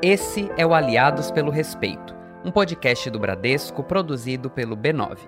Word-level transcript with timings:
Esse 0.00 0.48
é 0.56 0.64
o 0.64 0.74
Aliados 0.74 1.28
pelo 1.28 1.50
Respeito, 1.50 2.14
um 2.44 2.52
podcast 2.52 3.10
do 3.10 3.18
Bradesco 3.18 3.82
produzido 3.82 4.48
pelo 4.48 4.76
B9. 4.76 5.18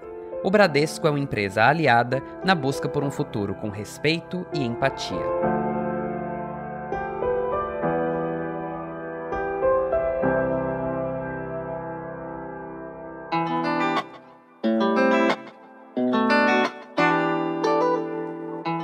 O 0.45 0.51
Bradesco 0.51 1.09
é 1.09 1.11
uma 1.11 1.19
empresa 1.19 1.65
aliada 1.65 2.23
na 2.45 2.55
busca 2.55 2.89
por 2.89 3.03
um 3.03 3.11
futuro 3.11 3.53
com 3.57 3.69
respeito 3.69 4.47
e 4.55 4.63
empatia. 4.63 5.19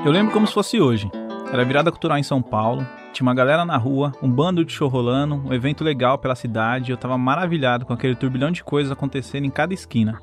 Eu 0.04 0.10
lembro 0.10 0.32
como 0.32 0.48
se 0.48 0.52
fosse 0.52 0.80
hoje. 0.80 1.08
Era 1.52 1.64
virada 1.64 1.92
cultural 1.92 2.18
em 2.18 2.24
São 2.24 2.42
Paulo, 2.42 2.84
tinha 3.16 3.26
uma 3.26 3.34
galera 3.34 3.64
na 3.64 3.78
rua, 3.78 4.12
um 4.22 4.30
bando 4.30 4.62
de 4.62 4.70
show 4.70 4.90
rolando, 4.90 5.36
um 5.36 5.54
evento 5.54 5.82
legal 5.82 6.18
pela 6.18 6.34
cidade 6.34 6.90
e 6.90 6.92
eu 6.92 6.98
tava 6.98 7.16
maravilhado 7.16 7.86
com 7.86 7.94
aquele 7.94 8.14
turbilhão 8.14 8.50
de 8.50 8.62
coisas 8.62 8.92
acontecendo 8.92 9.46
em 9.46 9.50
cada 9.50 9.72
esquina. 9.72 10.20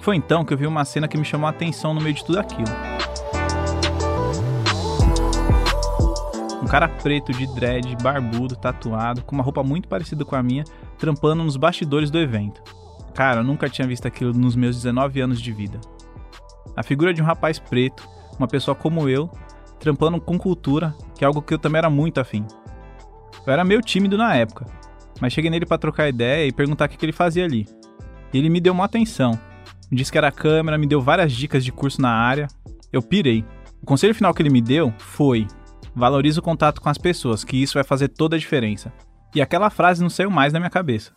Foi 0.00 0.16
então 0.16 0.44
que 0.44 0.52
eu 0.52 0.58
vi 0.58 0.66
uma 0.66 0.84
cena 0.84 1.08
que 1.08 1.16
me 1.16 1.24
chamou 1.24 1.46
a 1.46 1.50
atenção 1.50 1.94
no 1.94 2.00
meio 2.02 2.14
de 2.14 2.22
tudo 2.22 2.38
aquilo. 2.38 2.68
Um 6.62 6.66
cara 6.66 6.88
preto 6.88 7.32
de 7.32 7.46
dread, 7.54 7.96
barbudo, 8.02 8.54
tatuado, 8.54 9.22
com 9.22 9.34
uma 9.34 9.42
roupa 9.42 9.62
muito 9.62 9.88
parecida 9.88 10.22
com 10.22 10.36
a 10.36 10.42
minha, 10.42 10.64
trampando 10.98 11.42
nos 11.42 11.56
bastidores 11.56 12.10
do 12.10 12.18
evento. 12.18 12.60
Cara, 13.14 13.40
eu 13.40 13.44
nunca 13.44 13.66
tinha 13.70 13.88
visto 13.88 14.06
aquilo 14.06 14.34
nos 14.34 14.54
meus 14.54 14.76
19 14.76 15.22
anos 15.22 15.40
de 15.40 15.52
vida. 15.52 15.80
A 16.76 16.82
figura 16.82 17.14
de 17.14 17.22
um 17.22 17.24
rapaz 17.24 17.58
preto, 17.58 18.06
uma 18.38 18.46
pessoa 18.46 18.74
como 18.74 19.08
eu, 19.08 19.30
trampando 19.80 20.20
com 20.20 20.36
cultura, 20.36 20.94
que 21.16 21.24
é 21.24 21.26
algo 21.26 21.42
que 21.42 21.54
eu 21.54 21.58
também 21.58 21.78
era 21.78 21.90
muito 21.90 22.20
afim. 22.20 22.44
Eu 23.46 23.52
era 23.52 23.64
meio 23.64 23.80
tímido 23.80 24.16
na 24.16 24.34
época, 24.34 24.66
mas 25.20 25.32
cheguei 25.32 25.50
nele 25.50 25.66
para 25.66 25.78
trocar 25.78 26.08
ideia 26.08 26.46
e 26.46 26.52
perguntar 26.52 26.86
o 26.86 26.88
que 26.88 27.04
ele 27.04 27.12
fazia 27.12 27.44
ali. 27.44 27.66
E 28.32 28.38
ele 28.38 28.50
me 28.50 28.60
deu 28.60 28.72
uma 28.72 28.84
atenção. 28.84 29.32
Me 29.90 29.96
disse 29.96 30.12
que 30.12 30.18
era 30.18 30.30
câmera, 30.30 30.76
me 30.76 30.86
deu 30.86 31.00
várias 31.00 31.32
dicas 31.32 31.64
de 31.64 31.72
curso 31.72 32.02
na 32.02 32.10
área. 32.10 32.48
Eu 32.92 33.00
pirei. 33.00 33.44
O 33.82 33.86
conselho 33.86 34.14
final 34.14 34.34
que 34.34 34.42
ele 34.42 34.50
me 34.50 34.60
deu 34.60 34.92
foi: 34.98 35.46
valorize 35.94 36.38
o 36.38 36.42
contato 36.42 36.80
com 36.80 36.88
as 36.88 36.98
pessoas, 36.98 37.44
que 37.44 37.62
isso 37.62 37.74
vai 37.74 37.84
fazer 37.84 38.08
toda 38.08 38.36
a 38.36 38.38
diferença. 38.38 38.92
E 39.34 39.40
aquela 39.40 39.70
frase 39.70 40.02
não 40.02 40.10
saiu 40.10 40.30
mais 40.30 40.52
da 40.52 40.58
minha 40.58 40.70
cabeça. 40.70 41.12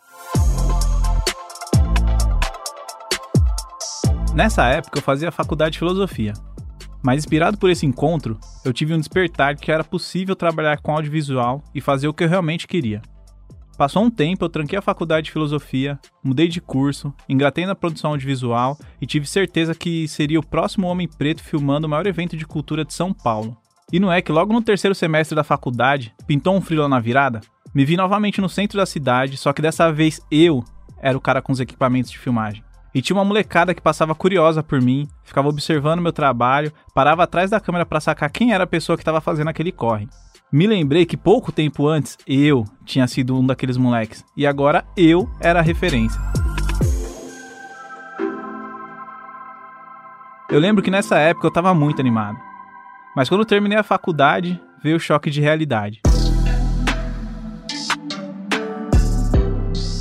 Nessa 4.33 4.67
época 4.67 4.99
eu 4.99 5.03
fazia 5.03 5.31
faculdade 5.31 5.73
de 5.73 5.79
filosofia 5.79 6.33
mas 7.01 7.19
inspirado 7.19 7.57
por 7.57 7.69
esse 7.69 7.85
encontro, 7.85 8.37
eu 8.65 8.73
tive 8.73 8.93
um 8.93 8.99
despertar 8.99 9.55
de 9.55 9.61
que 9.61 9.71
era 9.71 9.83
possível 9.83 10.35
trabalhar 10.35 10.79
com 10.81 10.93
audiovisual 10.93 11.63
e 11.73 11.81
fazer 11.81 12.07
o 12.07 12.13
que 12.13 12.23
eu 12.23 12.29
realmente 12.29 12.67
queria. 12.67 13.01
Passou 13.77 14.03
um 14.03 14.09
tempo, 14.11 14.43
eu 14.43 14.49
tranquei 14.49 14.77
a 14.77 14.81
faculdade 14.81 15.25
de 15.25 15.31
filosofia, 15.31 15.97
mudei 16.21 16.49
de 16.49 16.59
curso, 16.59 17.13
engratei 17.29 17.65
na 17.65 17.73
produção 17.73 18.11
audiovisual 18.11 18.77
e 18.99 19.05
tive 19.05 19.25
certeza 19.25 19.73
que 19.73 20.05
seria 20.05 20.37
o 20.37 20.45
próximo 20.45 20.85
homem 20.85 21.07
preto 21.07 21.41
filmando 21.41 21.87
o 21.87 21.89
maior 21.89 22.05
evento 22.05 22.35
de 22.35 22.45
cultura 22.45 22.83
de 22.83 22.93
São 22.93 23.13
Paulo. 23.13 23.55
E 23.89 23.97
não 23.97 24.11
é 24.11 24.21
que 24.21 24.33
logo 24.33 24.51
no 24.51 24.61
terceiro 24.61 24.93
semestre 24.93 25.33
da 25.33 25.45
faculdade, 25.45 26.13
pintou 26.27 26.55
um 26.55 26.61
frio 26.61 26.89
na 26.89 26.99
virada? 26.99 27.39
Me 27.73 27.85
vi 27.85 27.95
novamente 27.95 28.41
no 28.41 28.49
centro 28.49 28.77
da 28.77 28.85
cidade, 28.85 29.37
só 29.37 29.53
que 29.53 29.61
dessa 29.61 29.91
vez 29.93 30.19
eu 30.29 30.61
era 31.01 31.17
o 31.17 31.21
cara 31.21 31.41
com 31.41 31.53
os 31.53 31.61
equipamentos 31.61 32.11
de 32.11 32.19
filmagem. 32.19 32.61
E 32.93 33.01
tinha 33.01 33.15
uma 33.15 33.25
molecada 33.25 33.73
que 33.73 33.81
passava 33.81 34.15
curiosa 34.15 34.63
por 34.63 34.81
mim, 34.81 35.07
ficava 35.23 35.47
observando 35.47 36.01
meu 36.01 36.11
trabalho, 36.11 36.73
parava 36.93 37.23
atrás 37.23 37.51
da 37.51 37.59
câmera 37.59 37.85
para 37.85 37.99
sacar 37.99 38.31
quem 38.31 38.53
era 38.53 38.63
a 38.63 38.67
pessoa 38.67 38.97
que 38.97 39.01
estava 39.01 39.21
fazendo 39.21 39.49
aquele 39.49 39.71
corre. 39.71 40.07
Me 40.51 40.65
lembrei 40.65 41.05
que 41.05 41.15
pouco 41.15 41.51
tempo 41.51 41.87
antes 41.87 42.17
eu 42.25 42.65
tinha 42.83 43.07
sido 43.07 43.37
um 43.37 43.45
daqueles 43.45 43.77
moleques 43.77 44.25
e 44.35 44.47
agora 44.47 44.83
eu 44.97 45.29
era 45.39 45.59
a 45.59 45.63
referência. 45.63 46.19
Eu 50.49 50.59
lembro 50.59 50.81
que 50.81 50.89
nessa 50.89 51.19
época 51.19 51.45
eu 51.45 51.49
estava 51.49 51.75
muito 51.75 51.99
animado. 51.99 52.39
Mas 53.15 53.29
quando 53.29 53.45
terminei 53.45 53.77
a 53.77 53.83
faculdade, 53.83 54.59
veio 54.81 54.97
o 54.97 54.99
choque 54.99 55.29
de 55.29 55.39
realidade. 55.39 56.01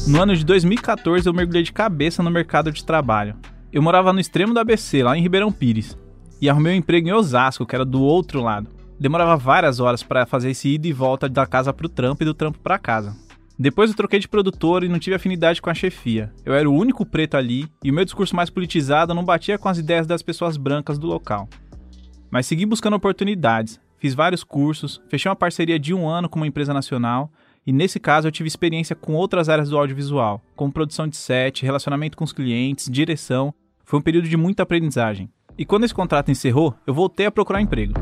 No 0.09 0.23
ano 0.23 0.35
de 0.35 0.43
2014, 0.43 1.27
eu 1.27 1.35
mergulhei 1.35 1.63
de 1.63 1.71
cabeça 1.71 2.23
no 2.23 2.31
mercado 2.31 2.73
de 2.73 2.83
trabalho. 2.83 3.37
Eu 3.71 3.83
morava 3.83 4.11
no 4.11 4.19
extremo 4.19 4.55
do 4.55 4.59
ABC, 4.59 5.03
lá 5.03 5.15
em 5.15 5.21
Ribeirão 5.21 5.53
Pires, 5.53 5.99
e 6.41 6.49
arrumei 6.49 6.73
um 6.73 6.77
emprego 6.77 7.07
em 7.07 7.13
Osasco, 7.13 7.67
que 7.67 7.75
era 7.75 7.85
do 7.85 8.01
outro 8.01 8.43
lado. 8.43 8.71
Demorava 8.99 9.37
várias 9.37 9.81
horas 9.81 10.03
para 10.03 10.25
fazer 10.25 10.53
esse 10.53 10.67
ida 10.67 10.89
e 10.89 10.95
volta 10.95 11.29
da 11.29 11.47
casa 11.47 11.75
pro 11.75 11.91
trampo 11.91 12.23
e 12.23 12.25
do 12.25 12.33
trampo 12.33 12.59
para 12.59 12.79
casa. 12.79 13.15
Depois 13.59 13.91
eu 13.91 13.97
troquei 13.97 14.19
de 14.19 14.27
produtor 14.27 14.83
e 14.83 14.89
não 14.89 14.99
tive 14.99 15.15
afinidade 15.15 15.61
com 15.61 15.69
a 15.69 15.75
chefia. 15.75 16.33
Eu 16.43 16.55
era 16.55 16.71
o 16.71 16.75
único 16.75 17.05
preto 17.05 17.37
ali 17.37 17.69
e 17.85 17.91
o 17.91 17.95
meu 17.95 18.07
discurso 18.07 18.35
mais 18.35 18.49
politizado 18.49 19.13
não 19.13 19.23
batia 19.23 19.59
com 19.59 19.69
as 19.69 19.77
ideias 19.77 20.07
das 20.07 20.23
pessoas 20.23 20.57
brancas 20.57 20.99
do 20.99 21.07
local. 21.07 21.47
Mas 22.31 22.47
segui 22.47 22.65
buscando 22.65 22.97
oportunidades, 22.97 23.79
fiz 23.99 24.15
vários 24.15 24.43
cursos, 24.43 25.03
fechei 25.11 25.29
uma 25.29 25.37
parceria 25.37 25.79
de 25.79 25.93
um 25.93 26.09
ano 26.09 26.31
com 26.31 26.39
uma 26.39 26.47
empresa 26.47 26.73
nacional 26.73 27.31
e 27.69 27.73
nesse 27.73 28.01
caso 28.01 28.27
eu 28.27 28.33
tive 28.33 28.47
experiência 28.47 28.97
com 28.97 29.13
outras 29.13 29.51
áreas 29.51 29.69
do 29.69 29.77
audiovisual, 29.77 30.43
como 30.57 30.73
produção 30.73 31.07
de 31.07 31.19
set, 31.19 31.67
relacionamento 31.67 32.17
com 32.17 32.25
os 32.25 32.33
clientes, 32.33 32.91
direção. 32.91 33.53
Foi 33.85 33.99
um 33.99 34.03
período 34.03 34.27
de 34.27 34.39
muita 34.39 34.63
aprendizagem. 34.63 35.29
E 35.59 35.67
quando 35.67 35.85
esse 35.85 35.93
contrato 35.93 36.31
encerrou, 36.31 36.75
eu 36.87 36.95
voltei 36.95 37.27
a 37.27 37.31
procurar 37.31 37.61
emprego. 37.61 37.93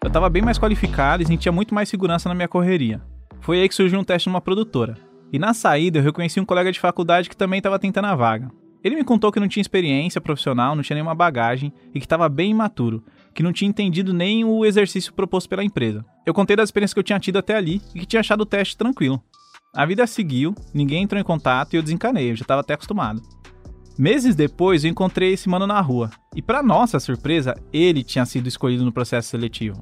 Eu 0.00 0.06
estava 0.06 0.30
bem 0.30 0.42
mais 0.42 0.56
qualificado 0.56 1.24
e 1.24 1.26
sentia 1.26 1.50
muito 1.50 1.74
mais 1.74 1.88
segurança 1.88 2.28
na 2.28 2.36
minha 2.36 2.46
correria. 2.46 3.02
Foi 3.40 3.60
aí 3.60 3.68
que 3.68 3.74
surgiu 3.74 3.98
um 3.98 4.04
teste 4.04 4.28
numa 4.28 4.40
produtora. 4.40 4.96
E 5.32 5.38
na 5.38 5.52
saída 5.52 5.98
eu 5.98 6.04
reconheci 6.04 6.38
um 6.38 6.46
colega 6.46 6.70
de 6.70 6.78
faculdade 6.78 7.28
que 7.28 7.36
também 7.36 7.58
estava 7.58 7.76
tentando 7.76 8.06
a 8.06 8.14
vaga. 8.14 8.52
Ele 8.84 8.94
me 8.94 9.02
contou 9.02 9.32
que 9.32 9.40
não 9.40 9.48
tinha 9.48 9.60
experiência 9.60 10.20
profissional, 10.20 10.76
não 10.76 10.82
tinha 10.84 10.94
nenhuma 10.94 11.14
bagagem 11.14 11.72
e 11.92 11.98
que 11.98 12.06
estava 12.06 12.28
bem 12.28 12.52
imaturo, 12.52 13.02
que 13.38 13.42
não 13.44 13.52
tinha 13.52 13.68
entendido 13.68 14.12
nem 14.12 14.44
o 14.44 14.66
exercício 14.66 15.12
proposto 15.12 15.48
pela 15.48 15.62
empresa. 15.62 16.04
Eu 16.26 16.34
contei 16.34 16.56
das 16.56 16.70
experiências 16.70 16.92
que 16.92 16.98
eu 16.98 17.04
tinha 17.04 17.20
tido 17.20 17.38
até 17.38 17.54
ali 17.54 17.80
e 17.94 18.00
que 18.00 18.06
tinha 18.06 18.18
achado 18.18 18.40
o 18.40 18.44
teste 18.44 18.76
tranquilo. 18.76 19.22
A 19.72 19.86
vida 19.86 20.04
seguiu, 20.08 20.56
ninguém 20.74 21.04
entrou 21.04 21.20
em 21.20 21.24
contato 21.24 21.72
e 21.72 21.76
eu 21.76 21.82
desencanei, 21.82 22.32
eu 22.32 22.34
já 22.34 22.42
estava 22.42 22.62
até 22.62 22.74
acostumado. 22.74 23.22
Meses 23.96 24.34
depois 24.34 24.82
eu 24.82 24.90
encontrei 24.90 25.34
esse 25.34 25.48
mano 25.48 25.68
na 25.68 25.80
rua, 25.80 26.10
e 26.34 26.42
para 26.42 26.64
nossa 26.64 26.98
surpresa, 26.98 27.54
ele 27.72 28.02
tinha 28.02 28.26
sido 28.26 28.48
escolhido 28.48 28.84
no 28.84 28.90
processo 28.90 29.28
seletivo. 29.28 29.78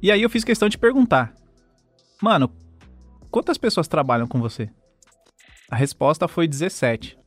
E 0.00 0.10
aí 0.10 0.22
eu 0.22 0.30
fiz 0.30 0.42
questão 0.42 0.66
de 0.66 0.78
perguntar: 0.78 1.34
Mano, 2.22 2.50
quantas 3.30 3.58
pessoas 3.58 3.86
trabalham 3.86 4.26
com 4.26 4.40
você? 4.40 4.70
A 5.70 5.76
resposta 5.76 6.26
foi 6.26 6.48
17. 6.48 7.18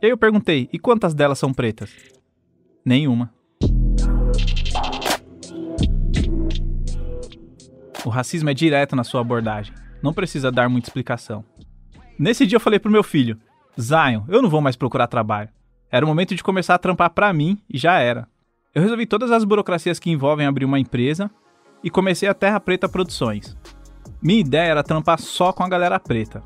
E 0.00 0.06
aí 0.06 0.10
eu 0.10 0.16
perguntei: 0.16 0.70
e 0.72 0.78
quantas 0.78 1.12
delas 1.12 1.38
são 1.38 1.52
pretas? 1.52 1.94
Nenhuma. 2.82 3.35
O 8.06 8.08
racismo 8.08 8.48
é 8.48 8.54
direto 8.54 8.94
na 8.94 9.02
sua 9.02 9.20
abordagem. 9.20 9.74
Não 10.00 10.14
precisa 10.14 10.52
dar 10.52 10.68
muita 10.68 10.88
explicação. 10.88 11.44
Nesse 12.16 12.46
dia 12.46 12.54
eu 12.54 12.60
falei 12.60 12.78
pro 12.78 12.88
meu 12.88 13.02
filho: 13.02 13.36
Zion, 13.78 14.22
eu 14.28 14.40
não 14.40 14.48
vou 14.48 14.60
mais 14.60 14.76
procurar 14.76 15.08
trabalho. 15.08 15.48
Era 15.90 16.06
o 16.06 16.08
momento 16.08 16.32
de 16.32 16.40
começar 16.40 16.76
a 16.76 16.78
trampar 16.78 17.10
para 17.10 17.32
mim 17.32 17.58
e 17.68 17.76
já 17.76 17.98
era. 17.98 18.28
Eu 18.72 18.80
resolvi 18.80 19.06
todas 19.06 19.32
as 19.32 19.42
burocracias 19.42 19.98
que 19.98 20.08
envolvem 20.08 20.46
abrir 20.46 20.64
uma 20.64 20.78
empresa 20.78 21.28
e 21.82 21.90
comecei 21.90 22.28
a 22.28 22.34
Terra 22.34 22.60
Preta 22.60 22.88
Produções. 22.88 23.56
Minha 24.22 24.38
ideia 24.38 24.70
era 24.70 24.84
trampar 24.84 25.18
só 25.18 25.52
com 25.52 25.64
a 25.64 25.68
galera 25.68 25.98
preta. 25.98 26.44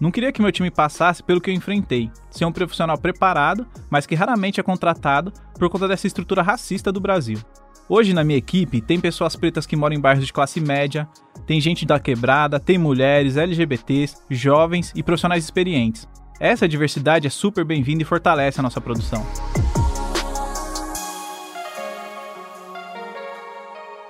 Não 0.00 0.10
queria 0.10 0.32
que 0.32 0.40
meu 0.40 0.52
time 0.52 0.70
passasse 0.70 1.22
pelo 1.22 1.40
que 1.40 1.50
eu 1.50 1.54
enfrentei, 1.54 2.10
ser 2.30 2.46
um 2.46 2.52
profissional 2.52 2.96
preparado, 2.96 3.66
mas 3.90 4.06
que 4.06 4.14
raramente 4.14 4.58
é 4.58 4.62
contratado 4.62 5.34
por 5.58 5.68
conta 5.68 5.86
dessa 5.86 6.06
estrutura 6.06 6.40
racista 6.40 6.90
do 6.90 7.00
Brasil. 7.00 7.38
Hoje 7.88 8.12
na 8.12 8.24
minha 8.24 8.36
equipe 8.38 8.80
tem 8.80 8.98
pessoas 8.98 9.36
pretas 9.36 9.64
que 9.64 9.76
moram 9.76 9.94
em 9.94 10.00
bairros 10.00 10.26
de 10.26 10.32
classe 10.32 10.60
média, 10.60 11.08
tem 11.46 11.60
gente 11.60 11.86
da 11.86 12.00
quebrada, 12.00 12.58
tem 12.58 12.76
mulheres, 12.76 13.36
LGBTs, 13.36 14.16
jovens 14.28 14.92
e 14.96 15.04
profissionais 15.04 15.44
experientes. 15.44 16.08
Essa 16.40 16.66
diversidade 16.66 17.28
é 17.28 17.30
super 17.30 17.64
bem-vinda 17.64 18.02
e 18.02 18.04
fortalece 18.04 18.58
a 18.58 18.62
nossa 18.62 18.80
produção. 18.80 19.24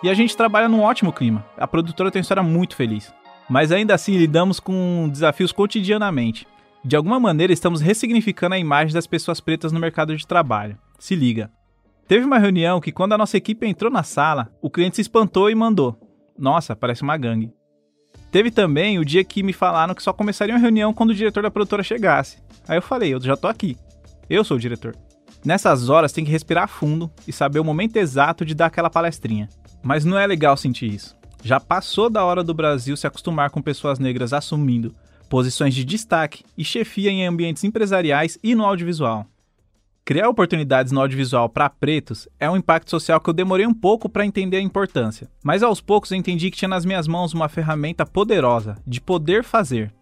E 0.03 0.09
a 0.09 0.15
gente 0.15 0.35
trabalha 0.35 0.71
num 0.71 0.81
ótimo 0.81 1.13
clima. 1.13 1.45
A 1.59 1.67
produtora 1.67 2.11
tem 2.11 2.21
uma 2.21 2.23
história 2.23 2.43
muito 2.43 2.77
feliz. 2.77 3.13
Mas 3.49 3.71
ainda 3.71 3.95
assim 3.95 4.17
lidamos 4.17 4.59
com 4.59 5.07
desafios 5.13 5.53
cotidianamente. 5.53 6.47
De 6.83 6.97
alguma 6.97 7.21
maneira 7.21 7.53
estamos 7.53 7.83
ressignificando 7.83 8.55
a 8.55 8.59
imagem 8.59 8.95
das 8.95 9.07
pessoas 9.07 9.39
pretas 9.39 9.71
no 9.71 9.79
mercado 9.79 10.17
de 10.17 10.27
trabalho. 10.27 10.79
Se 10.99 11.15
liga. 11.15 11.51
Teve 12.09 12.25
uma 12.25 12.39
reunião 12.39 12.81
que 12.81 12.93
quando 12.93 13.15
a 13.15 13.19
nossa 13.19 13.37
equipe 13.37 13.67
entrou 13.67 13.91
na 13.91 14.03
sala, 14.03 14.49
o 14.63 14.71
cliente 14.71 14.97
se 14.97 15.03
espantou 15.03 15.51
e 15.51 15.55
mandou: 15.55 15.99
"Nossa, 16.39 16.77
parece 16.77 17.03
uma 17.03 17.17
gangue". 17.17 17.53
Teve 18.31 18.51
também 18.51 18.99
o 18.99 19.05
dia 19.05 19.25
que 19.25 19.43
me 19.43 19.53
falaram 19.53 19.95
que 19.95 20.03
só 20.03 20.13
começaria 20.13 20.55
uma 20.55 20.61
reunião 20.61 20.95
quando 20.95 21.11
o 21.11 21.15
diretor 21.15 21.43
da 21.43 21.51
produtora 21.51 21.83
chegasse. 21.83 22.39
Aí 22.69 22.79
eu 22.79 22.83
falei: 22.83 23.13
"Eu 23.13 23.21
já 23.21 23.37
tô 23.37 23.49
aqui. 23.49 23.77
Eu 24.31 24.45
sou 24.45 24.57
o 24.57 24.61
diretor". 24.61 24.95
Nessas 25.45 25.89
horas 25.89 26.13
tem 26.13 26.25
que 26.25 26.31
respirar 26.31 26.69
fundo 26.69 27.11
e 27.27 27.33
saber 27.33 27.59
o 27.59 27.65
momento 27.65 27.97
exato 27.97 28.45
de 28.45 28.55
dar 28.55 28.67
aquela 28.67 28.91
palestrinha. 28.91 29.49
Mas 29.83 30.05
não 30.05 30.19
é 30.19 30.27
legal 30.27 30.57
sentir 30.57 30.93
isso. 30.93 31.17
Já 31.43 31.61
passou 31.61 32.11
da 32.11 32.25
hora 32.25 32.43
do 32.43 32.55
Brasil 32.55 32.97
se 32.97 33.07
acostumar 33.07 33.51
com 33.51 33.63
pessoas 33.63 33.99
negras 33.99 34.33
assumindo 34.33 34.95
posições 35.29 35.75
de 35.75 35.85
destaque 35.85 36.45
e 36.57 36.65
chefia 36.65 37.11
em 37.11 37.27
ambientes 37.27 37.65
empresariais 37.65 38.39
e 38.43 38.55
no 38.55 38.65
audiovisual. 38.65 39.27
Criar 40.07 40.29
oportunidades 40.29 40.93
no 40.93 41.01
audiovisual 41.01 41.49
para 41.49 41.69
pretos 41.69 42.29
é 42.39 42.49
um 42.49 42.57
impacto 42.57 42.89
social 42.89 43.21
que 43.21 43.29
eu 43.29 43.35
demorei 43.35 43.67
um 43.67 43.75
pouco 43.75 44.09
para 44.09 44.25
entender 44.25 44.59
a 44.59 44.61
importância, 44.61 45.29
mas 45.43 45.65
aos 45.65 45.81
poucos 45.81 46.13
entendi 46.13 46.49
que 46.49 46.57
tinha 46.57 46.69
nas 46.69 46.85
minhas 46.85 47.09
mãos 47.09 47.35
uma 47.35 47.49
ferramenta 47.49 48.07
poderosa 48.07 48.77
de 48.87 49.01
poder 49.01 49.43
fazer. 49.43 49.93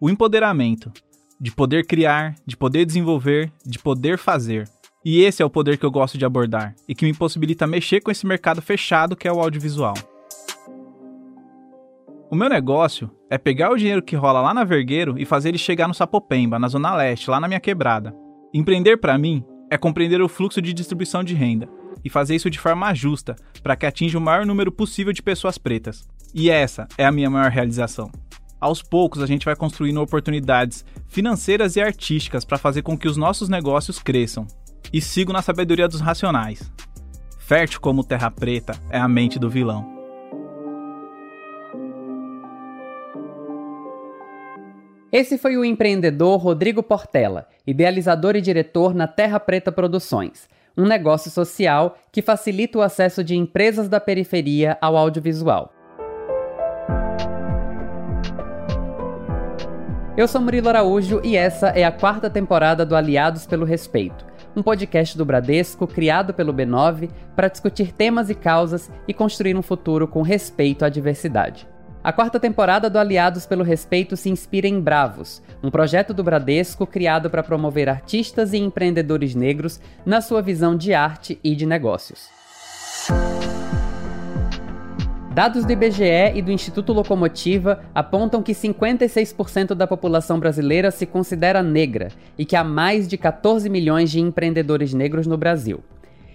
O 0.00 0.08
empoderamento, 0.08 0.90
de 1.38 1.52
poder 1.52 1.86
criar, 1.86 2.36
de 2.46 2.56
poder 2.56 2.86
desenvolver, 2.86 3.52
de 3.62 3.78
poder 3.78 4.16
fazer. 4.16 4.66
E 5.04 5.20
esse 5.20 5.42
é 5.42 5.44
o 5.44 5.50
poder 5.50 5.76
que 5.76 5.84
eu 5.84 5.90
gosto 5.90 6.16
de 6.16 6.24
abordar 6.24 6.74
e 6.88 6.94
que 6.94 7.04
me 7.04 7.12
possibilita 7.12 7.66
mexer 7.66 8.00
com 8.00 8.10
esse 8.10 8.26
mercado 8.26 8.62
fechado 8.62 9.14
que 9.14 9.28
é 9.28 9.32
o 9.32 9.40
audiovisual. 9.40 9.92
O 12.30 12.34
meu 12.34 12.48
negócio 12.48 13.10
é 13.28 13.36
pegar 13.36 13.70
o 13.70 13.76
dinheiro 13.76 14.02
que 14.02 14.16
rola 14.16 14.40
lá 14.40 14.54
na 14.54 14.64
Vergueiro 14.64 15.18
e 15.18 15.26
fazer 15.26 15.50
ele 15.50 15.58
chegar 15.58 15.86
no 15.86 15.92
Sapopemba, 15.92 16.58
na 16.58 16.68
Zona 16.68 16.96
Leste, 16.96 17.28
lá 17.28 17.38
na 17.38 17.46
minha 17.46 17.60
quebrada. 17.60 18.16
Empreender 18.54 18.96
para 18.96 19.16
mim 19.18 19.44
é 19.70 19.78
compreender 19.78 20.20
o 20.20 20.28
fluxo 20.28 20.60
de 20.60 20.72
distribuição 20.72 21.22
de 21.22 21.34
renda 21.34 21.68
e 22.04 22.10
fazer 22.10 22.34
isso 22.34 22.50
de 22.50 22.58
forma 22.58 22.92
justa, 22.94 23.36
para 23.62 23.76
que 23.76 23.86
atinja 23.86 24.18
o 24.18 24.20
maior 24.20 24.44
número 24.44 24.72
possível 24.72 25.12
de 25.12 25.22
pessoas 25.22 25.56
pretas. 25.56 26.08
E 26.34 26.50
essa 26.50 26.88
é 26.98 27.04
a 27.04 27.12
minha 27.12 27.30
maior 27.30 27.50
realização. 27.50 28.10
Aos 28.60 28.82
poucos, 28.82 29.22
a 29.22 29.26
gente 29.26 29.44
vai 29.44 29.56
construindo 29.56 30.00
oportunidades 30.00 30.84
financeiras 31.08 31.76
e 31.76 31.80
artísticas 31.80 32.44
para 32.44 32.58
fazer 32.58 32.82
com 32.82 32.96
que 32.96 33.08
os 33.08 33.16
nossos 33.16 33.48
negócios 33.48 33.98
cresçam. 33.98 34.46
E 34.92 35.00
sigo 35.00 35.32
na 35.32 35.40
sabedoria 35.40 35.88
dos 35.88 36.00
racionais. 36.00 36.70
Fértil 37.38 37.80
como 37.80 38.04
terra 38.04 38.30
preta 38.30 38.78
é 38.90 38.98
a 38.98 39.08
mente 39.08 39.38
do 39.38 39.48
vilão. 39.48 39.99
Esse 45.12 45.36
foi 45.36 45.56
o 45.56 45.64
empreendedor 45.64 46.38
Rodrigo 46.38 46.84
Portela, 46.84 47.48
idealizador 47.66 48.36
e 48.36 48.40
diretor 48.40 48.94
na 48.94 49.08
Terra 49.08 49.40
Preta 49.40 49.72
Produções, 49.72 50.48
um 50.76 50.86
negócio 50.86 51.32
social 51.32 51.98
que 52.12 52.22
facilita 52.22 52.78
o 52.78 52.80
acesso 52.80 53.24
de 53.24 53.34
empresas 53.34 53.88
da 53.88 53.98
periferia 53.98 54.78
ao 54.80 54.96
audiovisual. 54.96 55.72
Eu 60.16 60.28
sou 60.28 60.40
Murilo 60.40 60.68
Araújo 60.68 61.20
e 61.24 61.36
essa 61.36 61.70
é 61.70 61.82
a 61.82 61.90
quarta 61.90 62.30
temporada 62.30 62.86
do 62.86 62.94
Aliados 62.94 63.46
pelo 63.46 63.64
Respeito, 63.64 64.24
um 64.54 64.62
podcast 64.62 65.18
do 65.18 65.24
Bradesco 65.24 65.88
criado 65.88 66.32
pelo 66.32 66.54
B9 66.54 67.10
para 67.34 67.48
discutir 67.48 67.92
temas 67.92 68.30
e 68.30 68.34
causas 68.36 68.88
e 69.08 69.14
construir 69.14 69.56
um 69.56 69.62
futuro 69.62 70.06
com 70.06 70.22
respeito 70.22 70.84
à 70.84 70.88
diversidade. 70.88 71.66
A 72.02 72.14
quarta 72.14 72.40
temporada 72.40 72.88
do 72.88 72.98
Aliados 72.98 73.44
pelo 73.44 73.62
Respeito 73.62 74.16
se 74.16 74.30
inspira 74.30 74.66
em 74.66 74.80
Bravos, 74.80 75.42
um 75.62 75.70
projeto 75.70 76.14
do 76.14 76.24
Bradesco 76.24 76.86
criado 76.86 77.28
para 77.28 77.42
promover 77.42 77.90
artistas 77.90 78.54
e 78.54 78.56
empreendedores 78.56 79.34
negros 79.34 79.78
na 80.04 80.22
sua 80.22 80.40
visão 80.40 80.74
de 80.74 80.94
arte 80.94 81.38
e 81.44 81.54
de 81.54 81.66
negócios. 81.66 82.30
Dados 85.34 85.66
do 85.66 85.72
IBGE 85.72 86.32
e 86.34 86.40
do 86.40 86.50
Instituto 86.50 86.94
Locomotiva 86.94 87.82
apontam 87.94 88.42
que 88.42 88.52
56% 88.52 89.74
da 89.74 89.86
população 89.86 90.40
brasileira 90.40 90.90
se 90.90 91.04
considera 91.04 91.62
negra 91.62 92.08
e 92.38 92.46
que 92.46 92.56
há 92.56 92.64
mais 92.64 93.06
de 93.06 93.18
14 93.18 93.68
milhões 93.68 94.10
de 94.10 94.20
empreendedores 94.20 94.94
negros 94.94 95.26
no 95.26 95.36
Brasil. 95.36 95.84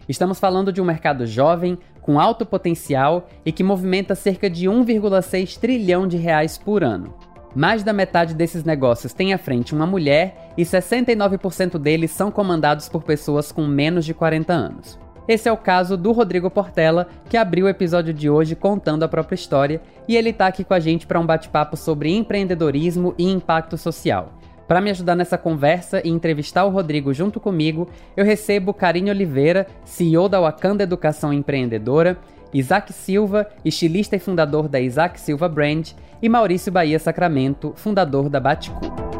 Estamos 0.07 0.39
falando 0.39 0.71
de 0.71 0.79
um 0.79 0.85
mercado 0.85 1.25
jovem, 1.25 1.79
com 2.05 2.19
alto 2.19 2.45
potencial 2.45 3.27
e 3.43 3.51
que 3.51 3.63
movimenta 3.63 4.13
cerca 4.13 4.47
de 4.47 4.67
1,6 4.67 5.57
trilhão 5.57 6.07
de 6.07 6.17
reais 6.17 6.55
por 6.55 6.83
ano. 6.83 7.15
Mais 7.55 7.81
da 7.81 7.91
metade 7.91 8.35
desses 8.35 8.63
negócios 8.63 9.11
tem 9.11 9.33
à 9.33 9.39
frente 9.39 9.73
uma 9.73 9.87
mulher 9.87 10.51
e 10.55 10.61
69% 10.61 11.79
deles 11.79 12.11
são 12.11 12.29
comandados 12.29 12.87
por 12.87 13.01
pessoas 13.01 13.51
com 13.51 13.65
menos 13.65 14.05
de 14.05 14.13
40 14.13 14.53
anos. 14.53 14.99
Esse 15.27 15.49
é 15.49 15.51
o 15.51 15.57
caso 15.57 15.97
do 15.97 16.11
Rodrigo 16.11 16.51
Portela, 16.51 17.07
que 17.27 17.37
abriu 17.37 17.65
o 17.65 17.69
episódio 17.69 18.13
de 18.13 18.29
hoje 18.29 18.55
contando 18.55 19.01
a 19.01 19.07
própria 19.07 19.33
história, 19.33 19.81
e 20.07 20.15
ele 20.15 20.29
está 20.29 20.45
aqui 20.45 20.63
com 20.63 20.75
a 20.75 20.79
gente 20.79 21.07
para 21.07 21.19
um 21.19 21.25
bate-papo 21.25 21.75
sobre 21.75 22.15
empreendedorismo 22.15 23.15
e 23.17 23.27
impacto 23.27 23.79
social. 23.79 24.31
Para 24.67 24.81
me 24.81 24.89
ajudar 24.89 25.15
nessa 25.15 25.37
conversa 25.37 26.01
e 26.03 26.09
entrevistar 26.09 26.65
o 26.65 26.69
Rodrigo 26.69 27.13
junto 27.13 27.39
comigo, 27.39 27.87
eu 28.17 28.25
recebo 28.25 28.73
Karine 28.73 29.11
Oliveira, 29.11 29.67
CEO 29.83 30.27
da 30.27 30.41
Wakanda 30.41 30.83
Educação 30.83 31.31
Empreendedora, 31.31 32.17
Isaac 32.51 32.91
Silva, 32.91 33.47
estilista 33.63 34.15
e 34.15 34.19
fundador 34.19 34.67
da 34.67 34.79
Isaac 34.79 35.19
Silva 35.19 35.47
Brand, 35.47 35.91
e 36.21 36.29
Maurício 36.29 36.71
Bahia 36.71 36.97
Sacramento, 36.97 37.73
fundador 37.75 38.27
da 38.27 38.39
Baticu. 38.39 39.14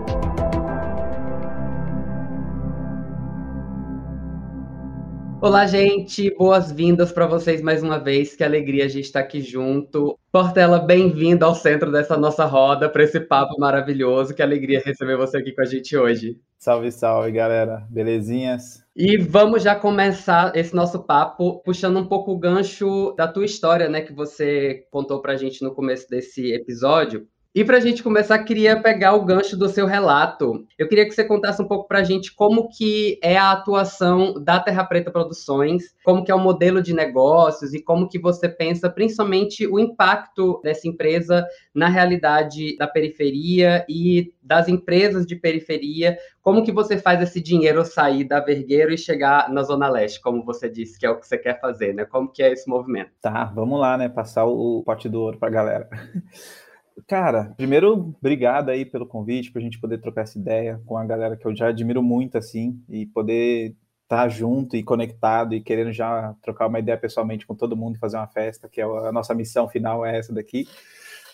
Olá, 5.46 5.68
gente, 5.68 6.34
boas-vindas 6.36 7.12
para 7.12 7.28
vocês 7.28 7.62
mais 7.62 7.84
uma 7.84 8.00
vez. 8.00 8.36
Que 8.36 8.44
alegria 8.44 8.86
a 8.86 8.88
gente 8.88 9.06
estar 9.06 9.20
tá 9.20 9.26
aqui 9.28 9.42
junto. 9.42 10.18
Portela, 10.32 10.80
bem-vindo 10.80 11.46
ao 11.46 11.54
centro 11.54 11.92
dessa 11.92 12.18
nossa 12.18 12.46
roda, 12.46 12.90
para 12.90 13.04
esse 13.04 13.20
papo 13.20 13.56
maravilhoso. 13.60 14.34
Que 14.34 14.42
alegria 14.42 14.82
receber 14.84 15.16
você 15.16 15.38
aqui 15.38 15.52
com 15.52 15.62
a 15.62 15.66
gente 15.66 15.96
hoje. 15.96 16.40
Salve, 16.58 16.92
salve, 16.92 17.32
galera. 17.32 17.86
Belezinhas? 17.92 18.84
E 18.96 19.18
vamos 19.18 19.62
já 19.62 19.76
começar 19.76 20.52
esse 20.56 20.76
nosso 20.76 21.04
papo 21.04 21.62
puxando 21.64 22.00
um 22.00 22.08
pouco 22.08 22.32
o 22.32 22.40
gancho 22.40 23.14
da 23.16 23.28
tua 23.28 23.46
história, 23.46 23.88
né, 23.88 24.02
que 24.02 24.14
você 24.14 24.88
contou 24.90 25.22
para 25.22 25.34
a 25.34 25.38
gente 25.38 25.64
no 25.64 25.76
começo 25.76 26.10
desse 26.10 26.54
episódio. 26.54 27.28
E 27.56 27.63
para 27.63 27.78
a 27.78 27.80
gente 27.80 28.04
começar, 28.04 28.38
queria 28.40 28.81
pegar 28.81 29.13
o 29.13 29.24
gancho 29.24 29.56
do 29.56 29.69
seu 29.69 29.86
relato. 29.86 30.68
Eu 30.78 30.90
queria 30.90 31.06
que 31.06 31.12
você 31.12 31.24
contasse 31.24 31.62
um 31.62 31.68
pouco 31.68 31.88
para 31.88 32.00
a 32.00 32.04
gente 32.04 32.36
como 32.36 32.68
que 32.68 33.18
é 33.24 33.38
a 33.38 33.54
atuação 33.54 34.34
da 34.44 34.60
Terra 34.60 34.84
Preta 34.84 35.10
Produções, 35.10 35.96
como 36.04 36.22
que 36.25 36.30
é 36.30 36.36
o 36.36 36.40
modelo 36.40 36.81
de 36.81 36.94
negócios 36.94 37.74
e 37.74 37.81
como 37.81 38.10
que 38.10 38.19
você 38.19 38.50
pensa, 38.50 38.90
principalmente, 38.90 39.66
o 39.66 39.80
impacto 39.80 40.60
dessa 40.66 40.86
empresa 40.86 41.48
na 41.74 41.88
realidade 41.88 42.75
da 42.75 42.90
periferia 42.90 43.86
e 43.88 44.34
das 44.44 44.68
empresas 44.68 45.25
de 45.25 45.38
periferia, 45.38 46.18
como 46.42 46.62
que 46.62 46.74
você 46.74 46.98
faz 46.98 47.22
esse 47.22 47.40
dinheiro 47.40 47.86
sair 47.86 48.25
da 48.25 48.42
Vergueiro 48.42 48.92
e 48.92 48.98
chegar 48.98 49.50
na 49.50 49.63
Zona 49.63 49.88
Leste, 49.88 50.19
como 50.19 50.44
você 50.44 50.69
disse, 50.69 51.00
que 51.00 51.06
é 51.06 51.10
o 51.10 51.18
que 51.18 51.25
você 51.25 51.38
quer 51.38 51.58
fazer, 51.62 51.94
né? 51.94 52.03
Como 52.03 52.30
que 52.30 52.44
é 52.44 52.51
esse 52.51 52.70
movimento? 52.70 53.12
Tá, 53.22 53.46
vamos 53.46 53.80
lá, 53.80 53.98
né? 53.98 54.10
Passar 54.10 54.44
o 54.44 54.84
pote 54.86 55.08
do 55.08 55.22
ouro 55.22 55.39
para 55.39 55.48
a 55.48 55.51
galera. 55.51 55.89
Cara, 57.08 57.54
primeiro, 57.58 58.16
obrigado 58.20 58.70
aí 58.70 58.86
pelo 58.86 59.06
convite, 59.06 59.52
para 59.52 59.60
a 59.60 59.64
gente 59.64 59.80
poder 59.80 60.00
trocar 60.00 60.22
essa 60.22 60.40
ideia 60.40 60.82
com 60.86 60.98
a 60.98 61.06
galera 61.06 61.36
que 61.36 61.46
eu 61.46 61.56
já 61.56 61.68
admiro 61.68 62.02
muito, 62.02 62.38
assim, 62.38 62.82
e 62.90 63.06
poder 63.06 63.75
estar 64.04 64.24
tá 64.24 64.30
junto 64.30 64.75
e 64.75 64.84
conectado 64.84 65.54
e 65.54 65.62
querendo 65.62 65.92
já 65.92 66.34
trocar 66.42 66.68
uma 66.68 66.80
ideia 66.80 66.98
pessoalmente 66.98 67.46
com 67.46 67.56
todo 67.56 67.75
mundo 67.75 67.96
e 67.96 68.00
fazer 68.00 68.18
uma 68.18 68.28
festa, 68.28 68.70
que 68.70 68.80
é 68.80 68.84
a 68.84 69.12
nossa 69.12 69.34
missão 69.34 69.68
final 69.68 70.06
é 70.06 70.18
essa 70.18 70.34
daqui. 70.34 70.68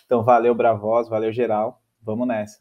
Então, 0.04 0.24
valeu, 0.24 0.54
Bravos, 0.54 1.08
valeu, 1.08 1.32
geral, 1.32 1.80
vamos 2.02 2.26
nessa. 2.26 2.60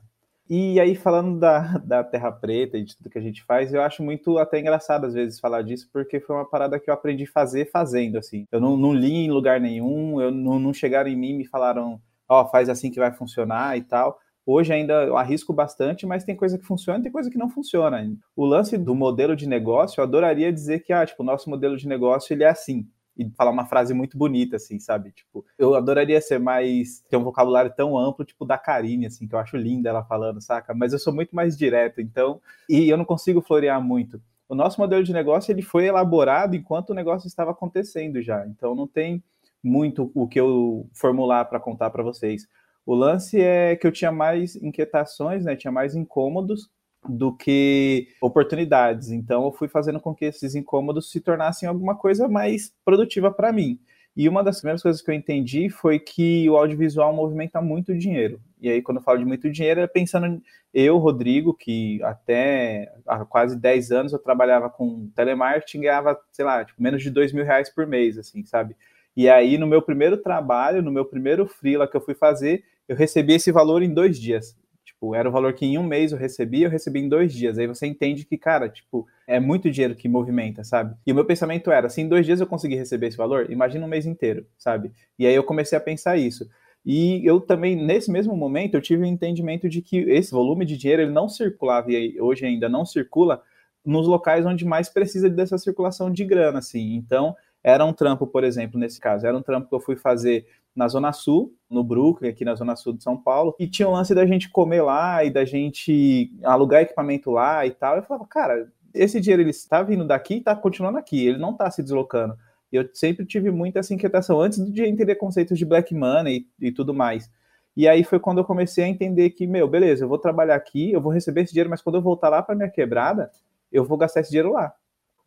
E 0.49 0.79
aí, 0.79 0.95
falando 0.95 1.39
da, 1.39 1.77
da 1.79 2.03
Terra 2.03 2.31
Preta 2.31 2.77
e 2.77 2.83
de 2.83 2.95
tudo 2.95 3.09
que 3.09 3.17
a 3.17 3.21
gente 3.21 3.43
faz, 3.43 3.73
eu 3.73 3.81
acho 3.81 4.03
muito 4.03 4.37
até 4.37 4.59
engraçado 4.59 5.05
às 5.05 5.13
vezes 5.13 5.39
falar 5.39 5.61
disso, 5.61 5.89
porque 5.91 6.19
foi 6.19 6.35
uma 6.35 6.45
parada 6.45 6.79
que 6.79 6.89
eu 6.89 6.93
aprendi 6.93 7.23
a 7.23 7.31
fazer 7.31 7.71
fazendo, 7.71 8.17
assim. 8.17 8.45
Eu 8.51 8.59
não, 8.59 8.75
não 8.77 8.93
li 8.93 9.13
em 9.13 9.31
lugar 9.31 9.59
nenhum, 9.59 10.21
eu 10.21 10.29
não, 10.29 10.59
não 10.59 10.73
chegaram 10.73 11.09
em 11.09 11.15
mim 11.15 11.29
e 11.29 11.37
me 11.37 11.47
falaram 11.47 12.01
ó, 12.31 12.45
faz 12.45 12.69
assim 12.69 12.89
que 12.89 12.99
vai 12.99 13.11
funcionar 13.11 13.77
e 13.77 13.81
tal. 13.81 14.17
Hoje 14.45 14.71
ainda 14.73 15.03
eu 15.03 15.17
arrisco 15.17 15.51
bastante, 15.51 16.05
mas 16.05 16.23
tem 16.23 16.35
coisa 16.35 16.57
que 16.57 16.65
funciona 16.65 16.99
e 16.99 17.03
tem 17.03 17.11
coisa 17.11 17.29
que 17.29 17.37
não 17.37 17.49
funciona. 17.49 18.09
O 18.35 18.45
lance 18.45 18.77
do 18.77 18.95
modelo 18.95 19.35
de 19.35 19.47
negócio, 19.47 19.99
eu 19.99 20.03
adoraria 20.03 20.51
dizer 20.51 20.79
que, 20.79 20.93
ah, 20.93 21.05
tipo, 21.05 21.21
o 21.21 21.25
nosso 21.25 21.49
modelo 21.49 21.75
de 21.75 21.87
negócio, 21.87 22.33
ele 22.33 22.43
é 22.43 22.49
assim. 22.49 22.87
E 23.17 23.29
falar 23.31 23.51
uma 23.51 23.65
frase 23.65 23.93
muito 23.93 24.17
bonita, 24.17 24.55
assim, 24.55 24.79
sabe? 24.79 25.11
Tipo, 25.11 25.45
eu 25.59 25.75
adoraria 25.75 26.19
ser 26.21 26.39
mais, 26.39 27.01
ter 27.09 27.17
um 27.17 27.23
vocabulário 27.23 27.71
tão 27.75 27.97
amplo, 27.97 28.23
tipo, 28.23 28.45
da 28.45 28.57
Karine, 28.57 29.05
assim, 29.07 29.27
que 29.27 29.35
eu 29.35 29.39
acho 29.39 29.57
linda 29.57 29.89
ela 29.89 30.03
falando, 30.03 30.41
saca? 30.41 30.73
Mas 30.73 30.93
eu 30.93 30.99
sou 30.99 31.13
muito 31.13 31.35
mais 31.35 31.57
direto, 31.57 31.99
então, 31.99 32.41
e 32.69 32.89
eu 32.89 32.97
não 32.97 33.05
consigo 33.05 33.41
florear 33.41 33.81
muito. 33.83 34.21
O 34.47 34.55
nosso 34.55 34.79
modelo 34.79 35.03
de 35.03 35.13
negócio, 35.13 35.51
ele 35.51 35.61
foi 35.61 35.85
elaborado 35.85 36.55
enquanto 36.55 36.91
o 36.91 36.95
negócio 36.95 37.27
estava 37.27 37.51
acontecendo 37.51 38.21
já. 38.21 38.47
Então, 38.47 38.73
não 38.73 38.87
tem 38.87 39.21
muito 39.63 40.11
o 40.15 40.27
que 40.27 40.39
eu 40.39 40.87
formular 40.93 41.45
para 41.45 41.59
contar 41.59 41.89
para 41.89 42.03
vocês. 42.03 42.47
O 42.85 42.95
lance 42.95 43.39
é 43.39 43.75
que 43.75 43.85
eu 43.85 43.91
tinha 43.91 44.11
mais 44.11 44.55
inquietações, 44.55 45.45
né? 45.45 45.55
Tinha 45.55 45.71
mais 45.71 45.95
incômodos 45.95 46.69
do 47.07 47.35
que 47.35 48.07
oportunidades. 48.21 49.09
Então 49.09 49.45
eu 49.45 49.51
fui 49.51 49.67
fazendo 49.67 49.99
com 49.99 50.13
que 50.13 50.25
esses 50.25 50.55
incômodos 50.55 51.11
se 51.11 51.19
tornassem 51.19 51.67
alguma 51.67 51.95
coisa 51.95 52.27
mais 52.27 52.73
produtiva 52.85 53.31
para 53.31 53.51
mim. 53.51 53.79
E 54.15 54.27
uma 54.27 54.43
das 54.43 54.57
primeiras 54.57 54.81
coisas 54.81 55.01
que 55.01 55.09
eu 55.09 55.15
entendi 55.15 55.69
foi 55.69 55.97
que 55.97 56.49
o 56.49 56.57
audiovisual 56.57 57.13
movimenta 57.13 57.61
muito 57.61 57.97
dinheiro. 57.97 58.41
E 58.59 58.69
aí, 58.69 58.81
quando 58.81 58.97
eu 58.97 59.03
falo 59.03 59.19
de 59.19 59.25
muito 59.25 59.49
dinheiro, 59.49 59.79
é 59.79 59.87
pensando 59.87 60.41
eu, 60.73 60.97
Rodrigo, 60.97 61.53
que 61.53 62.01
até 62.03 62.93
há 63.07 63.23
quase 63.23 63.57
10 63.57 63.91
anos 63.91 64.13
eu 64.13 64.19
trabalhava 64.19 64.69
com 64.69 65.09
telemarketing, 65.15 65.81
ganhava, 65.81 66.19
sei 66.31 66.43
lá, 66.43 66.63
tipo, 66.65 66.81
menos 66.81 67.01
de 67.01 67.09
dois 67.09 67.31
mil 67.31 67.45
reais 67.45 67.69
por 67.69 67.87
mês, 67.87 68.17
assim, 68.17 68.43
sabe? 68.43 68.75
E 69.15 69.29
aí, 69.29 69.57
no 69.57 69.67
meu 69.67 69.81
primeiro 69.81 70.17
trabalho, 70.17 70.81
no 70.81 70.91
meu 70.91 71.05
primeiro 71.05 71.45
freela 71.47 71.87
que 71.87 71.97
eu 71.97 72.01
fui 72.01 72.15
fazer, 72.15 72.63
eu 72.87 72.95
recebi 72.95 73.33
esse 73.33 73.51
valor 73.51 73.81
em 73.81 73.93
dois 73.93 74.19
dias. 74.19 74.55
Tipo, 74.83 75.15
era 75.15 75.27
o 75.27 75.31
valor 75.31 75.53
que 75.53 75.65
em 75.65 75.77
um 75.77 75.83
mês 75.83 76.11
eu 76.11 76.17
recebi, 76.17 76.63
eu 76.63 76.69
recebi 76.69 76.99
em 76.99 77.09
dois 77.09 77.33
dias. 77.33 77.57
Aí 77.57 77.67
você 77.67 77.87
entende 77.87 78.25
que, 78.25 78.37
cara, 78.37 78.69
tipo, 78.69 79.07
é 79.27 79.39
muito 79.39 79.69
dinheiro 79.69 79.95
que 79.95 80.07
movimenta, 80.07 80.63
sabe? 80.63 80.95
E 81.05 81.11
o 81.11 81.15
meu 81.15 81.25
pensamento 81.25 81.71
era, 81.71 81.89
se 81.89 82.01
em 82.01 82.07
dois 82.07 82.25
dias 82.25 82.39
eu 82.39 82.47
conseguir 82.47 82.75
receber 82.75 83.07
esse 83.07 83.17
valor, 83.17 83.49
imagina 83.51 83.85
um 83.85 83.89
mês 83.89 84.05
inteiro, 84.05 84.45
sabe? 84.57 84.91
E 85.17 85.25
aí 85.25 85.33
eu 85.33 85.43
comecei 85.43 85.77
a 85.77 85.81
pensar 85.81 86.17
isso. 86.17 86.47
E 86.85 87.25
eu 87.25 87.39
também, 87.39 87.75
nesse 87.75 88.11
mesmo 88.11 88.35
momento, 88.35 88.75
eu 88.75 88.81
tive 88.81 89.03
o 89.03 89.05
um 89.05 89.09
entendimento 89.09 89.69
de 89.69 89.81
que 89.81 89.97
esse 89.97 90.31
volume 90.31 90.65
de 90.65 90.77
dinheiro, 90.77 91.03
ele 91.03 91.11
não 91.11 91.29
circulava, 91.29 91.91
e 91.91 92.19
hoje 92.19 92.45
ainda 92.45 92.67
não 92.67 92.85
circula, 92.85 93.41
nos 93.85 94.07
locais 94.07 94.45
onde 94.45 94.65
mais 94.65 94.89
precisa 94.89 95.29
dessa 95.29 95.57
circulação 95.57 96.11
de 96.11 96.23
grana, 96.23 96.59
assim. 96.59 96.95
Então, 96.95 97.35
era 97.63 97.85
um 97.85 97.93
trampo, 97.93 98.25
por 98.25 98.43
exemplo, 98.43 98.79
nesse 98.79 98.99
caso, 98.99 99.25
era 99.25 99.37
um 99.37 99.41
trampo 99.41 99.69
que 99.69 99.75
eu 99.75 99.79
fui 99.79 99.95
fazer 99.95 100.45
na 100.75 100.87
Zona 100.87 101.11
Sul, 101.11 101.53
no 101.69 101.83
Brooklyn, 101.83 102.29
aqui 102.29 102.45
na 102.45 102.55
Zona 102.55 102.75
Sul 102.75 102.93
de 102.93 103.03
São 103.03 103.17
Paulo, 103.17 103.55
e 103.59 103.67
tinha 103.67 103.87
o 103.87 103.91
lance 103.91 104.15
da 104.15 104.25
gente 104.25 104.49
comer 104.49 104.81
lá 104.81 105.23
e 105.23 105.29
da 105.29 105.45
gente 105.45 106.31
alugar 106.43 106.81
equipamento 106.81 107.29
lá 107.29 107.65
e 107.65 107.71
tal. 107.71 107.97
Eu 107.97 108.03
falava, 108.03 108.25
cara, 108.25 108.71
esse 108.93 109.19
dinheiro 109.19 109.41
ele 109.41 109.51
está 109.51 109.83
vindo 109.83 110.05
daqui 110.05 110.35
e 110.35 110.37
está 110.37 110.55
continuando 110.55 110.97
aqui, 110.97 111.27
ele 111.27 111.37
não 111.37 111.51
está 111.51 111.69
se 111.69 111.83
deslocando. 111.83 112.37
E 112.71 112.77
eu 112.77 112.89
sempre 112.93 113.25
tive 113.25 113.51
muita 113.51 113.79
essa 113.79 113.93
inquietação 113.93 114.39
antes 114.39 114.63
de 114.71 114.83
entender 114.83 115.15
conceitos 115.15 115.57
de 115.57 115.65
black 115.65 115.93
money 115.93 116.47
e, 116.59 116.67
e 116.67 116.71
tudo 116.71 116.93
mais. 116.93 117.29
E 117.75 117.87
aí 117.87 118.03
foi 118.03 118.19
quando 118.19 118.39
eu 118.39 118.45
comecei 118.45 118.83
a 118.83 118.87
entender 118.87 119.29
que, 119.31 119.45
meu, 119.47 119.67
beleza, 119.67 120.03
eu 120.03 120.09
vou 120.09 120.17
trabalhar 120.17 120.55
aqui, 120.55 120.91
eu 120.91 121.01
vou 121.01 121.11
receber 121.11 121.41
esse 121.41 121.53
dinheiro, 121.53 121.69
mas 121.69 121.81
quando 121.81 121.95
eu 121.95 122.01
voltar 122.01 122.29
lá 122.29 122.41
para 122.41 122.55
minha 122.55 122.69
quebrada, 122.69 123.29
eu 123.71 123.85
vou 123.85 123.97
gastar 123.97 124.21
esse 124.21 124.29
dinheiro 124.29 124.51
lá. 124.51 124.73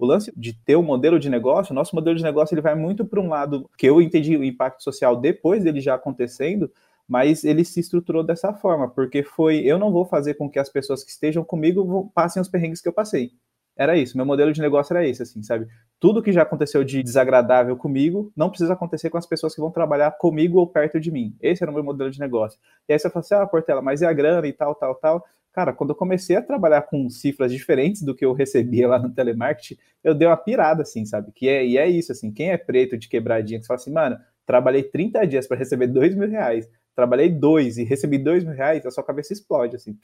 O 0.04 0.06
lance 0.06 0.30
de 0.36 0.52
ter 0.52 0.76
um 0.76 0.82
modelo 0.82 1.18
de 1.18 1.30
negócio, 1.30 1.72
o 1.72 1.74
nosso 1.74 1.96
modelo 1.96 2.14
de 2.14 2.22
negócio 2.22 2.54
ele 2.54 2.60
vai 2.60 2.74
muito 2.74 3.06
para 3.06 3.18
um 3.18 3.28
lado 3.28 3.70
que 3.78 3.88
eu 3.88 4.02
entendi 4.02 4.36
o 4.36 4.44
impacto 4.44 4.82
social 4.82 5.16
depois 5.16 5.64
dele 5.64 5.80
já 5.80 5.94
acontecendo, 5.94 6.70
mas 7.08 7.42
ele 7.42 7.64
se 7.64 7.80
estruturou 7.80 8.22
dessa 8.22 8.52
forma, 8.52 8.86
porque 8.86 9.22
foi 9.22 9.60
eu 9.60 9.78
não 9.78 9.90
vou 9.90 10.04
fazer 10.04 10.34
com 10.34 10.50
que 10.50 10.58
as 10.58 10.68
pessoas 10.68 11.02
que 11.02 11.10
estejam 11.10 11.42
comigo 11.42 12.12
passem 12.14 12.40
os 12.40 12.48
perrengues 12.48 12.82
que 12.82 12.88
eu 12.88 12.92
passei. 12.92 13.32
Era 13.76 13.96
isso, 13.96 14.16
meu 14.16 14.24
modelo 14.24 14.52
de 14.52 14.60
negócio 14.60 14.96
era 14.96 15.06
esse, 15.06 15.22
assim, 15.22 15.42
sabe? 15.42 15.66
Tudo 15.98 16.22
que 16.22 16.32
já 16.32 16.42
aconteceu 16.42 16.84
de 16.84 17.02
desagradável 17.02 17.76
comigo 17.76 18.32
não 18.36 18.48
precisa 18.48 18.72
acontecer 18.72 19.10
com 19.10 19.18
as 19.18 19.26
pessoas 19.26 19.54
que 19.54 19.60
vão 19.60 19.70
trabalhar 19.70 20.12
comigo 20.12 20.58
ou 20.58 20.66
perto 20.66 21.00
de 21.00 21.10
mim. 21.10 21.36
Esse 21.40 21.64
era 21.64 21.70
o 21.70 21.74
meu 21.74 21.82
modelo 21.82 22.10
de 22.10 22.20
negócio. 22.20 22.58
E 22.88 22.92
aí 22.92 22.98
você 22.98 23.10
fala 23.10 23.20
assim, 23.20 23.34
ah, 23.34 23.46
Portela, 23.46 23.82
mas 23.82 24.00
e 24.00 24.06
a 24.06 24.12
grana 24.12 24.46
e 24.46 24.52
tal, 24.52 24.74
tal, 24.74 24.94
tal? 24.94 25.24
Cara, 25.52 25.72
quando 25.72 25.90
eu 25.90 25.96
comecei 25.96 26.36
a 26.36 26.42
trabalhar 26.42 26.82
com 26.82 27.08
cifras 27.08 27.52
diferentes 27.52 28.02
do 28.02 28.14
que 28.14 28.24
eu 28.24 28.32
recebia 28.32 28.88
lá 28.88 28.98
no 28.98 29.10
telemarketing, 29.10 29.76
eu 30.02 30.14
dei 30.14 30.26
uma 30.26 30.36
pirada, 30.36 30.82
assim, 30.82 31.06
sabe? 31.06 31.32
Que 31.32 31.48
é, 31.48 31.64
e 31.64 31.78
é 31.78 31.88
isso, 31.88 32.12
assim, 32.12 32.32
quem 32.32 32.50
é 32.50 32.56
preto 32.56 32.98
de 32.98 33.08
quebradinha, 33.08 33.60
que 33.60 33.66
fala 33.66 33.78
assim, 33.78 33.92
mano, 33.92 34.18
trabalhei 34.44 34.82
30 34.82 35.24
dias 35.26 35.46
para 35.46 35.56
receber 35.56 35.86
2 35.86 36.16
mil 36.16 36.28
reais, 36.28 36.68
trabalhei 36.94 37.28
dois 37.28 37.78
e 37.78 37.84
recebi 37.84 38.18
2 38.18 38.44
mil 38.44 38.54
reais, 38.54 38.84
a 38.84 38.90
sua 38.90 39.04
cabeça 39.04 39.32
explode, 39.32 39.76
assim. 39.76 39.96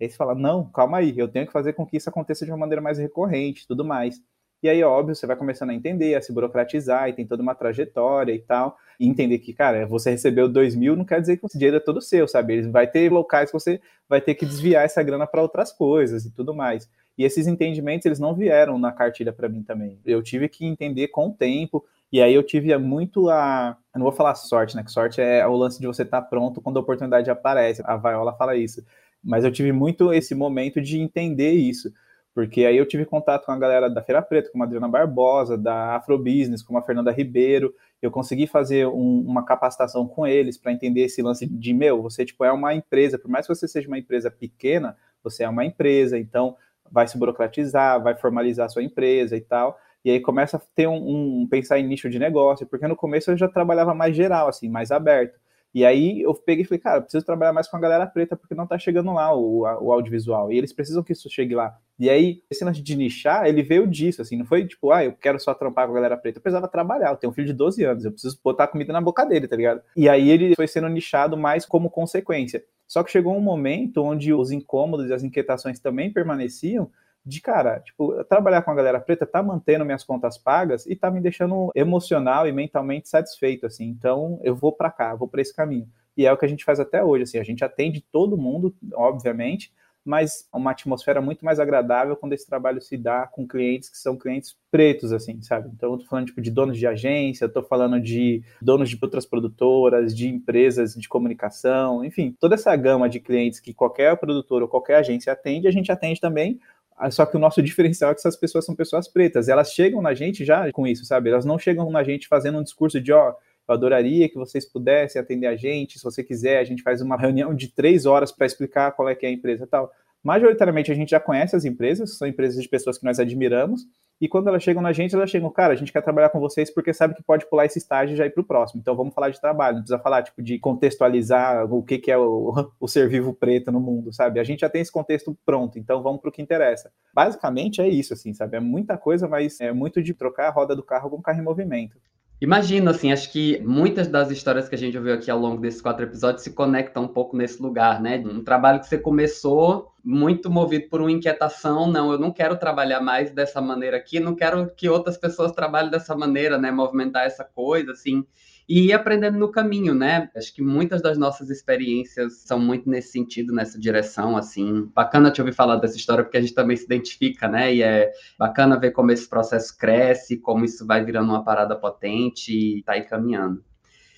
Aí 0.00 0.08
você 0.08 0.16
fala, 0.16 0.34
não, 0.34 0.64
calma 0.70 0.98
aí, 0.98 1.16
eu 1.16 1.28
tenho 1.28 1.46
que 1.46 1.52
fazer 1.52 1.72
com 1.72 1.86
que 1.86 1.96
isso 1.96 2.08
aconteça 2.08 2.44
de 2.44 2.50
uma 2.50 2.58
maneira 2.58 2.82
mais 2.82 2.98
recorrente, 2.98 3.66
tudo 3.66 3.84
mais. 3.84 4.20
E 4.62 4.68
aí, 4.68 4.82
óbvio, 4.82 5.14
você 5.14 5.26
vai 5.26 5.36
começando 5.36 5.70
a 5.70 5.74
entender, 5.74 6.14
a 6.14 6.22
se 6.22 6.32
burocratizar, 6.32 7.08
e 7.08 7.12
tem 7.12 7.26
toda 7.26 7.42
uma 7.42 7.54
trajetória 7.54 8.32
e 8.32 8.38
tal. 8.38 8.76
E 8.98 9.06
entender 9.06 9.38
que, 9.38 9.52
cara, 9.52 9.86
você 9.86 10.10
recebeu 10.10 10.48
2 10.48 10.74
mil, 10.74 10.96
não 10.96 11.04
quer 11.04 11.20
dizer 11.20 11.36
que 11.36 11.44
o 11.44 11.48
dinheiro 11.48 11.76
é 11.76 11.80
todo 11.80 12.00
seu, 12.00 12.26
sabe? 12.26 12.62
Vai 12.62 12.86
ter 12.86 13.12
locais 13.12 13.50
que 13.50 13.58
você 13.58 13.80
vai 14.08 14.20
ter 14.20 14.34
que 14.34 14.46
desviar 14.46 14.84
essa 14.84 15.02
grana 15.02 15.26
para 15.26 15.42
outras 15.42 15.72
coisas 15.72 16.24
e 16.24 16.30
tudo 16.32 16.54
mais. 16.54 16.90
E 17.18 17.24
esses 17.24 17.46
entendimentos, 17.46 18.06
eles 18.06 18.18
não 18.18 18.34
vieram 18.34 18.78
na 18.78 18.92
cartilha 18.92 19.32
para 19.32 19.48
mim 19.48 19.62
também. 19.62 19.98
Eu 20.04 20.22
tive 20.22 20.48
que 20.48 20.66
entender 20.66 21.08
com 21.08 21.28
o 21.28 21.32
tempo, 21.32 21.84
e 22.10 22.22
aí 22.22 22.34
eu 22.34 22.42
tive 22.42 22.76
muito 22.78 23.28
a. 23.28 23.76
Eu 23.94 23.98
não 23.98 24.04
vou 24.04 24.12
falar 24.12 24.34
sorte, 24.34 24.76
né? 24.76 24.82
Que 24.82 24.90
sorte 24.90 25.20
é 25.20 25.46
o 25.46 25.54
lance 25.54 25.80
de 25.80 25.86
você 25.86 26.02
estar 26.02 26.22
tá 26.22 26.26
pronto 26.26 26.60
quando 26.60 26.78
a 26.78 26.80
oportunidade 26.80 27.30
aparece. 27.30 27.82
A 27.84 27.96
Viola 27.96 28.32
fala 28.34 28.56
isso. 28.56 28.84
Mas 29.22 29.44
eu 29.44 29.52
tive 29.52 29.72
muito 29.72 30.12
esse 30.12 30.34
momento 30.34 30.80
de 30.80 30.98
entender 30.98 31.52
isso 31.52 31.92
porque 32.36 32.66
aí 32.66 32.76
eu 32.76 32.84
tive 32.84 33.06
contato 33.06 33.46
com 33.46 33.52
a 33.52 33.58
galera 33.58 33.88
da 33.88 34.02
Feira 34.02 34.20
Preta, 34.20 34.50
com 34.52 34.60
a 34.60 34.66
Adriana 34.66 34.86
Barbosa, 34.86 35.56
da 35.56 35.96
Afrobusiness, 35.96 36.62
com 36.62 36.76
a 36.76 36.82
Fernanda 36.82 37.10
Ribeiro, 37.10 37.74
eu 38.02 38.10
consegui 38.10 38.46
fazer 38.46 38.86
um, 38.86 39.20
uma 39.26 39.42
capacitação 39.42 40.06
com 40.06 40.26
eles 40.26 40.58
para 40.58 40.70
entender 40.70 41.00
esse 41.00 41.22
lance 41.22 41.46
de, 41.46 41.72
meu, 41.72 42.02
você 42.02 42.26
tipo 42.26 42.44
é 42.44 42.52
uma 42.52 42.74
empresa, 42.74 43.18
por 43.18 43.30
mais 43.30 43.46
que 43.46 43.54
você 43.54 43.66
seja 43.66 43.88
uma 43.88 43.98
empresa 43.98 44.30
pequena, 44.30 44.98
você 45.24 45.44
é 45.44 45.48
uma 45.48 45.64
empresa, 45.64 46.18
então 46.18 46.58
vai 46.92 47.08
se 47.08 47.16
burocratizar, 47.16 48.02
vai 48.02 48.14
formalizar 48.14 48.66
a 48.66 48.68
sua 48.68 48.82
empresa 48.82 49.34
e 49.34 49.40
tal, 49.40 49.78
e 50.04 50.10
aí 50.10 50.20
começa 50.20 50.58
a 50.58 50.60
ter 50.74 50.86
um, 50.86 51.40
um 51.40 51.48
pensar 51.48 51.78
em 51.78 51.88
nicho 51.88 52.10
de 52.10 52.18
negócio, 52.18 52.66
porque 52.66 52.86
no 52.86 52.94
começo 52.94 53.30
eu 53.30 53.38
já 53.38 53.48
trabalhava 53.48 53.94
mais 53.94 54.14
geral, 54.14 54.48
assim, 54.48 54.68
mais 54.68 54.90
aberto. 54.90 55.40
E 55.76 55.84
aí 55.84 56.22
eu 56.22 56.32
peguei 56.32 56.64
e 56.64 56.66
falei, 56.66 56.80
cara, 56.80 57.02
preciso 57.02 57.22
trabalhar 57.22 57.52
mais 57.52 57.68
com 57.68 57.76
a 57.76 57.80
galera 57.80 58.06
preta 58.06 58.34
porque 58.34 58.54
não 58.54 58.66
tá 58.66 58.78
chegando 58.78 59.12
lá 59.12 59.36
o, 59.36 59.58
o 59.60 59.92
audiovisual. 59.92 60.50
E 60.50 60.56
eles 60.56 60.72
precisam 60.72 61.02
que 61.02 61.12
isso 61.12 61.28
chegue 61.28 61.54
lá. 61.54 61.76
E 61.98 62.08
aí, 62.08 62.42
esse 62.50 62.64
lance 62.64 62.80
de 62.80 62.96
nichar, 62.96 63.44
ele 63.44 63.62
veio 63.62 63.86
disso, 63.86 64.22
assim, 64.22 64.38
não 64.38 64.46
foi 64.46 64.66
tipo, 64.66 64.90
ah, 64.90 65.04
eu 65.04 65.12
quero 65.12 65.38
só 65.38 65.52
trampar 65.52 65.84
com 65.84 65.92
a 65.92 65.96
galera 65.96 66.16
preta. 66.16 66.38
Eu 66.38 66.42
precisava 66.42 66.66
trabalhar, 66.66 67.10
eu 67.10 67.16
tenho 67.18 67.30
um 67.30 67.34
filho 67.34 67.48
de 67.48 67.52
12 67.52 67.84
anos, 67.84 68.06
eu 68.06 68.10
preciso 68.10 68.40
botar 68.42 68.68
comida 68.68 68.90
na 68.90 69.02
boca 69.02 69.26
dele, 69.26 69.46
tá 69.46 69.54
ligado? 69.54 69.82
E 69.94 70.08
aí 70.08 70.30
ele 70.30 70.54
foi 70.54 70.66
sendo 70.66 70.88
nichado 70.88 71.36
mais 71.36 71.66
como 71.66 71.90
consequência. 71.90 72.64
Só 72.88 73.02
que 73.02 73.10
chegou 73.10 73.36
um 73.36 73.42
momento 73.42 74.02
onde 74.02 74.32
os 74.32 74.50
incômodos 74.50 75.10
e 75.10 75.12
as 75.12 75.22
inquietações 75.22 75.78
também 75.78 76.10
permaneciam, 76.10 76.90
de 77.26 77.40
cara, 77.40 77.80
tipo, 77.80 78.22
trabalhar 78.24 78.62
com 78.62 78.70
a 78.70 78.74
galera 78.74 79.00
preta 79.00 79.26
tá 79.26 79.42
mantendo 79.42 79.84
minhas 79.84 80.04
contas 80.04 80.38
pagas 80.38 80.86
e 80.86 80.94
tá 80.94 81.10
me 81.10 81.20
deixando 81.20 81.72
emocional 81.74 82.46
e 82.46 82.52
mentalmente 82.52 83.08
satisfeito, 83.08 83.66
assim. 83.66 83.84
Então, 83.84 84.38
eu 84.44 84.54
vou 84.54 84.70
para 84.70 84.92
cá, 84.92 85.12
vou 85.14 85.26
para 85.26 85.42
esse 85.42 85.54
caminho. 85.54 85.88
E 86.16 86.24
é 86.24 86.32
o 86.32 86.36
que 86.36 86.44
a 86.44 86.48
gente 86.48 86.64
faz 86.64 86.78
até 86.78 87.02
hoje, 87.02 87.24
assim, 87.24 87.38
a 87.38 87.44
gente 87.44 87.64
atende 87.64 88.00
todo 88.12 88.36
mundo, 88.36 88.72
obviamente, 88.94 89.72
mas 90.04 90.48
uma 90.54 90.70
atmosfera 90.70 91.20
muito 91.20 91.44
mais 91.44 91.58
agradável 91.58 92.14
quando 92.14 92.32
esse 92.32 92.46
trabalho 92.46 92.80
se 92.80 92.96
dá 92.96 93.26
com 93.26 93.44
clientes 93.44 93.88
que 93.88 93.98
são 93.98 94.16
clientes 94.16 94.56
pretos, 94.70 95.12
assim, 95.12 95.42
sabe? 95.42 95.68
Então, 95.74 95.92
eu 95.92 95.98
tô 95.98 96.06
falando, 96.06 96.26
tipo, 96.26 96.40
de 96.40 96.50
donos 96.50 96.78
de 96.78 96.86
agência, 96.86 97.48
tô 97.48 97.60
falando 97.60 98.00
de 98.00 98.40
donos 98.62 98.88
de 98.88 98.96
outras 99.02 99.26
produtoras, 99.26 100.14
de 100.14 100.28
empresas 100.28 100.94
de 100.94 101.08
comunicação, 101.08 102.04
enfim, 102.04 102.36
toda 102.38 102.54
essa 102.54 102.74
gama 102.76 103.08
de 103.08 103.18
clientes 103.18 103.58
que 103.58 103.74
qualquer 103.74 104.16
produtor 104.16 104.62
ou 104.62 104.68
qualquer 104.68 104.98
agência 104.98 105.32
atende, 105.32 105.66
a 105.66 105.72
gente 105.72 105.90
atende 105.90 106.20
também 106.20 106.60
só 107.10 107.26
que 107.26 107.36
o 107.36 107.40
nosso 107.40 107.60
diferencial 107.62 108.10
é 108.10 108.14
que 108.14 108.20
essas 108.20 108.36
pessoas 108.36 108.64
são 108.64 108.74
pessoas 108.74 109.08
pretas. 109.08 109.48
Elas 109.48 109.72
chegam 109.72 110.00
na 110.00 110.14
gente 110.14 110.44
já 110.44 110.70
com 110.72 110.86
isso, 110.86 111.04
sabe? 111.04 111.30
Elas 111.30 111.44
não 111.44 111.58
chegam 111.58 111.90
na 111.90 112.02
gente 112.02 112.28
fazendo 112.28 112.58
um 112.58 112.62
discurso 112.62 113.00
de, 113.00 113.12
ó, 113.12 113.34
eu 113.68 113.74
adoraria 113.74 114.28
que 114.28 114.36
vocês 114.36 114.64
pudessem 114.64 115.20
atender 115.20 115.46
a 115.46 115.56
gente. 115.56 115.98
Se 115.98 116.04
você 116.04 116.22
quiser, 116.22 116.58
a 116.58 116.64
gente 116.64 116.82
faz 116.82 117.00
uma 117.02 117.16
reunião 117.16 117.54
de 117.54 117.68
três 117.68 118.06
horas 118.06 118.30
para 118.30 118.46
explicar 118.46 118.92
qual 118.92 119.08
é 119.08 119.14
que 119.14 119.26
é 119.26 119.28
a 119.28 119.32
empresa 119.32 119.64
e 119.64 119.66
tal. 119.66 119.90
Majoritariamente 120.22 120.90
a 120.90 120.94
gente 120.94 121.10
já 121.10 121.20
conhece 121.20 121.54
as 121.54 121.64
empresas, 121.64 122.16
são 122.16 122.26
empresas 122.26 122.62
de 122.62 122.68
pessoas 122.68 122.98
que 122.98 123.04
nós 123.04 123.20
admiramos, 123.20 123.86
e 124.20 124.28
quando 124.28 124.48
elas 124.48 124.62
chegam 124.62 124.82
na 124.82 124.92
gente, 124.92 125.14
elas 125.14 125.28
chegam, 125.28 125.50
cara, 125.50 125.74
a 125.74 125.76
gente 125.76 125.92
quer 125.92 126.00
trabalhar 126.00 126.30
com 126.30 126.40
vocês 126.40 126.72
porque 126.72 126.92
sabe 126.92 127.14
que 127.14 127.22
pode 127.22 127.46
pular 127.48 127.66
esse 127.66 127.78
estágio 127.78 128.14
e 128.14 128.16
já 128.16 128.24
ir 128.24 128.30
para 128.30 128.40
o 128.40 128.46
próximo. 128.46 128.80
Então 128.80 128.96
vamos 128.96 129.14
falar 129.14 129.28
de 129.28 129.40
trabalho, 129.40 129.76
não 129.76 129.82
precisa 129.82 129.98
falar 129.98 130.22
tipo 130.22 130.42
de 130.42 130.58
contextualizar 130.58 131.70
o 131.72 131.82
que, 131.82 131.98
que 131.98 132.10
é 132.10 132.16
o, 132.16 132.70
o 132.80 132.88
ser 132.88 133.08
vivo 133.08 133.34
preto 133.34 133.70
no 133.70 133.80
mundo, 133.80 134.12
sabe? 134.12 134.40
A 134.40 134.44
gente 134.44 134.60
já 134.60 134.70
tem 134.70 134.80
esse 134.80 134.92
contexto 134.92 135.36
pronto, 135.44 135.78
então 135.78 136.02
vamos 136.02 136.20
para 136.20 136.30
o 136.30 136.32
que 136.32 136.40
interessa. 136.40 136.90
Basicamente 137.12 137.80
é 137.80 137.88
isso, 137.88 138.14
assim, 138.14 138.32
sabe? 138.32 138.56
É 138.56 138.60
muita 138.60 138.96
coisa, 138.96 139.28
mas 139.28 139.60
é 139.60 139.72
muito 139.72 140.02
de 140.02 140.14
trocar 140.14 140.48
a 140.48 140.50
roda 140.50 140.74
do 140.74 140.82
carro 140.82 141.10
com 141.10 141.16
o 141.16 141.22
carro 141.22 141.40
em 141.40 141.44
movimento. 141.44 141.96
Imagino, 142.38 142.90
assim, 142.90 143.10
acho 143.10 143.32
que 143.32 143.58
muitas 143.60 144.08
das 144.08 144.30
histórias 144.30 144.68
que 144.68 144.74
a 144.74 144.78
gente 144.78 144.96
ouviu 144.96 145.14
aqui 145.14 145.30
ao 145.30 145.38
longo 145.38 145.58
desses 145.60 145.80
quatro 145.80 146.04
episódios 146.04 146.42
se 146.42 146.52
conectam 146.52 147.04
um 147.04 147.08
pouco 147.08 147.34
nesse 147.34 147.62
lugar, 147.62 148.00
né? 148.00 148.18
Um 148.18 148.44
trabalho 148.44 148.78
que 148.78 148.86
você 148.86 148.98
começou 148.98 149.94
muito 150.04 150.50
movido 150.50 150.88
por 150.90 151.00
uma 151.00 151.10
inquietação, 151.10 151.90
não, 151.90 152.12
eu 152.12 152.18
não 152.18 152.30
quero 152.30 152.58
trabalhar 152.58 153.00
mais 153.00 153.30
dessa 153.30 153.60
maneira 153.60 153.96
aqui, 153.96 154.20
não 154.20 154.34
quero 154.34 154.70
que 154.76 154.86
outras 154.86 155.16
pessoas 155.16 155.52
trabalhem 155.52 155.90
dessa 155.90 156.14
maneira, 156.14 156.58
né? 156.58 156.70
Movimentar 156.70 157.24
essa 157.24 157.42
coisa, 157.42 157.92
assim 157.92 158.22
e 158.68 158.86
ir 158.86 158.92
aprendendo 158.92 159.38
no 159.38 159.50
caminho, 159.50 159.94
né? 159.94 160.28
Acho 160.34 160.52
que 160.52 160.60
muitas 160.60 161.00
das 161.00 161.16
nossas 161.16 161.50
experiências 161.50 162.38
são 162.38 162.58
muito 162.58 162.88
nesse 162.88 163.12
sentido, 163.12 163.54
nessa 163.54 163.78
direção, 163.78 164.36
assim. 164.36 164.90
Bacana 164.94 165.30
te 165.30 165.40
ouvir 165.40 165.52
falar 165.52 165.76
dessa 165.76 165.96
história, 165.96 166.24
porque 166.24 166.36
a 166.36 166.40
gente 166.40 166.54
também 166.54 166.76
se 166.76 166.84
identifica, 166.84 167.46
né? 167.46 167.72
E 167.72 167.82
é 167.82 168.12
bacana 168.38 168.78
ver 168.78 168.90
como 168.90 169.12
esse 169.12 169.28
processo 169.28 169.76
cresce, 169.78 170.36
como 170.36 170.64
isso 170.64 170.84
vai 170.86 171.04
virando 171.04 171.30
uma 171.30 171.44
parada 171.44 171.76
potente 171.76 172.52
e 172.52 172.82
tá 172.82 172.94
aí 172.94 173.02
caminhando. 173.02 173.62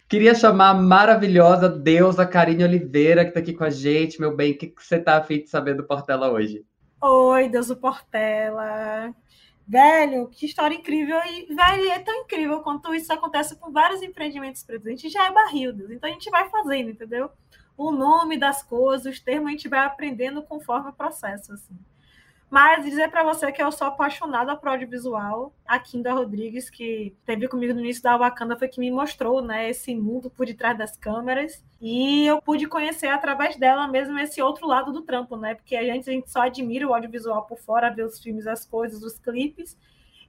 Queria 0.08 0.34
chamar 0.34 0.70
a 0.70 0.74
maravilhosa 0.74 1.68
deusa 1.68 2.24
Karine 2.24 2.64
Oliveira, 2.64 3.24
que 3.24 3.30
está 3.30 3.40
aqui 3.40 3.52
com 3.52 3.64
a 3.64 3.70
gente. 3.70 4.18
Meu 4.18 4.34
bem, 4.34 4.52
o 4.52 4.56
que, 4.58 4.68
que 4.68 4.82
você 4.82 4.96
está 4.96 5.18
afim 5.18 5.42
de 5.42 5.50
saber 5.50 5.74
do 5.74 5.84
Portela 5.84 6.30
hoje? 6.30 6.64
Oi, 7.02 7.48
Deus 7.50 7.66
do 7.66 7.76
Portela. 7.76 9.14
Velho, 9.68 10.28
que 10.28 10.46
história 10.46 10.74
incrível. 10.74 11.20
E, 11.26 11.54
velho, 11.54 11.90
é 11.90 11.98
tão 11.98 12.22
incrível 12.22 12.62
quanto 12.62 12.94
isso 12.94 13.12
acontece 13.12 13.54
com 13.56 13.70
vários 13.70 14.02
empreendimentos 14.02 14.62
pretos. 14.62 14.86
A 14.86 14.90
gente 14.90 15.10
já 15.10 15.26
é 15.26 15.30
barril, 15.30 15.76
então 15.90 16.08
a 16.08 16.12
gente 16.12 16.30
vai 16.30 16.48
fazendo, 16.48 16.88
entendeu? 16.88 17.30
O 17.76 17.92
nome 17.92 18.38
das 18.38 18.62
coisas, 18.62 19.12
os 19.12 19.20
termos, 19.20 19.48
a 19.48 19.50
gente 19.50 19.68
vai 19.68 19.80
aprendendo 19.80 20.42
conforme 20.42 20.88
o 20.88 20.92
processo, 20.94 21.52
assim. 21.52 21.78
Mas 22.50 22.82
dizer 22.82 23.10
para 23.10 23.22
você 23.22 23.52
que 23.52 23.62
eu 23.62 23.70
sou 23.70 23.88
apaixonada 23.88 24.56
por 24.56 24.70
audiovisual. 24.70 25.52
A 25.66 25.78
Kinda 25.78 26.14
Rodrigues, 26.14 26.70
que 26.70 27.14
teve 27.26 27.46
comigo 27.46 27.74
no 27.74 27.80
início 27.80 28.02
da 28.02 28.16
Wakanda, 28.16 28.56
foi 28.56 28.68
que 28.68 28.80
me 28.80 28.90
mostrou 28.90 29.42
né, 29.42 29.68
esse 29.68 29.94
mundo 29.94 30.30
por 30.30 30.46
detrás 30.46 30.76
das 30.76 30.96
câmeras. 30.96 31.62
E 31.78 32.26
eu 32.26 32.40
pude 32.40 32.66
conhecer 32.66 33.08
através 33.08 33.56
dela 33.56 33.86
mesmo 33.86 34.18
esse 34.18 34.40
outro 34.40 34.66
lado 34.66 34.92
do 34.92 35.02
trampo, 35.02 35.36
né? 35.36 35.54
Porque 35.54 35.76
a 35.76 35.84
gente, 35.84 36.08
a 36.08 36.12
gente 36.12 36.30
só 36.30 36.40
admira 36.40 36.88
o 36.88 36.94
audiovisual 36.94 37.44
por 37.44 37.58
fora, 37.58 37.90
ver 37.90 38.04
os 38.04 38.18
filmes, 38.18 38.46
as 38.46 38.64
coisas, 38.64 39.02
os 39.02 39.18
clipes. 39.18 39.76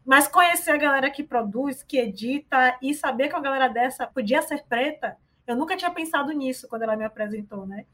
Mas 0.05 0.27
conhecer 0.27 0.71
a 0.71 0.77
galera 0.77 1.09
que 1.09 1.23
produz, 1.23 1.83
que 1.83 1.97
edita 1.97 2.77
e 2.81 2.93
saber 2.93 3.29
que 3.29 3.35
uma 3.35 3.41
galera 3.41 3.69
dessa 3.69 4.05
podia 4.05 4.41
ser 4.41 4.65
preta, 4.67 5.15
eu 5.47 5.55
nunca 5.55 5.77
tinha 5.77 5.91
pensado 5.91 6.33
nisso 6.33 6.67
quando 6.67 6.81
ela 6.81 6.97
me 6.97 7.05
apresentou, 7.05 7.65
né? 7.65 7.85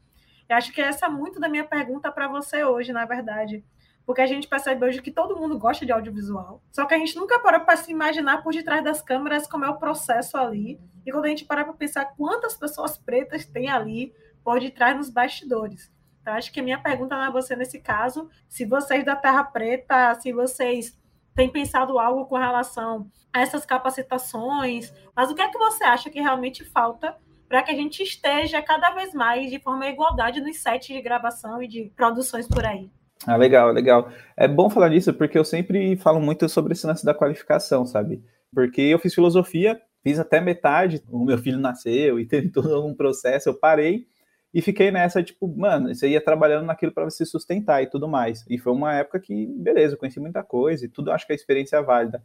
Eu 0.48 0.56
acho 0.56 0.72
que 0.72 0.80
essa 0.80 1.06
é 1.06 1.08
muito 1.08 1.38
da 1.38 1.48
minha 1.48 1.64
pergunta 1.64 2.10
para 2.10 2.26
você 2.26 2.64
hoje, 2.64 2.92
na 2.92 3.04
verdade 3.04 3.64
porque 4.06 4.20
a 4.20 4.26
gente 4.26 4.46
percebe 4.46 4.86
hoje 4.86 5.02
que 5.02 5.10
todo 5.10 5.36
mundo 5.36 5.58
gosta 5.58 5.84
de 5.84 5.90
audiovisual. 5.90 6.62
Só 6.70 6.86
que 6.86 6.94
a 6.94 6.98
gente 6.98 7.16
nunca 7.16 7.40
parou 7.40 7.62
para 7.62 7.76
se 7.76 7.90
imaginar 7.90 8.40
por 8.40 8.52
detrás 8.52 8.82
das 8.84 9.02
câmeras 9.02 9.48
como 9.48 9.64
é 9.64 9.68
o 9.68 9.78
processo 9.78 10.36
ali. 10.36 10.80
E 11.04 11.10
quando 11.10 11.24
a 11.24 11.28
gente 11.28 11.44
para 11.44 11.64
para 11.64 11.74
pensar 11.74 12.04
quantas 12.16 12.56
pessoas 12.56 12.96
pretas 12.96 13.44
tem 13.44 13.68
ali 13.68 14.14
por 14.44 14.60
detrás 14.60 14.96
nos 14.96 15.10
bastidores. 15.10 15.92
Então, 16.22 16.34
acho 16.34 16.52
que 16.52 16.60
a 16.60 16.62
minha 16.62 16.78
pergunta 16.78 17.16
a 17.16 17.30
você 17.30 17.56
nesse 17.56 17.80
caso, 17.80 18.30
se 18.48 18.64
vocês 18.64 19.04
da 19.04 19.16
Terra 19.16 19.42
Preta, 19.42 20.14
se 20.14 20.32
vocês 20.32 20.96
têm 21.34 21.50
pensado 21.50 21.98
algo 21.98 22.26
com 22.26 22.36
relação 22.36 23.10
a 23.32 23.40
essas 23.40 23.66
capacitações, 23.66 24.92
mas 25.14 25.30
o 25.30 25.34
que 25.34 25.42
é 25.42 25.48
que 25.48 25.58
você 25.58 25.82
acha 25.82 26.10
que 26.10 26.20
realmente 26.20 26.64
falta 26.64 27.16
para 27.48 27.62
que 27.62 27.72
a 27.72 27.74
gente 27.74 28.02
esteja 28.02 28.62
cada 28.62 28.90
vez 28.90 29.12
mais 29.12 29.50
de 29.50 29.58
forma 29.60 29.86
igualdade 29.86 30.40
nos 30.40 30.58
sets 30.58 30.88
de 30.88 31.02
gravação 31.02 31.60
e 31.60 31.68
de 31.68 31.92
produções 31.94 32.46
por 32.48 32.64
aí? 32.64 32.90
Ah, 33.24 33.36
legal, 33.36 33.72
legal. 33.72 34.10
É 34.36 34.46
bom 34.46 34.68
falar 34.68 34.90
nisso 34.90 35.12
porque 35.14 35.38
eu 35.38 35.44
sempre 35.44 35.96
falo 35.96 36.20
muito 36.20 36.48
sobre 36.48 36.72
esse 36.72 36.86
lance 36.86 37.04
da 37.04 37.14
qualificação, 37.14 37.86
sabe? 37.86 38.22
Porque 38.54 38.80
eu 38.82 38.98
fiz 38.98 39.14
filosofia, 39.14 39.80
fiz 40.02 40.18
até 40.18 40.40
metade, 40.40 41.02
o 41.10 41.24
meu 41.24 41.38
filho 41.38 41.58
nasceu 41.58 42.20
e 42.20 42.26
teve 42.28 42.50
todo 42.50 42.84
um 42.86 42.94
processo, 42.94 43.48
eu 43.48 43.54
parei 43.58 44.06
e 44.54 44.62
fiquei 44.62 44.90
nessa, 44.90 45.22
tipo, 45.22 45.48
mano, 45.56 45.94
você 45.94 46.08
ia 46.08 46.20
trabalhando 46.20 46.66
naquilo 46.66 46.92
para 46.92 47.08
se 47.10 47.24
sustentar 47.26 47.82
e 47.82 47.90
tudo 47.90 48.06
mais. 48.08 48.44
E 48.48 48.58
foi 48.58 48.72
uma 48.72 48.94
época 48.94 49.18
que, 49.20 49.46
beleza, 49.58 49.94
eu 49.94 49.98
conheci 49.98 50.20
muita 50.20 50.42
coisa 50.42 50.84
e 50.84 50.88
tudo, 50.88 51.10
acho 51.10 51.26
que 51.26 51.32
a 51.32 51.36
experiência 51.36 51.76
é 51.76 51.82
válida. 51.82 52.22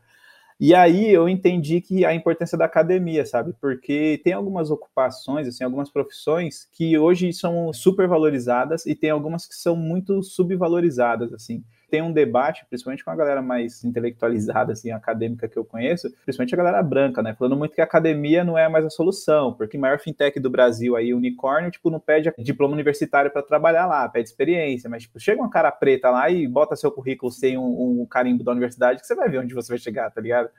E 0.64 0.76
aí 0.76 1.12
eu 1.12 1.28
entendi 1.28 1.82
que 1.82 2.06
a 2.06 2.14
importância 2.14 2.56
da 2.56 2.66
academia, 2.66 3.26
sabe? 3.26 3.52
Porque 3.60 4.22
tem 4.24 4.32
algumas 4.32 4.70
ocupações, 4.70 5.48
assim, 5.48 5.64
algumas 5.64 5.90
profissões 5.90 6.70
que 6.72 6.96
hoje 7.00 7.34
são 7.34 7.74
super 7.74 8.08
valorizadas 8.08 8.86
e 8.86 8.94
tem 8.94 9.10
algumas 9.10 9.48
que 9.48 9.56
são 9.56 9.76
muito 9.76 10.22
subvalorizadas, 10.22 11.34
assim 11.34 11.64
tem 11.92 12.02
um 12.02 12.14
debate, 12.14 12.66
principalmente 12.70 13.04
com 13.04 13.12
a 13.12 13.16
galera 13.16 13.42
mais 13.42 13.84
intelectualizada, 13.84 14.72
assim, 14.72 14.92
acadêmica 14.92 15.46
que 15.50 15.60
eu 15.60 15.66
conheço, 15.66 16.10
principalmente 16.24 16.56
a 16.56 16.58
galera 16.58 16.82
branca, 16.82 17.22
né? 17.22 17.36
Falando 17.38 17.58
muito 17.58 17.76
que 17.76 17.82
a 17.82 17.84
academia 17.84 18.46
não 18.46 18.58
é 18.58 18.70
mais 18.70 18.86
a 18.86 18.90
solução, 18.90 19.54
porque 19.54 19.78
maior 19.78 20.00
fintech 20.00 20.40
do 20.40 20.50
Brasil 20.50 20.96
aí, 20.96 21.14
unicórnio, 21.14 21.70
tipo, 21.70 21.90
não 21.90 22.00
pede 22.00 22.32
diploma 22.40 22.74
universitário 22.74 23.30
para 23.30 23.44
trabalhar 23.44 23.86
lá, 23.86 24.08
pede 24.08 24.30
experiência, 24.30 24.90
mas, 24.90 25.04
tipo, 25.04 25.20
chega 25.20 25.42
uma 25.42 25.50
cara 25.50 25.70
preta 25.70 26.10
lá 26.10 26.30
e 26.30 26.48
bota 26.48 26.78
seu 26.78 26.90
currículo 26.90 27.30
sem 27.30 27.58
um, 27.58 28.02
um 28.02 28.06
carimbo 28.06 28.42
da 28.42 28.54
universidade, 28.54 29.02
que 29.02 29.06
você 29.06 29.14
vai 29.14 29.28
ver 29.28 29.40
onde 29.40 29.54
você 29.54 29.74
vai 29.74 29.80
chegar, 29.80 30.10
tá 30.10 30.22
ligado? 30.22 30.50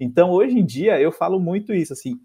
Então, 0.00 0.30
hoje 0.30 0.58
em 0.58 0.64
dia, 0.64 1.00
eu 1.00 1.12
falo 1.12 1.38
muito 1.38 1.72
isso, 1.72 1.92
assim, 1.92 2.18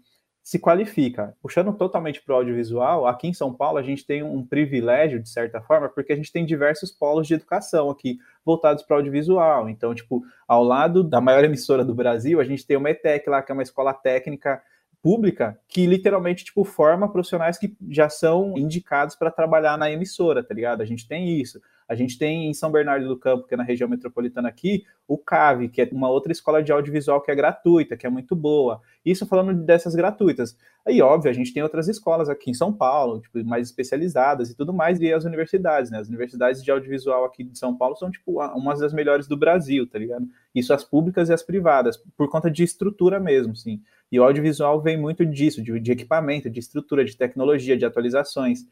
se 0.46 0.60
qualifica. 0.60 1.36
Puxando 1.42 1.72
totalmente 1.72 2.22
para 2.22 2.32
o 2.32 2.36
audiovisual, 2.36 3.04
aqui 3.08 3.26
em 3.26 3.32
São 3.32 3.52
Paulo 3.52 3.78
a 3.78 3.82
gente 3.82 4.06
tem 4.06 4.22
um 4.22 4.46
privilégio, 4.46 5.20
de 5.20 5.28
certa 5.28 5.60
forma, 5.60 5.88
porque 5.88 6.12
a 6.12 6.16
gente 6.16 6.30
tem 6.30 6.46
diversos 6.46 6.92
polos 6.92 7.26
de 7.26 7.34
educação 7.34 7.90
aqui 7.90 8.20
voltados 8.44 8.84
para 8.84 8.94
o 8.94 8.98
audiovisual. 8.98 9.68
Então, 9.68 9.92
tipo, 9.92 10.22
ao 10.46 10.62
lado 10.62 11.02
da 11.02 11.20
maior 11.20 11.42
emissora 11.42 11.84
do 11.84 11.92
Brasil, 11.92 12.40
a 12.40 12.44
gente 12.44 12.64
tem 12.64 12.76
uma 12.76 12.90
ETEC 12.90 13.28
lá, 13.28 13.42
que 13.42 13.50
é 13.50 13.54
uma 13.54 13.62
escola 13.64 13.92
técnica 13.92 14.62
pública 15.02 15.58
que 15.66 15.84
literalmente 15.84 16.44
tipo 16.44 16.62
forma 16.62 17.10
profissionais 17.10 17.58
que 17.58 17.76
já 17.90 18.08
são 18.08 18.56
indicados 18.56 19.16
para 19.16 19.32
trabalhar 19.32 19.76
na 19.76 19.90
emissora, 19.90 20.44
tá 20.44 20.54
ligado? 20.54 20.80
A 20.80 20.86
gente 20.86 21.08
tem 21.08 21.40
isso. 21.40 21.60
A 21.88 21.94
gente 21.94 22.18
tem 22.18 22.50
em 22.50 22.54
São 22.54 22.70
Bernardo 22.70 23.06
do 23.06 23.16
Campo, 23.16 23.46
que 23.46 23.54
é 23.54 23.56
na 23.56 23.62
região 23.62 23.88
metropolitana 23.88 24.48
aqui, 24.48 24.84
o 25.06 25.16
CAVE, 25.16 25.68
que 25.68 25.80
é 25.80 25.88
uma 25.92 26.10
outra 26.10 26.32
escola 26.32 26.62
de 26.62 26.72
audiovisual 26.72 27.20
que 27.20 27.30
é 27.30 27.34
gratuita, 27.34 27.96
que 27.96 28.06
é 28.06 28.10
muito 28.10 28.34
boa. 28.34 28.80
Isso 29.04 29.24
falando 29.26 29.54
dessas 29.54 29.94
gratuitas. 29.94 30.56
Aí, 30.84 31.00
óbvio, 31.00 31.30
a 31.30 31.34
gente 31.34 31.52
tem 31.52 31.62
outras 31.62 31.86
escolas 31.86 32.28
aqui 32.28 32.50
em 32.50 32.54
São 32.54 32.72
Paulo, 32.72 33.20
tipo, 33.20 33.44
mais 33.44 33.68
especializadas 33.68 34.50
e 34.50 34.56
tudo 34.56 34.72
mais, 34.72 35.00
e 35.00 35.12
as 35.12 35.24
universidades, 35.24 35.90
né? 35.90 35.98
As 35.98 36.08
universidades 36.08 36.62
de 36.62 36.70
audiovisual 36.70 37.24
aqui 37.24 37.44
de 37.44 37.58
São 37.58 37.76
Paulo 37.76 37.96
são, 37.96 38.10
tipo, 38.10 38.40
umas 38.54 38.80
das 38.80 38.92
melhores 38.92 39.28
do 39.28 39.36
Brasil, 39.36 39.88
tá 39.88 39.98
ligado? 39.98 40.26
Isso 40.54 40.72
as 40.74 40.82
públicas 40.82 41.28
e 41.28 41.32
as 41.32 41.42
privadas, 41.42 41.96
por 42.16 42.28
conta 42.28 42.50
de 42.50 42.64
estrutura 42.64 43.20
mesmo, 43.20 43.54
sim. 43.54 43.80
E 44.10 44.18
o 44.18 44.24
audiovisual 44.24 44.80
vem 44.80 44.96
muito 44.96 45.24
disso, 45.24 45.62
de, 45.62 45.78
de 45.78 45.92
equipamento, 45.92 46.50
de 46.50 46.58
estrutura, 46.60 47.04
de 47.04 47.16
tecnologia, 47.16 47.76
de 47.76 47.84
atualizações 47.84 48.64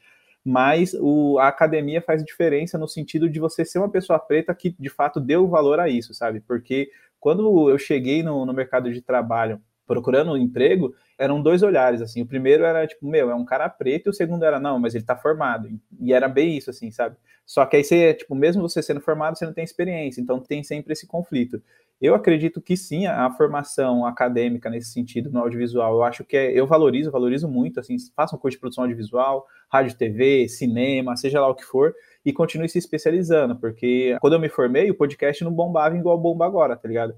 mas 0.44 0.94
o, 1.00 1.38
a 1.38 1.48
academia 1.48 2.02
faz 2.02 2.22
diferença 2.24 2.76
no 2.76 2.86
sentido 2.86 3.28
de 3.28 3.40
você 3.40 3.64
ser 3.64 3.78
uma 3.78 3.90
pessoa 3.90 4.18
preta 4.18 4.54
que 4.54 4.74
de 4.78 4.90
fato 4.90 5.20
deu 5.20 5.48
valor 5.48 5.80
a 5.80 5.88
isso, 5.88 6.12
sabe? 6.12 6.40
Porque 6.40 6.90
quando 7.18 7.70
eu 7.70 7.78
cheguei 7.78 8.22
no, 8.22 8.44
no 8.44 8.52
mercado 8.52 8.92
de 8.92 9.00
trabalho 9.00 9.60
procurando 9.86 10.32
um 10.32 10.36
emprego, 10.36 10.94
eram 11.18 11.42
dois 11.42 11.62
olhares, 11.62 12.00
assim. 12.00 12.22
O 12.22 12.26
primeiro 12.26 12.64
era, 12.64 12.86
tipo, 12.86 13.06
meu, 13.06 13.30
é 13.30 13.34
um 13.34 13.44
cara 13.44 13.68
preto, 13.68 14.06
e 14.06 14.10
o 14.10 14.14
segundo 14.14 14.44
era, 14.44 14.58
não, 14.58 14.78
mas 14.78 14.94
ele 14.94 15.04
tá 15.04 15.16
formado. 15.16 15.68
E 16.00 16.12
era 16.12 16.28
bem 16.28 16.56
isso, 16.56 16.70
assim, 16.70 16.90
sabe? 16.90 17.16
Só 17.46 17.66
que 17.66 17.76
aí 17.76 17.84
você, 17.84 18.14
tipo, 18.14 18.34
mesmo 18.34 18.62
você 18.62 18.82
sendo 18.82 19.00
formado, 19.00 19.36
você 19.36 19.44
não 19.44 19.52
tem 19.52 19.64
experiência, 19.64 20.20
então 20.20 20.40
tem 20.40 20.62
sempre 20.62 20.92
esse 20.92 21.06
conflito. 21.06 21.62
Eu 22.04 22.14
acredito 22.14 22.60
que 22.60 22.76
sim, 22.76 23.06
a, 23.06 23.24
a 23.24 23.30
formação 23.30 24.04
acadêmica 24.04 24.68
nesse 24.68 24.90
sentido 24.90 25.30
no 25.30 25.40
audiovisual, 25.40 25.94
eu 25.94 26.02
acho 26.02 26.22
que 26.22 26.36
é, 26.36 26.52
eu 26.52 26.66
valorizo, 26.66 27.10
valorizo 27.10 27.48
muito, 27.48 27.80
assim, 27.80 27.96
faça 28.14 28.36
um 28.36 28.38
curso 28.38 28.56
de 28.56 28.60
produção 28.60 28.84
audiovisual, 28.84 29.46
rádio, 29.72 29.96
TV, 29.96 30.46
cinema, 30.46 31.16
seja 31.16 31.40
lá 31.40 31.48
o 31.48 31.54
que 31.54 31.64
for, 31.64 31.94
e 32.22 32.30
continue 32.30 32.68
se 32.68 32.76
especializando, 32.76 33.56
porque 33.56 34.18
quando 34.20 34.34
eu 34.34 34.38
me 34.38 34.50
formei, 34.50 34.90
o 34.90 34.94
podcast 34.94 35.42
não 35.42 35.50
bombava 35.50 35.96
igual 35.96 36.18
bomba 36.18 36.44
agora, 36.44 36.76
tá 36.76 36.86
ligado? 36.86 37.14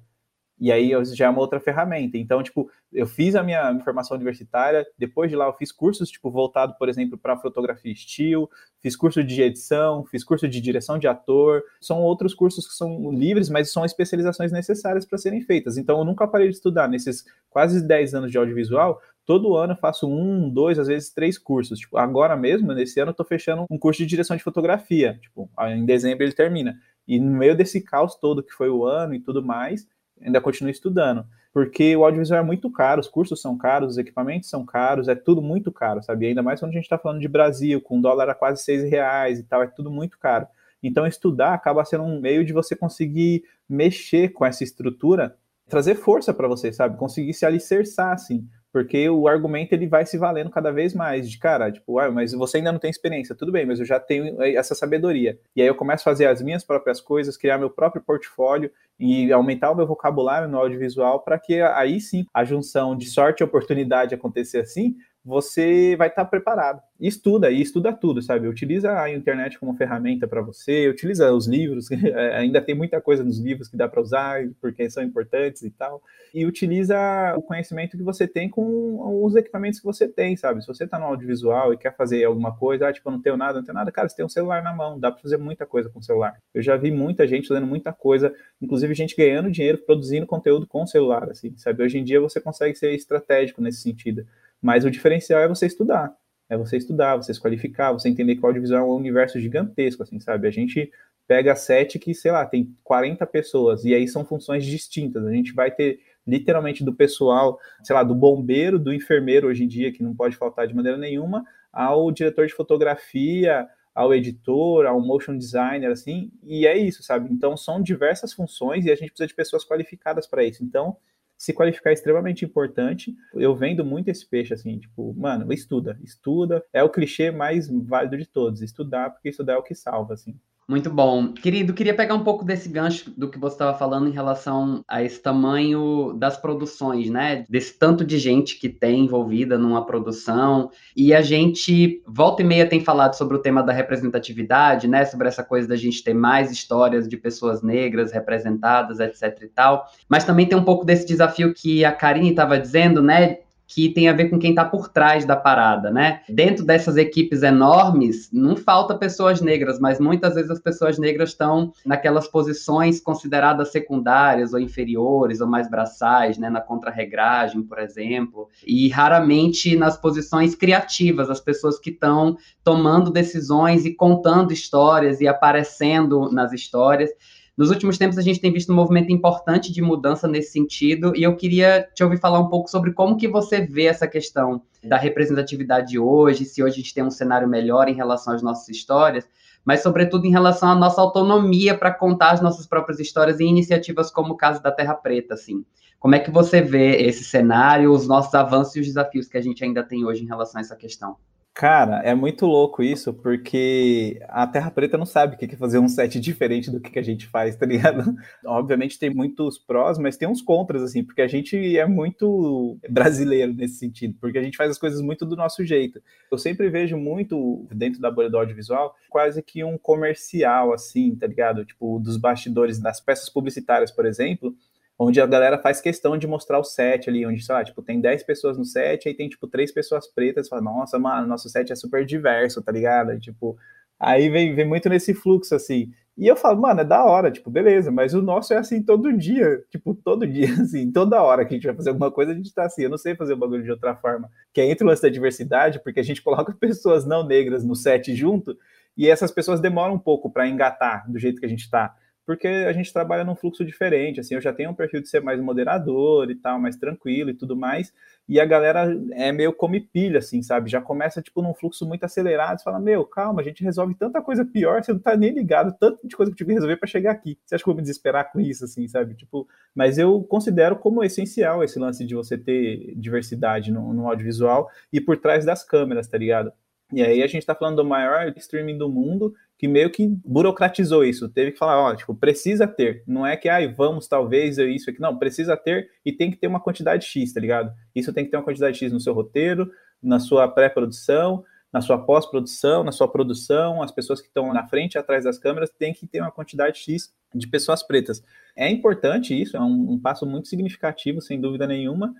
E 0.59 0.73
aí 0.73 0.93
já 1.15 1.27
é 1.27 1.29
uma 1.29 1.41
outra 1.41 1.61
ferramenta. 1.61 2.17
Então, 2.17 2.43
tipo, 2.43 2.71
eu 2.91 3.07
fiz 3.07 3.35
a 3.35 3.43
minha 3.43 3.79
formação 3.85 4.17
universitária, 4.17 4.87
depois 4.99 5.31
de 5.31 5.37
lá 5.37 5.47
eu 5.47 5.53
fiz 5.53 5.71
cursos, 5.71 6.11
tipo, 6.11 6.31
voltado, 6.31 6.75
por 6.79 6.89
exemplo, 6.89 7.19
para 7.19 7.37
fotografia 7.37 7.93
estilo, 7.93 8.49
fiz 8.81 8.97
curso 8.97 9.23
de 9.23 9.43
edição, 9.43 10.05
fiz 10.07 10.25
curso 10.25 10.49
de 10.49 10.61
direção 10.61 10.99
de 10.99 11.07
ator. 11.07 11.63
São 11.81 12.01
outros 12.01 12.35
cursos 12.35 12.67
que 12.67 12.75
são 12.75 13.13
livres, 13.13 13.51
mas 13.51 13.71
são 13.71 13.85
especializações 13.85 14.51
necessárias 14.51 15.05
para 15.05 15.19
serem 15.19 15.43
feitas. 15.43 15.77
Então, 15.77 15.99
eu 15.99 16.05
nunca 16.05 16.27
parei 16.27 16.49
de 16.49 16.55
estudar. 16.55 16.89
Nesses 16.89 17.25
quase 17.51 17.87
10 17.87 18.15
anos 18.15 18.31
de 18.31 18.39
audiovisual, 18.39 19.01
todo 19.27 19.57
ano 19.57 19.75
eu 19.75 19.77
faço 19.77 20.09
um, 20.09 20.49
dois, 20.49 20.79
às 20.79 20.87
vezes 20.87 21.13
três 21.13 21.37
cursos. 21.37 21.81
Tipo, 21.81 21.99
agora 21.99 22.35
mesmo, 22.37 22.73
nesse 22.73 22.99
ano, 22.99 23.11
eu 23.11 23.13
estou 23.13 23.27
fechando 23.27 23.67
um 23.71 23.79
curso 23.79 23.99
de 23.99 24.07
direção 24.07 24.37
de 24.37 24.43
fotografia. 24.43 25.19
Tipo, 25.21 25.51
em 25.69 25.85
dezembro 25.85 26.25
ele 26.25 26.33
termina. 26.33 26.79
E 27.07 27.21
no 27.21 27.37
meio 27.37 27.57
desse 27.57 27.81
caos 27.81 28.15
todo 28.17 28.43
que 28.43 28.53
foi 28.53 28.69
o 28.71 28.85
ano 28.85 29.15
e 29.15 29.21
tudo 29.21 29.45
mais, 29.45 29.87
ainda 30.21 30.41
continuo 30.41 30.71
estudando. 30.71 31.25
Porque 31.53 31.97
o 31.97 32.05
audiovisual 32.05 32.41
é 32.41 32.45
muito 32.45 32.71
caro, 32.71 33.01
os 33.01 33.09
cursos 33.09 33.41
são 33.41 33.57
caros, 33.57 33.93
os 33.93 33.99
equipamentos 33.99 34.51
são 34.51 34.65
caros, 34.65 35.09
é 35.09 35.15
tudo 35.15 35.41
muito 35.41 35.73
caro, 35.73 36.03
sabe? 36.03 36.27
Ainda 36.27 36.43
mais 36.43 36.61
quando 36.61 36.71
a 36.71 36.75
gente 36.75 36.85
está 36.85 36.99
falando 36.99 37.21
de 37.21 37.29
Brasil, 37.29 37.81
com 37.81 38.01
dólar 38.01 38.29
a 38.29 38.35
quase 38.35 38.63
seis 38.63 38.83
reais 38.89 39.39
e 39.39 39.43
tal, 39.43 39.63
é 39.63 39.67
tudo 39.67 39.91
muito 39.91 40.19
caro. 40.19 40.47
Então, 40.83 41.07
estudar 41.07 41.55
acaba 41.55 41.85
sendo 41.85 42.05
um 42.05 42.21
meio 42.21 42.45
de 42.45 42.53
você 42.53 42.77
conseguir 42.77 43.43
mexer 43.69 44.29
com 44.29 44.45
essa 44.45 44.63
estrutura, 44.63 45.35
trazer 45.69 45.95
força 45.95 46.35
para 46.35 46.47
você, 46.47 46.73
sabe? 46.73 46.99
Conseguir 46.99 47.33
se 47.33 47.47
alicerçar, 47.47 48.13
assim 48.13 48.47
porque 48.77 49.09
o 49.09 49.27
argumento 49.27 49.73
ele 49.73 49.87
vai 49.87 50.05
se 50.05 50.19
valendo 50.19 50.51
cada 50.51 50.71
vez 50.71 50.93
mais 50.93 51.31
de 51.31 51.39
cara, 51.39 51.73
tipo, 51.73 51.99
ah, 51.99 52.11
mas 52.11 52.33
você 52.33 52.59
ainda 52.59 52.71
não 52.71 52.79
tem 52.79 52.91
experiência, 52.91 53.35
tudo 53.35 53.51
bem, 53.51 53.65
mas 53.65 53.81
eu 53.81 53.87
já 53.87 53.99
tenho 53.99 54.39
essa 54.43 54.75
sabedoria. 54.75 55.39
E 55.57 55.63
aí 55.63 55.67
eu 55.67 55.75
começo 55.75 56.03
a 56.03 56.13
fazer 56.13 56.27
as 56.27 56.43
minhas 56.43 56.63
próprias 56.63 57.01
coisas, 57.01 57.39
criar 57.39 57.57
meu 57.57 57.71
próprio 57.71 58.03
portfólio 58.03 58.71
e 59.01 59.33
aumentar 59.33 59.71
o 59.71 59.75
meu 59.75 59.87
vocabulário 59.87 60.47
no 60.47 60.59
audiovisual 60.59 61.21
para 61.21 61.39
que 61.39 61.59
aí 61.63 61.99
sim 62.03 62.27
a 62.35 62.45
junção 62.45 62.95
de 62.95 63.07
sorte 63.07 63.41
e 63.41 63.45
oportunidade 63.45 64.15
acontecer 64.15 64.59
assim, 64.59 64.95
você 65.27 65.97
vai 65.97 66.07
estar 66.07 66.25
tá 66.25 66.31
preparado. 66.31 66.81
Estuda, 67.01 67.51
e 67.51 67.61
estuda 67.61 67.93
tudo, 67.93 68.23
sabe? 68.23 68.47
Utiliza 68.47 68.99
a 68.99 69.13
internet 69.13 69.59
como 69.59 69.75
ferramenta 69.75 70.29
para 70.29 70.41
você, 70.41 70.89
utiliza 70.89 71.33
os 71.33 71.49
livros, 71.49 71.91
é, 71.91 72.37
ainda 72.37 72.63
tem 72.63 72.77
muita 72.77 73.01
coisa 73.01 73.25
nos 73.25 73.39
livros 73.41 73.69
que 73.69 73.77
dá 73.77 73.89
para 73.89 74.01
usar, 74.01 74.47
porque 74.61 74.89
são 74.89 75.03
importantes 75.03 75.63
e 75.63 75.71
tal. 75.71 76.01
E 76.33 76.47
utiliza 76.47 76.97
o 77.37 77.43
conhecimento 77.43 77.97
que 77.97 78.05
você 78.05 78.29
tem 78.29 78.49
com 78.49 79.25
os 79.25 79.35
equipamentos 79.35 79.81
que 79.81 79.85
você 79.85 80.07
tem, 80.07 80.37
sabe? 80.37 80.63
Se 80.63 80.69
você 80.69 80.85
está 80.85 80.97
no 80.97 81.07
audiovisual 81.07 81.75
e 81.75 81.77
quer 81.77 81.95
fazer 81.97 82.23
alguma 82.25 82.57
coisa, 82.57 82.87
ah, 82.87 82.93
tipo, 82.93 83.11
não 83.11 83.21
tenho 83.21 83.37
nada, 83.37 83.59
não 83.59 83.65
tenho 83.65 83.75
nada, 83.75 83.91
cara, 83.91 84.09
você 84.09 84.15
tem 84.15 84.25
um 84.25 84.29
celular 84.29 84.63
na 84.63 84.73
mão, 84.73 84.99
dá 84.99 85.11
para 85.11 85.21
fazer 85.21 85.39
muita 85.39 85.67
coisa 85.67 85.91
com 85.91 85.99
o 85.99 86.03
celular. 86.03 86.37
Eu 86.55 86.63
já 86.63 86.77
vi 86.77 86.93
muita 86.93 87.27
gente 87.27 87.49
fazendo 87.49 87.67
muita 87.67 87.93
coisa, 87.93 88.33
inclusive 88.63 88.95
gente 88.95 89.17
ganhando 89.17 89.51
dinheiro 89.51 89.79
produzindo 89.79 90.25
conteúdo 90.25 90.69
com 90.69 90.85
o 90.85 90.87
celular, 90.87 91.29
assim, 91.31 91.53
sabe? 91.57 91.83
Hoje 91.83 91.99
em 91.99 92.05
dia 92.05 92.21
você 92.21 92.41
consegue 92.41 92.77
ser 92.77 92.95
estratégico 92.95 93.61
nesse 93.61 93.83
sentido. 93.83 94.25
Mas 94.61 94.85
o 94.85 94.91
diferencial 94.91 95.41
é 95.41 95.49
você 95.49 95.67
estudar. 95.67 96.15
é 96.49 96.57
você 96.57 96.77
estudar, 96.77 97.17
você 97.17 97.35
se 97.35 97.41
qualificar, 97.41 97.93
você 97.93 98.09
entender 98.09 98.37
que 98.37 98.43
o 98.43 98.47
audiovisual 98.47 98.81
é 98.81 98.85
um 98.85 98.97
universo 98.97 99.39
gigantesco, 99.41 100.03
assim, 100.03 100.21
sabe? 100.21 100.47
A 100.47 100.51
gente 100.51 100.91
pega 101.27 101.57
sete 101.57 101.99
que, 101.99 102.15
sei 102.15 102.31
lá, 102.31 102.47
tem 102.47 102.73
40 102.85 103.27
pessoas, 103.27 103.85
e 103.85 103.95
aí 103.95 104.07
são 104.07 104.25
funções 104.25 104.65
distintas. 104.65 105.27
A 105.27 105.33
gente 105.33 105.53
vai 105.53 105.71
ter 105.73 105.99
literalmente 106.27 106.85
do 106.85 106.95
pessoal, 106.95 107.59
sei 107.83 107.95
lá, 107.95 108.03
do 108.05 108.15
bombeiro, 108.15 108.79
do 108.79 108.93
enfermeiro 108.93 109.49
hoje 109.49 109.65
em 109.65 109.69
dia, 109.69 109.93
que 109.93 110.03
não 110.03 110.15
pode 110.15 110.37
faltar 110.37 110.67
de 110.69 110.75
maneira 110.75 110.99
nenhuma, 110.99 111.45
ao 111.73 112.11
diretor 112.13 112.47
de 112.47 112.55
fotografia, 112.55 113.69
ao 113.95 114.15
editor, 114.15 114.87
ao 114.87 115.01
motion 115.01 115.37
designer, 115.37 115.91
assim, 115.91 116.31
e 116.45 116.67
é 116.67 116.77
isso, 116.77 117.03
sabe? 117.03 117.33
Então 117.33 117.57
são 117.57 117.83
diversas 117.83 118.33
funções 118.33 118.85
e 118.85 118.91
a 118.91 118.95
gente 118.95 119.09
precisa 119.09 119.27
de 119.27 119.35
pessoas 119.35 119.65
qualificadas 119.65 120.27
para 120.27 120.45
isso. 120.45 120.63
Então, 120.63 120.97
se 121.37 121.53
qualificar 121.53 121.91
é 121.91 121.93
extremamente 121.93 122.45
importante. 122.45 123.15
Eu 123.35 123.55
vendo 123.55 123.85
muito 123.85 124.09
esse 124.09 124.27
peixe 124.27 124.55
assim, 124.55 124.79
tipo, 124.79 125.15
mano, 125.15 125.53
estuda, 125.53 125.99
estuda. 126.03 126.65
É 126.73 126.83
o 126.83 126.91
clichê 126.91 127.31
mais 127.31 127.69
válido 127.69 128.17
de 128.17 128.27
todos, 128.27 128.63
estudar, 128.63 129.11
porque 129.11 129.29
estudar 129.29 129.55
é 129.55 129.59
o 129.59 129.63
que 129.63 129.75
salva, 129.75 130.15
assim. 130.15 130.39
Muito 130.69 130.91
bom. 130.91 131.33
Querido, 131.33 131.73
queria 131.73 131.95
pegar 131.95 132.15
um 132.15 132.25
pouco 132.25 132.45
desse 132.45 132.69
gancho 132.69 133.13
do 133.17 133.31
que 133.31 133.39
você 133.39 133.55
estava 133.55 133.79
falando 133.79 134.09
em 134.09 134.13
relação 134.13 134.83
a 134.89 135.01
esse 135.01 135.23
tamanho 135.23 136.13
das 136.15 136.37
produções, 136.37 137.09
né? 137.09 137.45
Desse 137.49 137.79
tanto 137.79 138.05
de 138.05 138.19
gente 138.19 138.59
que 138.59 138.69
tem 138.69 139.05
envolvida 139.05 139.57
numa 139.57 139.87
produção. 139.87 140.73
E 140.97 141.15
a 141.15 141.23
gente, 141.23 142.03
volta 142.05 142.43
e 142.43 142.45
meia, 142.45 142.69
tem 142.69 142.81
falado 142.81 143.15
sobre 143.15 143.37
o 143.37 143.41
tema 143.41 143.63
da 143.63 143.73
representatividade, 143.73 144.89
né? 144.89 145.05
Sobre 145.05 145.29
essa 145.29 145.45
coisa 145.45 145.69
da 145.69 145.77
gente 145.77 146.03
ter 146.03 146.15
mais 146.15 146.51
histórias 146.51 147.07
de 147.07 147.17
pessoas 147.17 147.63
negras 147.63 148.11
representadas, 148.11 148.99
etc 148.99 149.41
e 149.43 149.47
tal. 149.47 149.87
Mas 150.09 150.25
também 150.25 150.47
tem 150.47 150.59
um 150.59 150.65
pouco 150.65 150.85
desse 150.85 151.07
desafio 151.07 151.55
que 151.55 151.85
a 151.85 151.93
Karine 151.93 152.31
estava 152.31 152.59
dizendo, 152.59 153.01
né? 153.01 153.39
Que 153.67 153.89
tem 153.89 154.09
a 154.09 154.13
ver 154.13 154.31
com 154.31 154.39
quem 154.39 154.51
está 154.51 154.65
por 154.65 154.89
trás 154.89 155.25
da 155.25 155.35
parada, 155.35 155.91
né? 155.91 156.21
Dentro 156.29 156.65
dessas 156.65 156.97
equipes 156.97 157.43
enormes, 157.43 158.31
não 158.33 158.57
falta 158.57 158.97
pessoas 158.97 159.41
negras, 159.41 159.81
mas 159.81 159.99
muitas 159.99 160.35
vezes 160.35 160.51
as 160.51 160.61
pessoas 160.61 160.99
negras 160.99 161.31
estão 161.31 161.73
naquelas 161.85 162.29
posições 162.29 163.01
consideradas 163.01 163.73
secundárias 163.73 164.53
ou 164.53 164.61
inferiores 164.61 165.41
ou 165.41 165.47
mais 165.47 165.69
braçais, 165.69 166.39
né? 166.39 166.49
Na 166.49 166.61
contrarregragem, 166.61 167.63
por 167.63 167.79
exemplo, 167.79 168.49
e 168.65 168.89
raramente 168.89 169.77
nas 169.77 169.97
posições 169.97 170.55
criativas, 170.55 171.29
as 171.29 171.41
pessoas 171.41 171.79
que 171.79 171.91
estão 171.91 172.37
tomando 172.63 173.11
decisões 173.11 173.85
e 173.85 173.95
contando 173.95 174.53
histórias 174.53 175.21
e 175.21 175.27
aparecendo 175.27 176.31
nas 176.31 176.53
histórias. 176.53 177.11
Nos 177.57 177.71
últimos 177.71 177.97
tempos, 177.97 178.19
a 178.19 178.23
gente 178.23 178.39
tem 178.39 178.53
visto 178.53 178.71
um 178.71 178.77
movimento 178.77 179.11
importante 179.11 179.73
de 179.73 179.81
mudança 179.81 180.29
nesse 180.29 180.53
sentido, 180.53 181.17
e 181.17 181.23
eu 181.23 181.35
queria 181.35 181.89
te 181.95 182.05
ouvir 182.05 182.19
falar 182.19 182.39
um 182.39 182.51
pouco 182.51 182.69
sobre 182.69 182.93
como 182.93 183.17
que 183.17 183.27
você 183.27 183.63
vê 183.63 183.87
essa 183.87 184.07
questão 184.07 184.61
da 184.85 184.99
representatividade 184.99 185.99
hoje, 185.99 186.45
se 186.45 186.63
hoje 186.63 186.75
a 186.75 186.77
gente 186.77 186.93
tem 186.93 187.03
um 187.03 187.11
cenário 187.11 187.49
melhor 187.49 187.89
em 187.89 187.95
relação 187.95 188.35
às 188.35 188.43
nossas 188.43 188.69
histórias, 188.69 189.27
mas 189.65 189.83
sobretudo 189.83 190.27
em 190.27 190.31
relação 190.31 190.69
à 190.69 190.75
nossa 190.75 191.01
autonomia 191.01 191.75
para 191.75 191.95
contar 191.95 192.33
as 192.33 192.43
nossas 192.43 192.67
próprias 192.67 193.01
histórias 193.01 193.41
em 193.41 193.49
iniciativas 193.49 194.11
como 194.11 194.35
o 194.35 194.37
caso 194.37 194.63
da 194.63 194.71
Terra 194.71 194.95
Preta, 194.95 195.33
assim. 195.33 195.65
Como 195.99 196.15
é 196.15 196.19
que 196.19 196.31
você 196.31 196.61
vê 196.61 196.97
esse 197.07 197.25
cenário, 197.25 197.91
os 197.91 198.07
nossos 198.07 198.35
avanços 198.35 198.77
e 198.77 198.81
os 198.81 198.87
desafios 198.87 199.29
que 199.29 199.39
a 199.39 199.41
gente 199.41 199.65
ainda 199.65 199.83
tem 199.83 200.05
hoje 200.05 200.23
em 200.23 200.27
relação 200.27 200.59
a 200.59 200.61
essa 200.61 200.77
questão? 200.77 201.17
Cara, 201.59 202.03
é 202.05 202.15
muito 202.15 202.45
louco 202.45 202.83
isso, 202.83 203.15
porque 203.15 204.21
a 204.29 204.47
Terra 204.47 204.71
Preta 204.71 204.99
não 204.99 205.07
sabe 205.07 205.37
o 205.37 205.39
que 205.39 205.47
é 205.47 205.57
fazer 205.57 205.79
um 205.79 205.89
set 205.89 206.21
diferente 206.21 206.71
do 206.71 206.79
que 206.79 206.99
a 206.99 207.03
gente 207.03 207.27
faz, 207.27 207.57
tá 207.57 207.65
ligado? 207.65 208.15
Obviamente 208.45 208.99
tem 208.99 209.09
muitos 209.09 209.59
prós, 209.59 209.97
mas 209.97 210.19
tem 210.19 210.29
uns 210.29 210.43
contras, 210.43 210.83
assim, 210.83 211.03
porque 211.03 211.23
a 211.23 211.27
gente 211.27 211.79
é 211.79 211.87
muito 211.87 212.77
brasileiro 212.91 213.55
nesse 213.55 213.77
sentido, 213.77 214.19
porque 214.21 214.37
a 214.37 214.43
gente 214.43 214.55
faz 214.55 214.71
as 214.71 214.77
coisas 214.77 215.01
muito 215.01 215.25
do 215.25 215.35
nosso 215.35 215.65
jeito. 215.65 215.99
Eu 216.31 216.37
sempre 216.37 216.69
vejo 216.69 216.99
muito, 216.99 217.67
dentro 217.73 218.03
da 218.03 218.11
bolha 218.11 218.29
do 218.29 218.37
audiovisual, 218.37 218.95
quase 219.09 219.43
que 219.43 219.65
um 219.65 219.79
comercial, 219.79 220.75
assim, 220.75 221.17
tá 221.17 221.27
ligado? 221.27 221.65
Tipo, 221.65 221.99
dos 221.99 222.19
bastidores 222.19 222.79
das 222.79 223.01
peças 223.01 223.31
publicitárias, 223.31 223.91
por 223.91 224.05
exemplo, 224.05 224.55
onde 224.99 225.21
a 225.21 225.27
galera 225.27 225.59
faz 225.59 225.81
questão 225.81 226.17
de 226.17 226.27
mostrar 226.27 226.59
o 226.59 226.65
set 226.65 227.09
ali, 227.09 227.27
onde, 227.27 227.45
sei 227.45 227.55
lá, 227.55 227.65
tipo, 227.65 227.83
tem 227.83 228.01
10 228.01 228.23
pessoas 228.23 228.57
no 228.57 228.65
set, 228.65 229.09
aí 229.09 229.15
tem, 229.15 229.29
tipo, 229.29 229.47
três 229.47 229.71
pessoas 229.73 230.07
pretas, 230.07 230.49
fala, 230.49 230.63
nossa, 230.63 230.99
mano, 230.99 231.27
nosso 231.27 231.49
set 231.49 231.71
é 231.71 231.77
super 231.77 232.05
diverso, 232.05 232.63
tá 232.63 232.73
ligado? 232.73 233.19
Tipo, 233.21 233.57
aí 234.01 234.29
vem, 234.31 234.55
vem 234.55 234.67
muito 234.67 234.89
nesse 234.89 235.13
fluxo, 235.13 235.55
assim. 235.55 235.93
E 236.17 236.27
eu 236.27 236.35
falo, 236.35 236.63
mano, 236.63 236.81
é 236.81 236.85
da 236.85 237.05
hora, 237.05 237.31
tipo, 237.31 237.51
beleza, 237.51 237.93
mas 237.93 238.15
o 238.15 238.23
nosso 238.23 238.55
é 238.55 238.57
assim 238.57 238.83
todo 238.83 239.13
dia, 239.13 239.63
tipo, 239.71 239.95
todo 239.95 240.27
dia, 240.27 240.49
assim, 240.63 240.91
toda 240.91 241.23
hora 241.23 241.45
que 241.45 241.53
a 241.53 241.57
gente 241.57 241.67
vai 241.67 241.77
fazer 241.77 241.91
alguma 241.91 242.11
coisa, 242.11 242.33
a 242.33 242.35
gente 242.35 242.55
tá 242.55 242.65
assim, 242.65 242.85
eu 242.85 242.91
não 242.91 242.97
sei 242.97 243.15
fazer 243.15 243.35
o 243.35 243.37
bagulho 243.37 243.63
de 243.63 243.71
outra 243.71 243.95
forma, 243.95 244.31
que 244.53 244.63
é 244.63 244.71
entre 244.71 244.83
o 244.83 244.87
lance 244.87 245.03
da 245.03 245.11
diversidade, 245.11 245.79
porque 245.83 246.01
a 246.01 246.03
gente 246.03 246.23
coloca 246.25 246.55
pessoas 246.55 247.05
não 247.05 247.27
negras 247.27 247.63
no 247.63 247.77
set 247.77 248.15
junto, 248.17 248.57
e 248.97 249.11
essas 249.11 249.31
pessoas 249.31 249.61
demoram 249.61 249.95
um 249.95 249.99
pouco 249.99 250.31
para 250.31 250.49
engatar 250.49 251.11
do 251.11 251.19
jeito 251.19 251.39
que 251.39 251.45
a 251.45 251.51
gente 251.51 251.69
tá 251.69 251.95
porque 252.27 252.49
a 252.49 252.73
gente 252.73 252.93
trabalha 252.93 253.23
num 253.23 253.37
fluxo 253.37 253.65
diferente, 253.65 254.19
assim, 254.19 254.35
eu 254.35 254.41
já 254.41 254.53
tenho 254.53 254.71
um 254.71 254.75
perfil 254.75 255.01
de 255.01 255.09
ser 255.09 255.23
mais 255.23 255.41
moderador 255.41 256.29
e 256.29 256.35
tal, 256.35 256.59
mais 256.59 256.77
tranquilo 256.77 257.31
e 257.31 257.35
tudo 257.35 257.57
mais, 257.57 257.95
e 258.29 258.41
a 258.41 258.45
galera 258.45 258.93
é 259.13 259.31
meio 259.31 259.53
come 259.53 259.81
pilha, 259.81 260.19
assim, 260.19 260.43
sabe, 260.43 260.69
já 260.69 260.81
começa, 260.81 261.23
tipo, 261.23 261.41
num 261.41 261.55
fluxo 261.55 261.87
muito 261.87 262.03
acelerado, 262.03 262.59
você 262.59 262.65
fala, 262.65 262.81
meu, 262.81 263.05
calma, 263.05 263.41
a 263.41 263.45
gente 263.45 263.63
resolve 263.63 263.95
tanta 263.95 264.21
coisa 264.21 264.45
pior, 264.45 264.83
você 264.83 264.93
não 264.93 264.99
tá 264.99 265.17
nem 265.17 265.31
ligado, 265.31 265.77
tanto 265.79 266.07
de 266.07 266.17
coisa 266.17 266.33
que 266.33 266.35
eu 266.35 266.39
tive 266.39 266.49
que 266.49 266.55
resolver 266.55 266.77
para 266.77 266.89
chegar 266.89 267.13
aqui, 267.13 267.39
você 267.47 267.55
acha 267.55 267.63
que 267.63 267.71
eu 267.71 267.73
vou 267.73 267.77
me 267.77 267.83
desesperar 267.83 268.33
com 268.33 268.41
isso, 268.41 268.65
assim, 268.65 268.89
sabe, 268.89 269.15
tipo, 269.15 269.49
mas 269.73 269.97
eu 269.97 270.21
considero 270.25 270.77
como 270.77 271.05
essencial 271.05 271.63
esse 271.63 271.79
lance 271.79 272.05
de 272.05 272.15
você 272.17 272.37
ter 272.37 272.93
diversidade 272.97 273.71
no, 273.71 273.95
no 273.95 274.09
audiovisual 274.09 274.69
e 274.93 275.01
por 275.01 275.17
trás 275.17 275.45
das 275.45 275.63
câmeras, 275.63 276.09
tá 276.09 276.19
ligado? 276.19 276.53
E 276.93 277.03
aí 277.03 277.23
a 277.23 277.27
gente 277.27 277.39
está 277.39 277.55
falando 277.55 277.77
do 277.77 277.85
maior 277.85 278.33
streaming 278.37 278.79
do 278.79 278.89
mundo, 278.89 279.35
que 279.59 279.67
meio 279.67 279.91
que 279.91 280.07
burocratizou 280.25 281.05
isso. 281.05 281.29
Teve 281.29 281.53
que 281.53 281.59
falar, 281.59 281.81
ó, 281.81 281.95
tipo, 281.95 282.15
precisa 282.15 282.67
ter. 282.67 283.03
Não 283.07 283.27
é 283.27 283.37
que, 283.37 283.49
ai, 283.49 283.73
vamos, 283.73 284.07
talvez, 284.07 284.59
isso 284.59 284.91
aqui. 284.91 285.01
Não, 285.01 285.17
precisa 285.19 285.57
ter 285.57 285.89
e 286.05 286.13
tem 286.13 286.31
que 286.31 286.37
ter 286.37 286.47
uma 286.47 286.61
quantidade 286.61 287.07
X, 287.07 287.33
tá 287.33 287.41
ligado? 287.41 287.73
Isso 287.95 288.13
tem 288.13 288.25
que 288.25 288.31
ter 288.31 288.37
uma 288.37 288.45
quantidade 288.45 288.79
X 288.79 288.93
no 288.93 289.01
seu 289.01 289.15
roteiro, 289.15 289.71
na 290.03 290.19
sua 290.19 290.47
pré-produção, 290.47 291.43
na 291.73 291.81
sua 291.81 291.99
pós-produção, 291.99 292.85
na 292.85 292.93
sua 292.93 293.11
produção, 293.11 293.83
as 293.83 293.91
pessoas 293.91 294.21
que 294.21 294.29
estão 294.29 294.53
na 294.53 294.67
frente 294.67 294.95
e 294.95 294.99
atrás 294.99 295.25
das 295.25 295.39
câmeras 295.39 295.71
tem 295.71 295.93
que 295.93 296.07
ter 296.07 296.21
uma 296.21 296.31
quantidade 296.31 296.79
X 296.79 297.13
de 297.35 297.47
pessoas 297.47 297.83
pretas. 297.83 298.23
É 298.55 298.71
importante 298.71 299.39
isso, 299.39 299.57
é 299.57 299.61
um, 299.61 299.93
um 299.93 299.99
passo 299.99 300.25
muito 300.25 300.49
significativo, 300.49 301.21
sem 301.21 301.41
dúvida 301.41 301.67
nenhuma, 301.67 302.15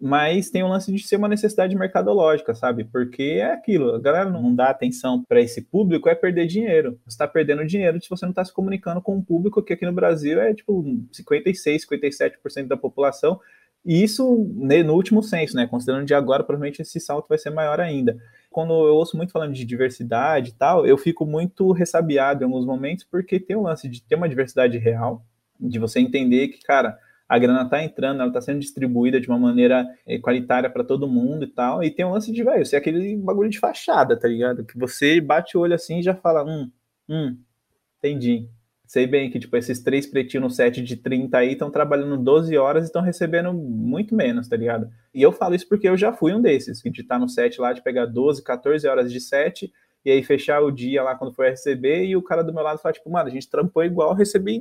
mas 0.00 0.48
tem 0.48 0.62
o 0.62 0.68
lance 0.68 0.90
de 0.90 1.02
ser 1.06 1.16
uma 1.16 1.28
necessidade 1.28 1.76
mercadológica, 1.76 2.54
sabe? 2.54 2.84
Porque 2.84 3.22
é 3.22 3.52
aquilo, 3.52 3.94
a 3.94 4.00
galera 4.00 4.30
não 4.30 4.54
dá 4.54 4.70
atenção 4.70 5.22
para 5.22 5.40
esse 5.40 5.60
público, 5.60 6.08
é 6.08 6.14
perder 6.14 6.46
dinheiro. 6.46 6.98
Você 7.04 7.14
está 7.14 7.28
perdendo 7.28 7.66
dinheiro 7.66 8.00
se 8.00 8.08
você 8.08 8.24
não 8.24 8.30
está 8.30 8.44
se 8.44 8.52
comunicando 8.52 9.02
com 9.02 9.16
um 9.16 9.22
público 9.22 9.62
que 9.62 9.74
aqui 9.74 9.84
no 9.84 9.92
Brasil 9.92 10.40
é 10.40 10.54
tipo 10.54 10.82
56, 11.12 11.86
57% 11.86 12.66
da 12.66 12.76
população. 12.76 13.38
E 13.84 14.02
isso 14.02 14.50
né, 14.56 14.82
no 14.82 14.94
último 14.94 15.22
censo, 15.22 15.54
né? 15.54 15.66
Considerando 15.66 16.06
de 16.06 16.14
agora, 16.14 16.44
provavelmente 16.44 16.80
esse 16.80 16.98
salto 16.98 17.28
vai 17.28 17.38
ser 17.38 17.50
maior 17.50 17.78
ainda. 17.78 18.16
Quando 18.50 18.72
eu 18.72 18.94
ouço 18.94 19.16
muito 19.16 19.32
falando 19.32 19.52
de 19.52 19.64
diversidade 19.64 20.50
e 20.50 20.54
tal, 20.54 20.86
eu 20.86 20.96
fico 20.96 21.26
muito 21.26 21.72
ressabiado 21.72 22.42
em 22.42 22.46
alguns 22.46 22.64
momentos, 22.64 23.04
porque 23.04 23.38
tem 23.38 23.56
o 23.56 23.62
lance 23.62 23.88
de 23.88 24.02
ter 24.02 24.16
uma 24.16 24.28
diversidade 24.28 24.76
real, 24.78 25.24
de 25.58 25.78
você 25.78 26.00
entender 26.00 26.48
que, 26.48 26.62
cara, 26.62 26.98
a 27.30 27.38
grana 27.38 27.62
está 27.62 27.80
entrando, 27.80 28.18
ela 28.18 28.28
está 28.28 28.40
sendo 28.40 28.58
distribuída 28.58 29.20
de 29.20 29.28
uma 29.28 29.38
maneira 29.38 29.86
é, 30.04 30.18
qualitária 30.18 30.68
para 30.68 30.82
todo 30.82 31.06
mundo 31.06 31.44
e 31.44 31.46
tal. 31.46 31.80
E 31.80 31.88
tem 31.88 32.04
um 32.04 32.10
lance 32.10 32.32
de, 32.32 32.42
velho, 32.42 32.66
ser 32.66 32.74
aquele 32.74 33.16
bagulho 33.16 33.48
de 33.48 33.60
fachada, 33.60 34.18
tá 34.18 34.26
ligado? 34.26 34.64
Que 34.64 34.76
você 34.76 35.20
bate 35.20 35.56
o 35.56 35.60
olho 35.60 35.72
assim 35.72 36.00
e 36.00 36.02
já 36.02 36.12
fala, 36.12 36.42
hum, 36.42 36.68
hum, 37.08 37.38
entendi. 37.98 38.48
Sei 38.84 39.06
bem 39.06 39.30
que, 39.30 39.38
tipo, 39.38 39.56
esses 39.56 39.78
três 39.80 40.08
pretinhos 40.08 40.42
no 40.42 40.50
set 40.50 40.82
de 40.82 40.96
30 40.96 41.38
aí 41.38 41.52
estão 41.52 41.70
trabalhando 41.70 42.16
12 42.16 42.56
horas 42.56 42.82
e 42.82 42.86
estão 42.86 43.00
recebendo 43.00 43.54
muito 43.54 44.12
menos, 44.12 44.48
tá 44.48 44.56
ligado? 44.56 44.90
E 45.14 45.22
eu 45.22 45.30
falo 45.30 45.54
isso 45.54 45.68
porque 45.68 45.88
eu 45.88 45.96
já 45.96 46.12
fui 46.12 46.34
um 46.34 46.42
desses, 46.42 46.82
de 46.82 47.00
estar 47.00 47.14
tá 47.14 47.18
no 47.20 47.28
set 47.28 47.60
lá, 47.60 47.72
de 47.72 47.80
pegar 47.80 48.06
12, 48.06 48.42
14 48.42 48.88
horas 48.88 49.12
de 49.12 49.20
set 49.20 49.72
e 50.04 50.10
aí 50.10 50.20
fechar 50.24 50.60
o 50.64 50.72
dia 50.72 51.04
lá 51.04 51.14
quando 51.14 51.32
for 51.32 51.46
receber 51.46 52.06
e 52.06 52.16
o 52.16 52.22
cara 52.22 52.42
do 52.42 52.52
meu 52.52 52.64
lado 52.64 52.80
falar, 52.80 52.94
tipo, 52.94 53.08
mano, 53.08 53.28
a 53.28 53.32
gente 53.32 53.48
trampou 53.48 53.84
igual, 53.84 54.14
recebi 54.14 54.60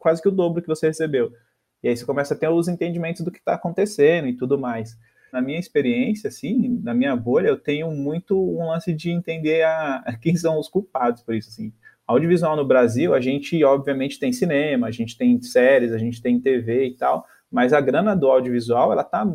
quase 0.00 0.20
que 0.20 0.26
o 0.26 0.32
dobro 0.32 0.60
que 0.60 0.66
você 0.66 0.88
recebeu. 0.88 1.32
E 1.82 1.88
aí 1.88 1.96
você 1.96 2.04
começa 2.04 2.34
a 2.34 2.36
ter 2.36 2.48
os 2.48 2.68
entendimentos 2.68 3.22
do 3.22 3.30
que 3.30 3.38
está 3.38 3.54
acontecendo 3.54 4.28
e 4.28 4.36
tudo 4.36 4.58
mais. 4.58 4.98
Na 5.32 5.40
minha 5.40 5.58
experiência, 5.58 6.28
assim, 6.28 6.80
na 6.82 6.94
minha 6.94 7.14
bolha, 7.14 7.48
eu 7.48 7.58
tenho 7.58 7.90
muito 7.90 8.36
um 8.36 8.68
lance 8.68 8.92
de 8.92 9.10
entender 9.10 9.62
a, 9.62 9.96
a 9.96 10.16
quem 10.18 10.36
são 10.36 10.58
os 10.58 10.68
culpados 10.68 11.22
por 11.22 11.34
isso, 11.34 11.50
assim. 11.50 11.72
Audiovisual 12.06 12.56
no 12.56 12.66
Brasil, 12.66 13.12
a 13.12 13.20
gente 13.20 13.62
obviamente 13.62 14.18
tem 14.18 14.32
cinema, 14.32 14.86
a 14.86 14.90
gente 14.90 15.16
tem 15.16 15.38
séries, 15.42 15.92
a 15.92 15.98
gente 15.98 16.22
tem 16.22 16.40
TV 16.40 16.86
e 16.86 16.96
tal, 16.96 17.26
mas 17.50 17.74
a 17.74 17.80
grana 17.82 18.16
do 18.16 18.28
audiovisual, 18.28 18.90
ela 18.92 19.04
tá, 19.04 19.26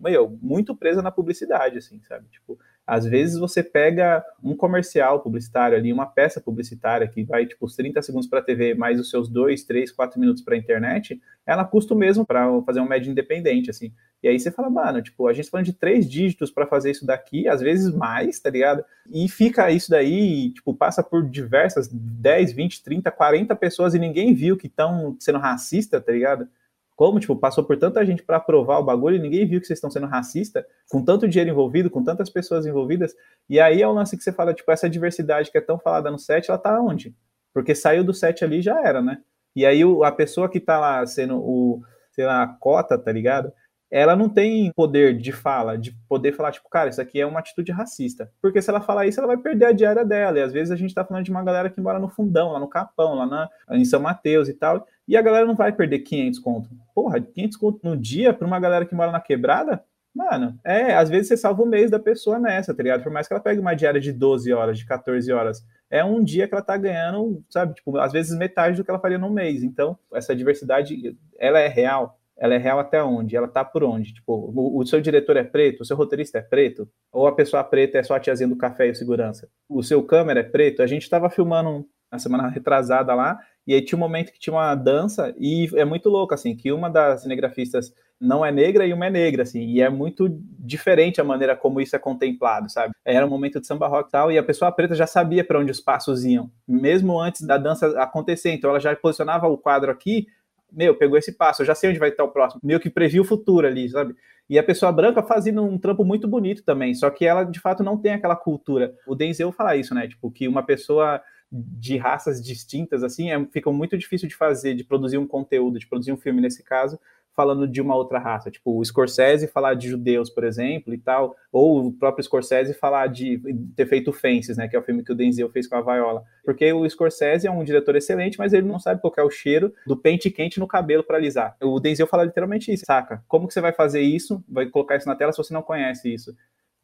meu, 0.00 0.38
muito 0.40 0.74
presa 0.74 1.02
na 1.02 1.10
publicidade, 1.10 1.76
assim, 1.76 2.00
sabe? 2.08 2.26
Tipo, 2.30 2.58
Às 2.86 3.06
vezes 3.06 3.38
você 3.38 3.62
pega 3.62 4.24
um 4.42 4.56
comercial 4.56 5.20
publicitário 5.20 5.76
ali, 5.76 5.92
uma 5.92 6.06
peça 6.06 6.40
publicitária 6.40 7.06
que 7.06 7.22
vai 7.22 7.46
tipo 7.46 7.64
os 7.64 7.76
30 7.76 8.02
segundos 8.02 8.28
para 8.28 8.40
a 8.40 8.42
TV, 8.42 8.74
mais 8.74 8.98
os 8.98 9.08
seus 9.08 9.28
2, 9.28 9.62
3, 9.64 9.92
4 9.92 10.18
minutos 10.18 10.42
para 10.42 10.54
a 10.54 10.58
internet, 10.58 11.20
ela 11.46 11.64
custa 11.64 11.94
o 11.94 11.96
mesmo 11.96 12.26
para 12.26 12.48
fazer 12.62 12.80
um 12.80 12.88
médio 12.88 13.10
independente, 13.10 13.70
assim. 13.70 13.92
E 14.22 14.28
aí 14.28 14.38
você 14.38 14.50
fala, 14.50 14.70
mano, 14.70 15.02
tipo, 15.02 15.26
a 15.26 15.32
gente 15.32 15.46
tá 15.46 15.50
falando 15.52 15.66
de 15.66 15.72
três 15.72 16.08
dígitos 16.08 16.50
para 16.50 16.66
fazer 16.66 16.92
isso 16.92 17.04
daqui, 17.04 17.48
às 17.48 17.60
vezes 17.60 17.92
mais, 17.92 18.38
tá 18.38 18.50
ligado? 18.50 18.84
E 19.12 19.28
fica 19.28 19.70
isso 19.70 19.90
daí, 19.90 20.50
tipo, 20.50 20.74
passa 20.74 21.02
por 21.02 21.28
diversas 21.28 21.88
10, 21.88 22.52
20, 22.52 22.82
30, 22.84 23.10
40 23.10 23.56
pessoas 23.56 23.94
e 23.94 23.98
ninguém 23.98 24.32
viu 24.32 24.56
que 24.56 24.68
estão 24.68 25.16
sendo 25.18 25.38
racista, 25.38 26.00
tá 26.00 26.12
ligado? 26.12 26.48
Como, 26.94 27.18
tipo, 27.18 27.34
passou 27.34 27.64
por 27.64 27.76
tanta 27.78 28.04
gente 28.04 28.22
para 28.22 28.36
aprovar 28.36 28.78
o 28.78 28.84
bagulho 28.84 29.16
e 29.16 29.18
ninguém 29.18 29.46
viu 29.46 29.60
que 29.60 29.66
vocês 29.66 29.78
estão 29.78 29.90
sendo 29.90 30.06
racista, 30.06 30.66
com 30.90 31.02
tanto 31.02 31.28
dinheiro 31.28 31.50
envolvido, 31.50 31.90
com 31.90 32.02
tantas 32.02 32.30
pessoas 32.30 32.66
envolvidas. 32.66 33.14
E 33.48 33.58
aí 33.58 33.82
é 33.82 33.88
o 33.88 33.92
lance 33.92 34.16
que 34.16 34.22
você 34.22 34.32
fala, 34.32 34.54
tipo, 34.54 34.70
essa 34.70 34.88
diversidade 34.88 35.50
que 35.50 35.58
é 35.58 35.60
tão 35.60 35.78
falada 35.78 36.10
no 36.10 36.18
set, 36.18 36.48
ela 36.48 36.58
tá 36.58 36.80
onde? 36.80 37.14
Porque 37.52 37.74
saiu 37.74 38.04
do 38.04 38.14
set 38.14 38.44
ali 38.44 38.62
já 38.62 38.80
era, 38.80 39.00
né? 39.02 39.18
E 39.54 39.66
aí 39.66 39.82
a 40.04 40.12
pessoa 40.12 40.48
que 40.48 40.60
tá 40.60 40.78
lá 40.78 41.04
sendo 41.06 41.36
o, 41.38 41.82
sei 42.12 42.24
lá, 42.24 42.42
a 42.42 42.46
cota, 42.46 42.98
tá 42.98 43.12
ligado? 43.12 43.52
Ela 43.92 44.16
não 44.16 44.26
tem 44.26 44.72
poder 44.72 45.18
de 45.18 45.32
fala, 45.32 45.76
de 45.76 45.94
poder 46.08 46.32
falar, 46.32 46.50
tipo, 46.50 46.66
cara, 46.70 46.88
isso 46.88 47.00
aqui 47.00 47.20
é 47.20 47.26
uma 47.26 47.40
atitude 47.40 47.70
racista. 47.70 48.32
Porque 48.40 48.62
se 48.62 48.70
ela 48.70 48.80
falar 48.80 49.06
isso, 49.06 49.20
ela 49.20 49.26
vai 49.26 49.36
perder 49.36 49.66
a 49.66 49.72
diária 49.72 50.02
dela. 50.02 50.38
E 50.38 50.42
às 50.42 50.50
vezes 50.50 50.70
a 50.70 50.76
gente 50.76 50.94
tá 50.94 51.04
falando 51.04 51.26
de 51.26 51.30
uma 51.30 51.44
galera 51.44 51.68
que 51.68 51.78
mora 51.78 51.98
no 51.98 52.08
fundão, 52.08 52.52
lá 52.52 52.58
no 52.58 52.68
Capão, 52.68 53.14
lá 53.14 53.26
na, 53.26 53.50
em 53.72 53.84
São 53.84 54.00
Mateus 54.00 54.48
e 54.48 54.54
tal. 54.54 54.86
E 55.06 55.14
a 55.14 55.20
galera 55.20 55.44
não 55.44 55.54
vai 55.54 55.72
perder 55.72 55.98
500 55.98 56.38
conto. 56.38 56.70
Porra, 56.94 57.20
500 57.20 57.56
conto 57.58 57.80
no 57.82 57.94
dia 57.94 58.32
pra 58.32 58.46
uma 58.46 58.58
galera 58.58 58.86
que 58.86 58.94
mora 58.94 59.12
na 59.12 59.20
quebrada? 59.20 59.84
Mano, 60.14 60.58
é, 60.64 60.94
às 60.94 61.10
vezes 61.10 61.28
você 61.28 61.36
salva 61.36 61.62
o 61.62 61.66
mês 61.66 61.90
da 61.90 61.98
pessoa 61.98 62.38
nessa, 62.38 62.74
tá 62.74 62.82
ligado? 62.82 63.02
Por 63.02 63.12
mais 63.12 63.28
que 63.28 63.34
ela 63.34 63.42
pegue 63.42 63.60
uma 63.60 63.74
diária 63.74 64.00
de 64.00 64.10
12 64.10 64.50
horas, 64.54 64.78
de 64.78 64.86
14 64.86 65.30
horas, 65.30 65.66
é 65.90 66.02
um 66.02 66.24
dia 66.24 66.48
que 66.48 66.54
ela 66.54 66.62
tá 66.62 66.78
ganhando, 66.78 67.44
sabe? 67.50 67.74
Tipo, 67.74 67.98
às 67.98 68.12
vezes 68.12 68.36
metade 68.38 68.78
do 68.78 68.84
que 68.84 68.90
ela 68.90 69.00
faria 69.00 69.18
no 69.18 69.30
mês. 69.30 69.62
Então, 69.62 69.98
essa 70.14 70.34
diversidade, 70.34 71.14
ela 71.38 71.58
é 71.58 71.68
real 71.68 72.18
ela 72.38 72.54
é 72.54 72.58
real 72.58 72.78
até 72.78 73.02
onde? 73.02 73.36
Ela 73.36 73.48
tá 73.48 73.64
por 73.64 73.84
onde? 73.84 74.14
Tipo, 74.14 74.32
o, 74.32 74.80
o, 74.80 74.86
seu 74.86 75.00
diretor 75.00 75.36
é 75.36 75.44
preto, 75.44 75.82
o 75.82 75.84
seu 75.84 75.96
roteirista 75.96 76.38
é 76.38 76.42
preto, 76.42 76.88
ou 77.12 77.26
a 77.26 77.34
pessoa 77.34 77.62
preta 77.62 77.98
é 77.98 78.02
só 78.02 78.14
a 78.14 78.20
tiazinha 78.20 78.48
do 78.48 78.56
café 78.56 78.88
e 78.88 78.90
o 78.90 78.94
segurança? 78.94 79.48
O 79.68 79.82
seu 79.82 80.02
câmera 80.02 80.40
é 80.40 80.44
preto? 80.44 80.82
A 80.82 80.86
gente 80.86 81.02
estava 81.02 81.30
filmando 81.30 81.86
na 82.10 82.18
semana 82.18 82.48
retrasada 82.48 83.14
lá, 83.14 83.38
e 83.66 83.74
aí 83.74 83.82
tinha 83.82 83.96
um 83.96 84.00
momento 84.00 84.32
que 84.32 84.38
tinha 84.38 84.52
uma 84.52 84.74
dança, 84.74 85.34
e 85.38 85.68
é 85.74 85.84
muito 85.84 86.08
louco, 86.10 86.34
assim, 86.34 86.54
que 86.54 86.70
uma 86.72 86.90
das 86.90 87.22
cinegrafistas 87.22 87.92
não 88.20 88.44
é 88.44 88.52
negra 88.52 88.86
e 88.86 88.92
uma 88.92 89.06
é 89.06 89.10
negra, 89.10 89.42
assim, 89.42 89.60
e 89.60 89.80
é 89.80 89.88
muito 89.88 90.28
diferente 90.58 91.20
a 91.20 91.24
maneira 91.24 91.56
como 91.56 91.80
isso 91.80 91.96
é 91.96 91.98
contemplado, 91.98 92.70
sabe? 92.70 92.92
Era 93.04 93.26
um 93.26 93.30
momento 93.30 93.60
de 93.60 93.66
samba 93.66 93.88
rock 93.88 94.08
e 94.08 94.12
tal, 94.12 94.30
e 94.30 94.38
a 94.38 94.42
pessoa 94.42 94.70
preta 94.70 94.94
já 94.94 95.06
sabia 95.06 95.42
para 95.42 95.58
onde 95.58 95.72
os 95.72 95.80
passos 95.80 96.24
iam, 96.24 96.50
mesmo 96.68 97.18
antes 97.18 97.46
da 97.46 97.56
dança 97.56 98.00
acontecer, 98.00 98.50
então 98.50 98.70
ela 98.70 98.78
já 98.78 98.94
posicionava 98.94 99.48
o 99.48 99.58
quadro 99.58 99.90
aqui, 99.90 100.26
meu, 100.72 100.94
pegou 100.96 101.18
esse 101.18 101.32
passo, 101.32 101.62
eu 101.62 101.66
já 101.66 101.74
sei 101.74 101.90
onde 101.90 101.98
vai 101.98 102.08
estar 102.08 102.24
o 102.24 102.28
próximo, 102.28 102.60
meio 102.64 102.80
que 102.80 102.90
previu 102.90 103.22
o 103.22 103.26
futuro 103.26 103.66
ali, 103.66 103.88
sabe? 103.88 104.14
E 104.48 104.58
a 104.58 104.62
pessoa 104.62 104.92
branca 104.92 105.22
fazendo 105.22 105.62
um 105.62 105.78
trampo 105.78 106.04
muito 106.04 106.26
bonito 106.26 106.64
também, 106.64 106.94
só 106.94 107.08
que 107.10 107.24
ela 107.24 107.44
de 107.44 107.60
fato 107.60 107.82
não 107.82 107.96
tem 107.96 108.12
aquela 108.14 108.36
cultura. 108.36 108.94
O 109.06 109.14
Denzel 109.14 109.52
fala 109.52 109.76
isso, 109.76 109.94
né? 109.94 110.08
Tipo, 110.08 110.30
que 110.30 110.48
uma 110.48 110.62
pessoa 110.62 111.22
de 111.50 111.98
raças 111.98 112.42
distintas, 112.42 113.02
assim, 113.02 113.30
é, 113.30 113.44
fica 113.46 113.70
muito 113.70 113.96
difícil 113.98 114.26
de 114.26 114.34
fazer, 114.34 114.74
de 114.74 114.84
produzir 114.84 115.18
um 115.18 115.26
conteúdo, 115.26 115.78
de 115.78 115.86
produzir 115.86 116.10
um 116.10 116.16
filme 116.16 116.40
nesse 116.40 116.62
caso, 116.62 116.98
falando 117.34 117.66
de 117.66 117.80
uma 117.80 117.94
outra 117.94 118.18
raça, 118.18 118.50
tipo 118.50 118.78
o 118.78 118.84
Scorsese 118.84 119.48
falar 119.48 119.74
de 119.74 119.88
judeus, 119.88 120.28
por 120.28 120.44
exemplo, 120.44 120.92
e 120.92 120.98
tal, 120.98 121.34
ou 121.50 121.86
o 121.86 121.92
próprio 121.92 122.22
Scorsese 122.22 122.74
falar 122.74 123.06
de 123.06 123.40
ter 123.74 123.86
feito 123.86 124.12
Fences, 124.12 124.56
né, 124.56 124.68
que 124.68 124.76
é 124.76 124.78
o 124.78 124.82
filme 124.82 125.02
que 125.02 125.12
o 125.12 125.14
Denzel 125.14 125.50
fez 125.50 125.66
com 125.66 125.76
a 125.76 125.80
Viola, 125.80 126.22
porque 126.44 126.72
o 126.72 126.88
Scorsese 126.88 127.46
é 127.46 127.50
um 127.50 127.64
diretor 127.64 127.96
excelente, 127.96 128.38
mas 128.38 128.52
ele 128.52 128.66
não 128.66 128.78
sabe 128.78 129.00
qual 129.00 129.12
é 129.16 129.22
o 129.22 129.30
cheiro 129.30 129.72
do 129.86 129.96
pente 129.96 130.30
quente 130.30 130.60
no 130.60 130.66
cabelo 130.66 131.02
para 131.02 131.16
alisar. 131.16 131.56
O 131.62 131.80
Denzel 131.80 132.06
fala 132.06 132.24
literalmente 132.24 132.72
isso, 132.72 132.84
saca? 132.86 133.22
Como 133.26 133.48
que 133.48 133.54
você 133.54 133.60
vai 133.60 133.72
fazer 133.72 134.00
isso, 134.00 134.44
vai 134.48 134.66
colocar 134.66 134.96
isso 134.96 135.08
na 135.08 135.16
tela 135.16 135.32
se 135.32 135.38
você 135.38 135.54
não 135.54 135.62
conhece 135.62 136.12
isso? 136.12 136.34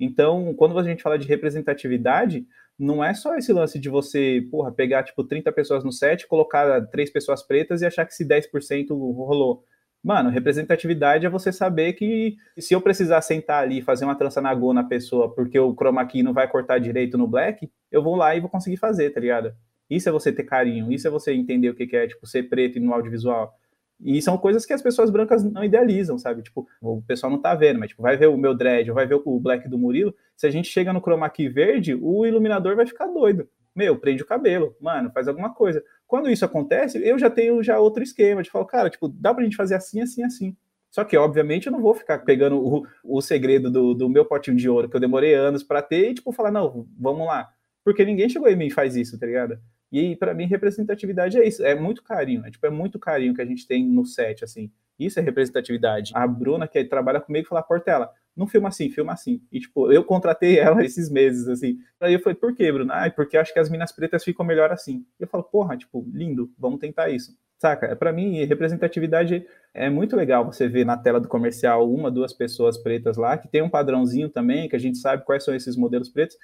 Então, 0.00 0.54
quando 0.54 0.78
a 0.78 0.82
gente 0.82 1.02
fala 1.02 1.18
de 1.18 1.26
representatividade, 1.26 2.46
não 2.78 3.02
é 3.02 3.12
só 3.12 3.36
esse 3.36 3.52
lance 3.52 3.78
de 3.78 3.88
você, 3.88 4.46
porra, 4.50 4.70
pegar 4.70 5.02
tipo 5.02 5.24
30 5.24 5.50
pessoas 5.50 5.82
no 5.82 5.90
set, 5.90 6.28
colocar 6.28 6.86
três 6.86 7.10
pessoas 7.10 7.42
pretas 7.42 7.82
e 7.82 7.86
achar 7.86 8.06
que 8.06 8.14
se 8.14 8.24
10% 8.24 8.90
rolou 8.90 9.64
Mano, 10.02 10.30
representatividade 10.30 11.26
é 11.26 11.28
você 11.28 11.52
saber 11.52 11.94
que 11.94 12.36
se 12.58 12.72
eu 12.72 12.80
precisar 12.80 13.20
sentar 13.20 13.62
ali 13.62 13.78
e 13.78 13.82
fazer 13.82 14.04
uma 14.04 14.14
trança 14.14 14.40
na 14.40 14.54
Go 14.54 14.72
na 14.72 14.84
pessoa 14.84 15.34
porque 15.34 15.58
o 15.58 15.74
chroma 15.74 16.06
key 16.06 16.22
não 16.22 16.32
vai 16.32 16.48
cortar 16.48 16.78
direito 16.78 17.18
no 17.18 17.26
black, 17.26 17.70
eu 17.90 18.02
vou 18.02 18.14
lá 18.14 18.34
e 18.34 18.40
vou 18.40 18.48
conseguir 18.48 18.76
fazer, 18.76 19.10
tá 19.10 19.20
ligado? 19.20 19.52
Isso 19.90 20.08
é 20.08 20.12
você 20.12 20.32
ter 20.32 20.44
carinho, 20.44 20.92
isso 20.92 21.08
é 21.08 21.10
você 21.10 21.32
entender 21.32 21.70
o 21.70 21.74
que 21.74 21.96
é, 21.96 22.06
tipo, 22.06 22.26
ser 22.26 22.44
preto 22.44 22.78
no 22.78 22.92
audiovisual. 22.92 23.52
E 24.00 24.22
são 24.22 24.38
coisas 24.38 24.64
que 24.64 24.72
as 24.72 24.80
pessoas 24.80 25.10
brancas 25.10 25.42
não 25.42 25.64
idealizam, 25.64 26.16
sabe? 26.18 26.42
Tipo, 26.42 26.68
o 26.80 27.02
pessoal 27.02 27.32
não 27.32 27.40
tá 27.40 27.54
vendo, 27.54 27.80
mas 27.80 27.88
tipo, 27.88 28.02
vai 28.02 28.16
ver 28.16 28.28
o 28.28 28.36
meu 28.36 28.54
dread, 28.54 28.90
vai 28.92 29.06
ver 29.06 29.20
o 29.24 29.40
black 29.40 29.68
do 29.68 29.78
Murilo, 29.78 30.14
se 30.36 30.46
a 30.46 30.50
gente 30.50 30.68
chega 30.68 30.92
no 30.92 31.00
chroma 31.00 31.28
key 31.28 31.48
verde, 31.48 31.98
o 32.00 32.24
iluminador 32.24 32.76
vai 32.76 32.86
ficar 32.86 33.06
doido. 33.08 33.48
Meu, 33.74 33.98
prende 33.98 34.22
o 34.22 34.26
cabelo, 34.26 34.76
mano, 34.80 35.10
faz 35.12 35.26
alguma 35.26 35.52
coisa. 35.52 35.82
Quando 36.08 36.30
isso 36.30 36.42
acontece, 36.42 36.98
eu 37.06 37.18
já 37.18 37.28
tenho 37.28 37.62
já 37.62 37.78
outro 37.78 38.02
esquema 38.02 38.42
de 38.42 38.50
falar, 38.50 38.64
cara, 38.64 38.88
tipo, 38.88 39.08
dá 39.08 39.34
pra 39.34 39.44
gente 39.44 39.56
fazer 39.56 39.74
assim, 39.74 40.00
assim, 40.00 40.24
assim. 40.24 40.56
Só 40.90 41.04
que, 41.04 41.14
obviamente, 41.18 41.66
eu 41.66 41.72
não 41.72 41.82
vou 41.82 41.94
ficar 41.94 42.20
pegando 42.20 42.56
o, 42.56 42.86
o 43.04 43.20
segredo 43.20 43.70
do, 43.70 43.92
do 43.92 44.08
meu 44.08 44.24
potinho 44.24 44.56
de 44.56 44.70
ouro, 44.70 44.88
que 44.88 44.96
eu 44.96 45.00
demorei 45.00 45.34
anos 45.34 45.62
para 45.62 45.82
ter, 45.82 46.10
e, 46.10 46.14
tipo, 46.14 46.32
falar, 46.32 46.50
não, 46.50 46.88
vamos 46.98 47.26
lá. 47.26 47.50
Porque 47.84 48.06
ninguém 48.06 48.26
chegou 48.26 48.48
em 48.48 48.56
mim 48.56 48.68
e 48.68 48.70
faz 48.70 48.96
isso, 48.96 49.18
tá 49.18 49.26
ligado? 49.26 49.60
E 49.92 50.16
para 50.16 50.32
mim, 50.32 50.46
representatividade 50.46 51.38
é 51.38 51.46
isso, 51.46 51.62
é 51.62 51.74
muito 51.74 52.02
carinho, 52.02 52.44
é, 52.46 52.50
tipo, 52.50 52.66
é 52.66 52.70
muito 52.70 52.98
carinho 52.98 53.34
que 53.34 53.42
a 53.42 53.46
gente 53.46 53.66
tem 53.66 53.86
no 53.86 54.06
set, 54.06 54.42
assim. 54.42 54.72
Isso 54.98 55.20
é 55.20 55.22
representatividade. 55.22 56.12
A 56.14 56.26
Bruna, 56.26 56.66
que 56.66 56.82
trabalha 56.84 57.20
comigo, 57.20 57.48
fala, 57.48 57.62
Portela, 57.62 58.10
não 58.38 58.46
filma 58.46 58.68
assim, 58.68 58.88
filma 58.88 59.12
assim. 59.12 59.42
E, 59.50 59.58
tipo, 59.58 59.92
eu 59.92 60.04
contratei 60.04 60.56
ela 60.60 60.84
esses 60.84 61.10
meses, 61.10 61.48
assim. 61.48 61.78
Aí 62.00 62.14
eu 62.14 62.20
falei, 62.20 62.36
por 62.36 62.54
quê, 62.54 62.70
Bruno? 62.70 62.92
Ah, 62.92 63.10
porque 63.10 63.36
acho 63.36 63.52
que 63.52 63.58
as 63.58 63.68
minas 63.68 63.92
pretas 63.92 64.22
ficam 64.22 64.46
melhor 64.46 64.70
assim. 64.70 65.04
E 65.18 65.24
eu 65.24 65.28
falo, 65.28 65.42
porra, 65.42 65.76
tipo, 65.76 66.06
lindo, 66.12 66.50
vamos 66.56 66.78
tentar 66.78 67.10
isso. 67.10 67.36
Saca? 67.58 67.96
Para 67.96 68.12
mim, 68.12 68.44
representatividade 68.44 69.44
é 69.74 69.90
muito 69.90 70.14
legal 70.14 70.44
você 70.44 70.68
ver 70.68 70.86
na 70.86 70.96
tela 70.96 71.20
do 71.20 71.26
comercial 71.26 71.92
uma, 71.92 72.08
duas 72.08 72.32
pessoas 72.32 72.78
pretas 72.78 73.16
lá, 73.16 73.36
que 73.36 73.48
tem 73.48 73.60
um 73.60 73.68
padrãozinho 73.68 74.28
também, 74.28 74.68
que 74.68 74.76
a 74.76 74.78
gente 74.78 74.96
sabe 74.98 75.24
quais 75.24 75.42
são 75.42 75.52
esses 75.52 75.76
modelos 75.76 76.08
pretos, 76.08 76.36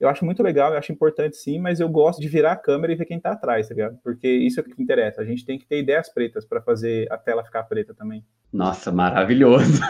eu 0.00 0.08
acho 0.08 0.24
muito 0.24 0.42
legal, 0.42 0.72
eu 0.72 0.78
acho 0.78 0.90
importante 0.90 1.36
sim, 1.36 1.58
mas 1.58 1.78
eu 1.78 1.88
gosto 1.88 2.20
de 2.20 2.28
virar 2.28 2.52
a 2.52 2.56
câmera 2.56 2.92
e 2.92 2.96
ver 2.96 3.04
quem 3.04 3.20
tá 3.20 3.32
atrás, 3.32 3.68
tá 3.68 3.74
ligado? 3.74 3.98
Porque 4.02 4.26
isso 4.26 4.58
é 4.58 4.62
o 4.62 4.64
que 4.64 4.82
interessa. 4.82 5.20
A 5.20 5.24
gente 5.26 5.44
tem 5.44 5.58
que 5.58 5.66
ter 5.66 5.78
ideias 5.78 6.08
pretas 6.08 6.46
para 6.46 6.62
fazer 6.62 7.06
a 7.12 7.18
tela 7.18 7.44
ficar 7.44 7.64
preta 7.64 7.94
também. 7.94 8.24
Nossa, 8.50 8.90
maravilhoso. 8.90 9.80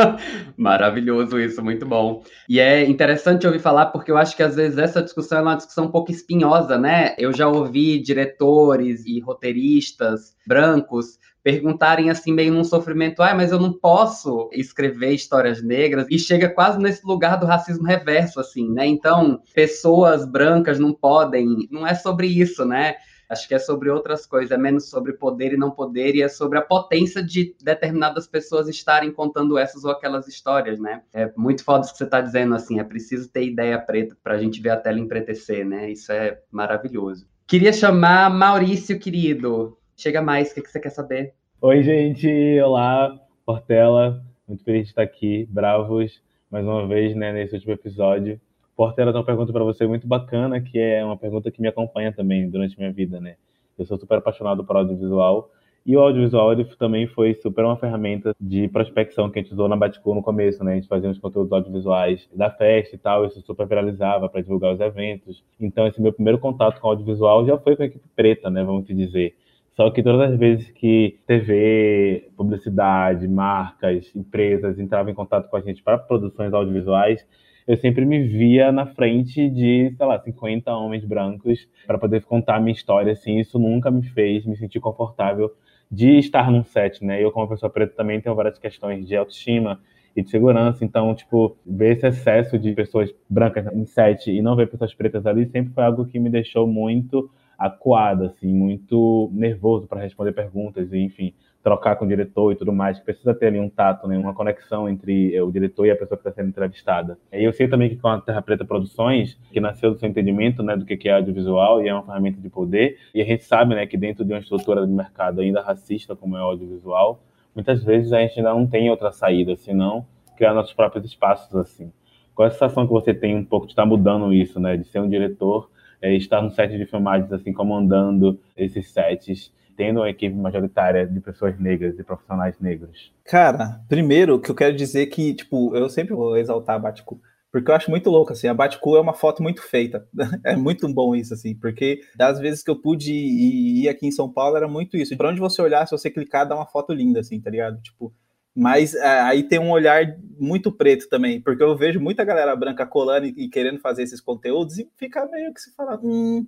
maravilhoso 0.56 1.38
isso, 1.38 1.62
muito 1.62 1.84
bom. 1.84 2.24
E 2.48 2.58
é 2.58 2.84
interessante 2.84 3.46
ouvir 3.46 3.60
falar, 3.60 3.86
porque 3.86 4.10
eu 4.10 4.16
acho 4.16 4.34
que 4.34 4.42
às 4.42 4.56
vezes 4.56 4.78
essa 4.78 5.02
discussão 5.02 5.38
é 5.38 5.42
uma 5.42 5.56
discussão 5.56 5.84
um 5.84 5.90
pouco 5.90 6.10
espinhosa, 6.10 6.78
né? 6.78 7.14
Eu 7.18 7.32
já 7.32 7.46
ouvi 7.46 8.00
diretores 8.00 9.04
e 9.06 9.20
roteiristas 9.20 10.34
brancos 10.46 11.18
perguntarem 11.42 12.10
assim, 12.10 12.32
meio 12.32 12.52
num 12.52 12.64
sofrimento, 12.64 13.22
ah, 13.22 13.34
mas 13.34 13.52
eu 13.52 13.58
não 13.58 13.72
posso 13.72 14.50
escrever 14.52 15.12
histórias 15.12 15.62
negras, 15.62 16.06
e 16.10 16.18
chega 16.18 16.48
quase 16.48 16.78
nesse 16.78 17.06
lugar 17.06 17.38
do 17.38 17.46
racismo 17.46 17.86
reverso, 17.86 18.40
assim, 18.40 18.70
né? 18.70 18.86
Então, 18.86 19.40
pessoas 19.54 20.26
brancas 20.26 20.78
não 20.78 20.92
podem, 20.92 21.68
não 21.70 21.86
é 21.86 21.94
sobre 21.94 22.26
isso, 22.26 22.64
né? 22.64 22.96
Acho 23.28 23.46
que 23.46 23.54
é 23.54 23.58
sobre 23.58 23.90
outras 23.90 24.24
coisas, 24.24 24.50
é 24.50 24.56
menos 24.56 24.88
sobre 24.88 25.12
poder 25.12 25.52
e 25.52 25.56
não 25.56 25.70
poder, 25.70 26.14
e 26.14 26.22
é 26.22 26.28
sobre 26.28 26.58
a 26.58 26.62
potência 26.62 27.22
de 27.22 27.54
determinadas 27.62 28.26
pessoas 28.26 28.68
estarem 28.68 29.12
contando 29.12 29.58
essas 29.58 29.84
ou 29.84 29.90
aquelas 29.90 30.26
histórias, 30.26 30.80
né? 30.80 31.02
É 31.12 31.30
muito 31.36 31.62
foda 31.62 31.84
isso 31.84 31.92
que 31.92 31.98
você 31.98 32.04
está 32.04 32.22
dizendo, 32.22 32.54
assim, 32.54 32.80
é 32.80 32.84
preciso 32.84 33.28
ter 33.28 33.44
ideia 33.44 33.78
preta 33.78 34.16
para 34.22 34.34
a 34.34 34.38
gente 34.38 34.62
ver 34.62 34.70
a 34.70 34.76
tela 34.78 34.98
empretecer, 34.98 35.66
né? 35.66 35.90
Isso 35.90 36.10
é 36.10 36.40
maravilhoso. 36.50 37.26
Queria 37.46 37.72
chamar 37.72 38.30
Maurício, 38.30 38.98
querido. 38.98 39.76
Chega 40.00 40.22
mais, 40.22 40.52
o 40.52 40.54
que, 40.54 40.70
você 40.70 40.78
quer 40.78 40.90
saber? 40.90 41.34
Oi, 41.60 41.82
gente. 41.82 42.28
Olá, 42.60 43.18
Portela. 43.44 44.22
Muito 44.46 44.62
feliz 44.62 44.84
de 44.84 44.90
estar 44.90 45.02
aqui, 45.02 45.44
bravos, 45.50 46.22
mais 46.48 46.64
uma 46.64 46.86
vez, 46.86 47.16
né, 47.16 47.32
nesse 47.32 47.56
último 47.56 47.72
episódio. 47.72 48.40
Portela 48.76 49.10
tem 49.10 49.18
uma 49.18 49.26
pergunta 49.26 49.52
para 49.52 49.64
você 49.64 49.88
muito 49.88 50.06
bacana, 50.06 50.60
que 50.60 50.78
é 50.78 51.04
uma 51.04 51.16
pergunta 51.16 51.50
que 51.50 51.60
me 51.60 51.66
acompanha 51.66 52.12
também 52.12 52.48
durante 52.48 52.78
minha 52.78 52.92
vida, 52.92 53.20
né? 53.20 53.34
Eu 53.76 53.84
sou 53.86 53.98
super 53.98 54.18
apaixonado 54.18 54.64
por 54.64 54.76
audiovisual 54.76 55.50
e 55.84 55.96
o 55.96 56.00
audiovisual 56.00 56.52
ele 56.52 56.64
também 56.76 57.08
foi 57.08 57.34
super 57.34 57.64
uma 57.64 57.76
ferramenta 57.76 58.36
de 58.40 58.68
prospecção 58.68 59.28
que 59.28 59.40
a 59.40 59.42
gente 59.42 59.52
usou 59.52 59.66
na 59.66 59.76
Baticu 59.76 60.14
no 60.14 60.22
começo, 60.22 60.62
né? 60.62 60.74
A 60.74 60.74
gente 60.76 60.86
fazia 60.86 61.10
uns 61.10 61.18
conteúdos 61.18 61.50
audiovisuais 61.50 62.28
da 62.32 62.48
festa 62.52 62.94
e 62.94 62.98
tal, 63.00 63.26
isso 63.26 63.42
super 63.42 63.66
viralizava 63.66 64.28
para 64.28 64.42
divulgar 64.42 64.72
os 64.72 64.78
eventos. 64.78 65.42
Então, 65.58 65.88
esse 65.88 66.00
meu 66.00 66.12
primeiro 66.12 66.38
contato 66.38 66.80
com 66.80 66.86
audiovisual 66.86 67.44
já 67.44 67.58
foi 67.58 67.74
com 67.74 67.82
a 67.82 67.86
equipe 67.86 68.08
preta, 68.14 68.48
né? 68.48 68.62
Vamos 68.62 68.86
dizer. 68.86 69.34
Só 69.78 69.88
que 69.92 70.02
todas 70.02 70.32
as 70.32 70.36
vezes 70.36 70.68
que 70.72 71.20
TV, 71.24 72.30
publicidade, 72.36 73.28
marcas, 73.28 74.12
empresas 74.12 74.76
entravam 74.76 75.12
em 75.12 75.14
contato 75.14 75.48
com 75.48 75.56
a 75.56 75.60
gente 75.60 75.84
para 75.84 75.96
produções 75.96 76.52
audiovisuais, 76.52 77.24
eu 77.64 77.76
sempre 77.76 78.04
me 78.04 78.26
via 78.26 78.72
na 78.72 78.86
frente 78.86 79.48
de, 79.48 79.94
sei 79.96 80.04
lá, 80.04 80.18
50 80.18 80.74
homens 80.74 81.04
brancos 81.04 81.68
para 81.86 81.96
poder 81.96 82.24
contar 82.24 82.56
a 82.56 82.60
minha 82.60 82.72
história, 82.72 83.12
assim, 83.12 83.38
isso 83.38 83.56
nunca 83.56 83.88
me 83.88 84.02
fez 84.02 84.44
me 84.44 84.56
sentir 84.56 84.80
confortável 84.80 85.48
de 85.88 86.18
estar 86.18 86.50
num 86.50 86.64
set, 86.64 87.04
né? 87.04 87.22
Eu, 87.22 87.30
como 87.30 87.48
pessoa 87.48 87.70
preta, 87.70 87.94
também 87.94 88.20
tenho 88.20 88.34
várias 88.34 88.58
questões 88.58 89.06
de 89.06 89.14
autoestima 89.14 89.80
e 90.16 90.22
de 90.24 90.28
segurança, 90.28 90.84
então, 90.84 91.14
tipo, 91.14 91.56
ver 91.64 91.92
esse 91.92 92.06
excesso 92.08 92.58
de 92.58 92.72
pessoas 92.72 93.14
brancas 93.30 93.64
em 93.72 93.84
set 93.84 94.28
e 94.28 94.42
não 94.42 94.56
ver 94.56 94.68
pessoas 94.68 94.92
pretas 94.92 95.24
ali 95.24 95.46
sempre 95.46 95.72
foi 95.72 95.84
algo 95.84 96.04
que 96.04 96.18
me 96.18 96.28
deixou 96.28 96.66
muito 96.66 97.30
acuado, 97.58 98.26
assim, 98.26 98.54
muito 98.54 99.30
nervoso 99.32 99.88
para 99.88 100.00
responder 100.00 100.32
perguntas 100.32 100.92
e, 100.92 100.98
enfim, 100.98 101.34
trocar 101.62 101.96
com 101.96 102.04
o 102.04 102.08
diretor 102.08 102.52
e 102.52 102.56
tudo 102.56 102.72
mais, 102.72 102.98
que 102.98 103.04
precisa 103.04 103.34
ter 103.34 103.48
ali 103.48 103.58
um 103.58 103.68
tato, 103.68 104.06
né, 104.06 104.16
uma 104.16 104.32
conexão 104.32 104.88
entre 104.88 105.34
eh, 105.34 105.42
o 105.42 105.50
diretor 105.50 105.86
e 105.86 105.90
a 105.90 105.96
pessoa 105.96 106.16
que 106.16 106.26
está 106.26 106.32
sendo 106.32 106.48
entrevistada. 106.48 107.18
E 107.32 107.42
eu 107.42 107.52
sei 107.52 107.68
também 107.68 107.90
que 107.90 107.96
com 107.96 108.08
a 108.08 108.20
Terra 108.20 108.40
Preta 108.40 108.64
Produções, 108.64 109.38
que 109.52 109.60
nasceu 109.60 109.90
do 109.90 109.98
seu 109.98 110.08
entendimento, 110.08 110.62
né, 110.62 110.76
do 110.76 110.86
que 110.86 111.08
é 111.08 111.12
audiovisual 111.12 111.82
e 111.82 111.88
é 111.88 111.92
uma 111.92 112.04
ferramenta 112.04 112.40
de 112.40 112.48
poder, 112.48 112.98
e 113.14 113.20
a 113.20 113.24
gente 113.24 113.44
sabe, 113.44 113.74
né, 113.74 113.86
que 113.86 113.96
dentro 113.96 114.24
de 114.24 114.32
uma 114.32 114.38
estrutura 114.38 114.86
de 114.86 114.92
mercado 114.92 115.40
ainda 115.40 115.60
racista 115.60 116.14
como 116.14 116.36
é 116.36 116.40
o 116.40 116.44
audiovisual, 116.44 117.20
muitas 117.54 117.82
vezes 117.82 118.12
a 118.12 118.20
gente 118.20 118.38
ainda 118.38 118.54
não 118.54 118.66
tem 118.66 118.88
outra 118.88 119.10
saída, 119.10 119.56
senão 119.56 120.06
criar 120.36 120.54
nossos 120.54 120.72
próprios 120.72 121.04
espaços 121.04 121.54
assim. 121.56 121.92
Qual 122.34 122.46
é 122.46 122.48
a 122.48 122.52
sensação 122.52 122.86
que 122.86 122.92
você 122.92 123.12
tem 123.12 123.34
um 123.34 123.44
pouco 123.44 123.66
de 123.66 123.72
estar 123.72 123.82
tá 123.82 123.88
mudando 123.88 124.32
isso, 124.32 124.60
né, 124.60 124.76
de 124.76 124.84
ser 124.84 125.00
um 125.00 125.08
diretor, 125.08 125.68
é, 126.00 126.14
estar 126.14 126.42
no 126.42 126.50
set 126.50 126.76
de 126.76 126.86
filmagens 126.86 127.32
assim, 127.32 127.52
comandando 127.52 128.38
esses 128.56 128.90
sets 128.90 129.52
tendo 129.78 130.00
uma 130.00 130.10
equipe 130.10 130.34
majoritária 130.34 131.06
de 131.06 131.20
pessoas 131.20 131.56
negras, 131.60 131.96
de 131.96 132.02
profissionais 132.02 132.58
negros? 132.60 133.12
Cara, 133.24 133.80
primeiro 133.88 134.40
que 134.40 134.50
eu 134.50 134.54
quero 134.54 134.74
dizer 134.74 135.06
que, 135.06 135.32
tipo, 135.32 135.74
eu 135.76 135.88
sempre 135.88 136.14
vou 136.14 136.36
exaltar 136.36 136.74
a 136.74 136.78
Baticu, 136.80 137.20
porque 137.52 137.70
eu 137.70 137.74
acho 137.76 137.88
muito 137.88 138.10
louco, 138.10 138.32
assim, 138.32 138.48
a 138.48 138.54
Baticu 138.54 138.96
é 138.96 139.00
uma 139.00 139.14
foto 139.14 139.40
muito 139.40 139.62
feita, 139.62 140.04
é 140.44 140.56
muito 140.56 140.92
bom 140.92 141.14
isso, 141.14 141.32
assim, 141.32 141.54
porque 141.54 142.00
das 142.16 142.40
vezes 142.40 142.64
que 142.64 142.70
eu 142.70 142.74
pude 142.74 143.12
ir, 143.12 143.84
ir 143.84 143.88
aqui 143.88 144.08
em 144.08 144.10
São 144.10 144.28
Paulo 144.28 144.56
era 144.56 144.66
muito 144.66 144.96
isso, 144.96 145.16
para 145.16 145.28
onde 145.28 145.38
você 145.38 145.62
olhar, 145.62 145.86
se 145.86 145.96
você 145.96 146.10
clicar, 146.10 146.46
dá 146.46 146.56
uma 146.56 146.66
foto 146.66 146.92
linda, 146.92 147.20
assim, 147.20 147.40
tá 147.40 147.48
ligado? 147.48 147.80
Tipo, 147.80 148.12
mas 148.58 148.92
é, 148.92 149.20
aí 149.20 149.44
tem 149.44 149.60
um 149.60 149.70
olhar 149.70 150.18
muito 150.36 150.72
preto 150.72 151.08
também, 151.08 151.40
porque 151.40 151.62
eu 151.62 151.76
vejo 151.76 152.00
muita 152.00 152.24
galera 152.24 152.56
branca 152.56 152.84
colando 152.84 153.26
e, 153.26 153.44
e 153.44 153.48
querendo 153.48 153.78
fazer 153.78 154.02
esses 154.02 154.20
conteúdos 154.20 154.78
e 154.78 154.90
fica 154.96 155.24
meio 155.26 155.54
que 155.54 155.60
se 155.60 155.72
fala, 155.76 155.96
hum, 156.02 156.44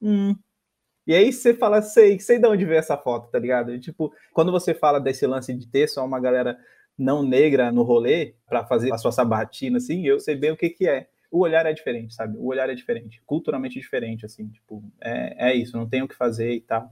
hum, 0.00 0.36
e 1.04 1.12
aí 1.12 1.32
você 1.32 1.52
fala, 1.52 1.82
sei, 1.82 2.20
sei 2.20 2.38
de 2.38 2.46
onde 2.46 2.64
veio 2.64 2.78
essa 2.78 2.96
foto, 2.96 3.28
tá 3.30 3.40
ligado? 3.40 3.74
E, 3.74 3.80
tipo, 3.80 4.12
quando 4.32 4.52
você 4.52 4.72
fala 4.72 5.00
desse 5.00 5.26
lance 5.26 5.52
de 5.52 5.66
ter 5.66 5.88
só 5.88 6.04
uma 6.04 6.20
galera 6.20 6.56
não 6.96 7.24
negra 7.24 7.72
no 7.72 7.82
rolê 7.82 8.36
para 8.48 8.64
fazer 8.64 8.92
a 8.92 8.98
sua 8.98 9.10
sabatina, 9.10 9.78
assim, 9.78 10.06
eu 10.06 10.20
sei 10.20 10.36
bem 10.36 10.52
o 10.52 10.56
que 10.56 10.70
que 10.70 10.86
é. 10.86 11.08
O 11.28 11.40
olhar 11.40 11.66
é 11.66 11.72
diferente, 11.72 12.14
sabe? 12.14 12.36
O 12.38 12.46
olhar 12.46 12.70
é 12.70 12.74
diferente, 12.74 13.20
culturalmente 13.26 13.80
diferente, 13.80 14.24
assim, 14.24 14.48
tipo, 14.48 14.84
é, 15.00 15.50
é 15.50 15.54
isso, 15.56 15.76
não 15.76 15.88
tem 15.88 16.02
o 16.02 16.08
que 16.08 16.14
fazer 16.14 16.52
e 16.52 16.60
tal 16.60 16.88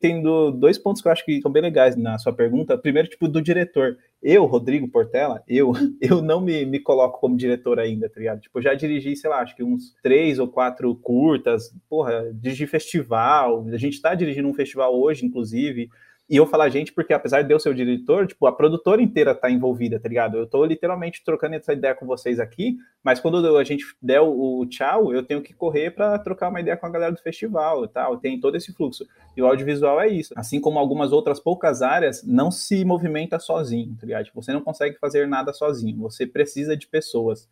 tem 0.00 0.22
dois 0.22 0.78
pontos 0.78 1.02
que 1.02 1.08
eu 1.08 1.12
acho 1.12 1.24
que 1.24 1.40
são 1.42 1.52
bem 1.52 1.62
legais 1.62 1.94
na 1.94 2.18
sua 2.18 2.32
pergunta. 2.32 2.76
Primeiro, 2.78 3.08
tipo, 3.08 3.28
do 3.28 3.42
diretor. 3.42 3.98
Eu, 4.22 4.46
Rodrigo 4.46 4.88
Portela, 4.88 5.42
eu, 5.46 5.72
eu 6.00 6.22
não 6.22 6.40
me, 6.40 6.64
me 6.64 6.80
coloco 6.80 7.20
como 7.20 7.36
diretor 7.36 7.78
ainda, 7.78 8.08
tá 8.08 8.18
ligado? 8.18 8.40
Tipo, 8.40 8.60
já 8.62 8.74
dirigi, 8.74 9.14
sei 9.14 9.28
lá, 9.28 9.40
acho 9.40 9.54
que 9.54 9.62
uns 9.62 9.94
três 10.02 10.38
ou 10.38 10.48
quatro 10.48 10.94
curtas, 10.96 11.70
porra, 11.88 12.32
dirigi 12.32 12.66
festival. 12.66 13.66
A 13.70 13.76
gente 13.76 14.00
tá 14.00 14.14
dirigindo 14.14 14.48
um 14.48 14.54
festival 14.54 14.98
hoje, 14.98 15.24
inclusive. 15.26 15.90
E 16.30 16.36
eu 16.36 16.46
falar 16.46 16.68
gente 16.68 16.92
porque, 16.92 17.12
apesar 17.12 17.42
de 17.42 17.52
eu 17.52 17.58
ser 17.58 17.70
o 17.70 17.74
diretor, 17.74 18.24
tipo, 18.24 18.46
a 18.46 18.52
produtora 18.52 19.02
inteira 19.02 19.34
tá 19.34 19.50
envolvida, 19.50 19.98
tá 19.98 20.08
ligado? 20.08 20.38
Eu 20.38 20.46
tô 20.46 20.64
literalmente 20.64 21.24
trocando 21.24 21.56
essa 21.56 21.72
ideia 21.72 21.92
com 21.92 22.06
vocês 22.06 22.38
aqui, 22.38 22.76
mas 23.02 23.18
quando 23.18 23.56
a 23.56 23.64
gente 23.64 23.84
der 24.00 24.20
o, 24.20 24.60
o 24.60 24.66
tchau, 24.66 25.12
eu 25.12 25.24
tenho 25.24 25.42
que 25.42 25.52
correr 25.52 25.90
para 25.90 26.16
trocar 26.20 26.48
uma 26.48 26.60
ideia 26.60 26.76
com 26.76 26.86
a 26.86 26.90
galera 26.90 27.10
do 27.10 27.20
festival 27.20 27.84
e 27.84 27.88
tal. 27.88 28.16
Tem 28.16 28.38
todo 28.38 28.56
esse 28.56 28.72
fluxo. 28.72 29.04
E 29.36 29.42
o 29.42 29.46
audiovisual 29.46 30.00
é 30.00 30.06
isso. 30.06 30.32
Assim 30.36 30.60
como 30.60 30.78
algumas 30.78 31.10
outras 31.10 31.40
poucas 31.40 31.82
áreas, 31.82 32.22
não 32.24 32.52
se 32.52 32.84
movimenta 32.84 33.40
sozinho, 33.40 33.96
tá 33.98 34.06
ligado? 34.06 34.26
Tipo, 34.26 34.40
você 34.40 34.52
não 34.52 34.60
consegue 34.60 34.96
fazer 35.00 35.26
nada 35.26 35.52
sozinho. 35.52 35.98
Você 35.98 36.28
precisa 36.28 36.76
de 36.76 36.86
pessoas. 36.86 37.48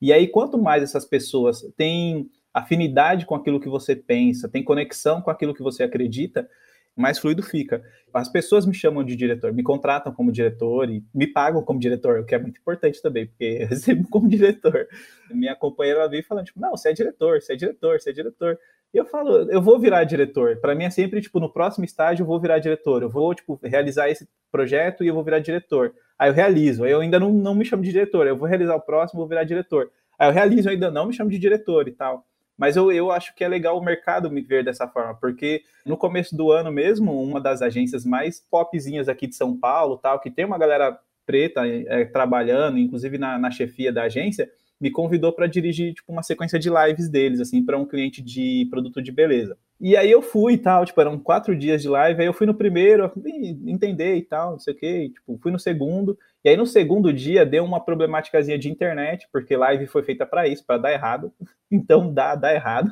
E 0.00 0.12
aí, 0.12 0.28
quanto 0.28 0.56
mais 0.56 0.84
essas 0.84 1.04
pessoas 1.04 1.68
têm 1.76 2.30
afinidade 2.54 3.26
com 3.26 3.34
aquilo 3.34 3.58
que 3.58 3.68
você 3.68 3.96
pensa, 3.96 4.48
tem 4.48 4.62
conexão 4.62 5.20
com 5.20 5.32
aquilo 5.32 5.52
que 5.52 5.64
você 5.64 5.82
acredita, 5.82 6.48
mais 7.00 7.18
fluido 7.18 7.42
fica. 7.42 7.82
As 8.12 8.28
pessoas 8.28 8.66
me 8.66 8.74
chamam 8.74 9.02
de 9.02 9.16
diretor, 9.16 9.52
me 9.52 9.62
contratam 9.62 10.12
como 10.12 10.30
diretor 10.30 10.90
e 10.90 11.02
me 11.14 11.26
pagam 11.26 11.62
como 11.62 11.80
diretor, 11.80 12.20
o 12.20 12.24
que 12.24 12.34
é 12.34 12.38
muito 12.38 12.60
importante 12.60 13.00
também, 13.00 13.26
porque 13.26 13.44
eu 13.62 13.68
recebo 13.68 14.08
como 14.08 14.28
diretor. 14.28 14.86
Minha 15.30 15.56
companheira 15.56 16.08
veio 16.08 16.24
falando, 16.24 16.46
tipo, 16.46 16.60
não, 16.60 16.70
você 16.70 16.90
é 16.90 16.92
diretor, 16.92 17.40
você 17.40 17.52
é 17.52 17.56
diretor, 17.56 18.00
você 18.00 18.10
é 18.10 18.12
diretor. 18.12 18.58
E 18.92 18.98
eu 18.98 19.04
falo, 19.04 19.50
eu 19.50 19.62
vou 19.62 19.78
virar 19.78 20.02
diretor. 20.04 20.56
Para 20.56 20.74
mim 20.74 20.84
é 20.84 20.90
sempre, 20.90 21.20
tipo, 21.20 21.38
no 21.38 21.52
próximo 21.52 21.84
estágio 21.84 22.24
eu 22.24 22.26
vou 22.26 22.40
virar 22.40 22.58
diretor. 22.58 23.02
Eu 23.02 23.08
vou, 23.08 23.32
tipo, 23.34 23.58
realizar 23.62 24.08
esse 24.08 24.28
projeto 24.50 25.04
e 25.04 25.06
eu 25.06 25.14
vou 25.14 25.22
virar 25.22 25.38
diretor. 25.38 25.94
Aí 26.18 26.28
eu 26.28 26.34
realizo. 26.34 26.82
Aí 26.82 26.90
eu 26.90 27.00
ainda 27.00 27.18
não, 27.18 27.32
não 27.32 27.54
me 27.54 27.64
chamo 27.64 27.84
de 27.84 27.92
diretor. 27.92 28.26
Eu 28.26 28.36
vou 28.36 28.48
realizar 28.48 28.74
o 28.74 28.80
próximo, 28.80 29.20
vou 29.20 29.28
virar 29.28 29.44
diretor. 29.44 29.90
Aí 30.18 30.28
eu 30.28 30.32
realizo, 30.32 30.68
eu 30.68 30.72
ainda 30.72 30.90
não 30.90 31.06
me 31.06 31.12
chamo 31.12 31.30
de 31.30 31.38
diretor 31.38 31.86
e 31.86 31.92
tal. 31.92 32.26
Mas 32.60 32.76
eu, 32.76 32.92
eu 32.92 33.10
acho 33.10 33.34
que 33.34 33.42
é 33.42 33.48
legal 33.48 33.78
o 33.78 33.82
mercado 33.82 34.30
me 34.30 34.42
ver 34.42 34.62
dessa 34.62 34.86
forma, 34.86 35.14
porque 35.14 35.62
no 35.86 35.96
começo 35.96 36.36
do 36.36 36.52
ano 36.52 36.70
mesmo, 36.70 37.18
uma 37.22 37.40
das 37.40 37.62
agências 37.62 38.04
mais 38.04 38.44
popzinhas 38.50 39.08
aqui 39.08 39.26
de 39.26 39.34
São 39.34 39.58
Paulo, 39.58 39.96
tal, 39.96 40.20
que 40.20 40.30
tem 40.30 40.44
uma 40.44 40.58
galera 40.58 40.98
preta 41.24 41.66
é, 41.66 42.04
trabalhando, 42.04 42.76
inclusive 42.76 43.16
na, 43.16 43.38
na 43.38 43.50
chefia 43.50 43.90
da 43.90 44.02
agência, 44.02 44.46
me 44.78 44.90
convidou 44.90 45.32
para 45.32 45.46
dirigir 45.46 45.94
tipo 45.94 46.12
uma 46.12 46.22
sequência 46.22 46.58
de 46.58 46.68
lives 46.68 47.08
deles, 47.08 47.40
assim, 47.40 47.64
para 47.64 47.78
um 47.78 47.86
cliente 47.86 48.20
de 48.20 48.66
produto 48.70 49.00
de 49.00 49.10
beleza. 49.10 49.56
E 49.80 49.96
aí 49.96 50.10
eu 50.10 50.20
fui 50.20 50.52
e 50.52 50.58
tal, 50.58 50.84
tipo, 50.84 51.00
eram 51.00 51.18
quatro 51.18 51.56
dias 51.56 51.80
de 51.80 51.88
live, 51.88 52.20
aí 52.20 52.26
eu 52.26 52.34
fui 52.34 52.46
no 52.46 52.54
primeiro, 52.54 53.10
entender 53.66 54.16
e 54.16 54.22
tal, 54.22 54.52
não 54.52 54.58
sei 54.58 54.74
o 54.74 54.76
quê, 54.76 55.10
tipo, 55.14 55.38
fui 55.42 55.50
no 55.50 55.58
segundo, 55.58 56.18
e 56.44 56.48
aí 56.48 56.56
no 56.56 56.66
segundo 56.66 57.12
dia 57.12 57.44
deu 57.44 57.64
uma 57.64 57.84
problemáticazinha 57.84 58.58
de 58.58 58.70
internet, 58.70 59.28
porque 59.32 59.56
live 59.56 59.86
foi 59.86 60.02
feita 60.02 60.24
para 60.26 60.48
isso, 60.48 60.64
para 60.66 60.78
dar 60.78 60.92
errado. 60.92 61.32
Então 61.72 62.12
dá, 62.12 62.34
dá 62.34 62.52
errado. 62.52 62.90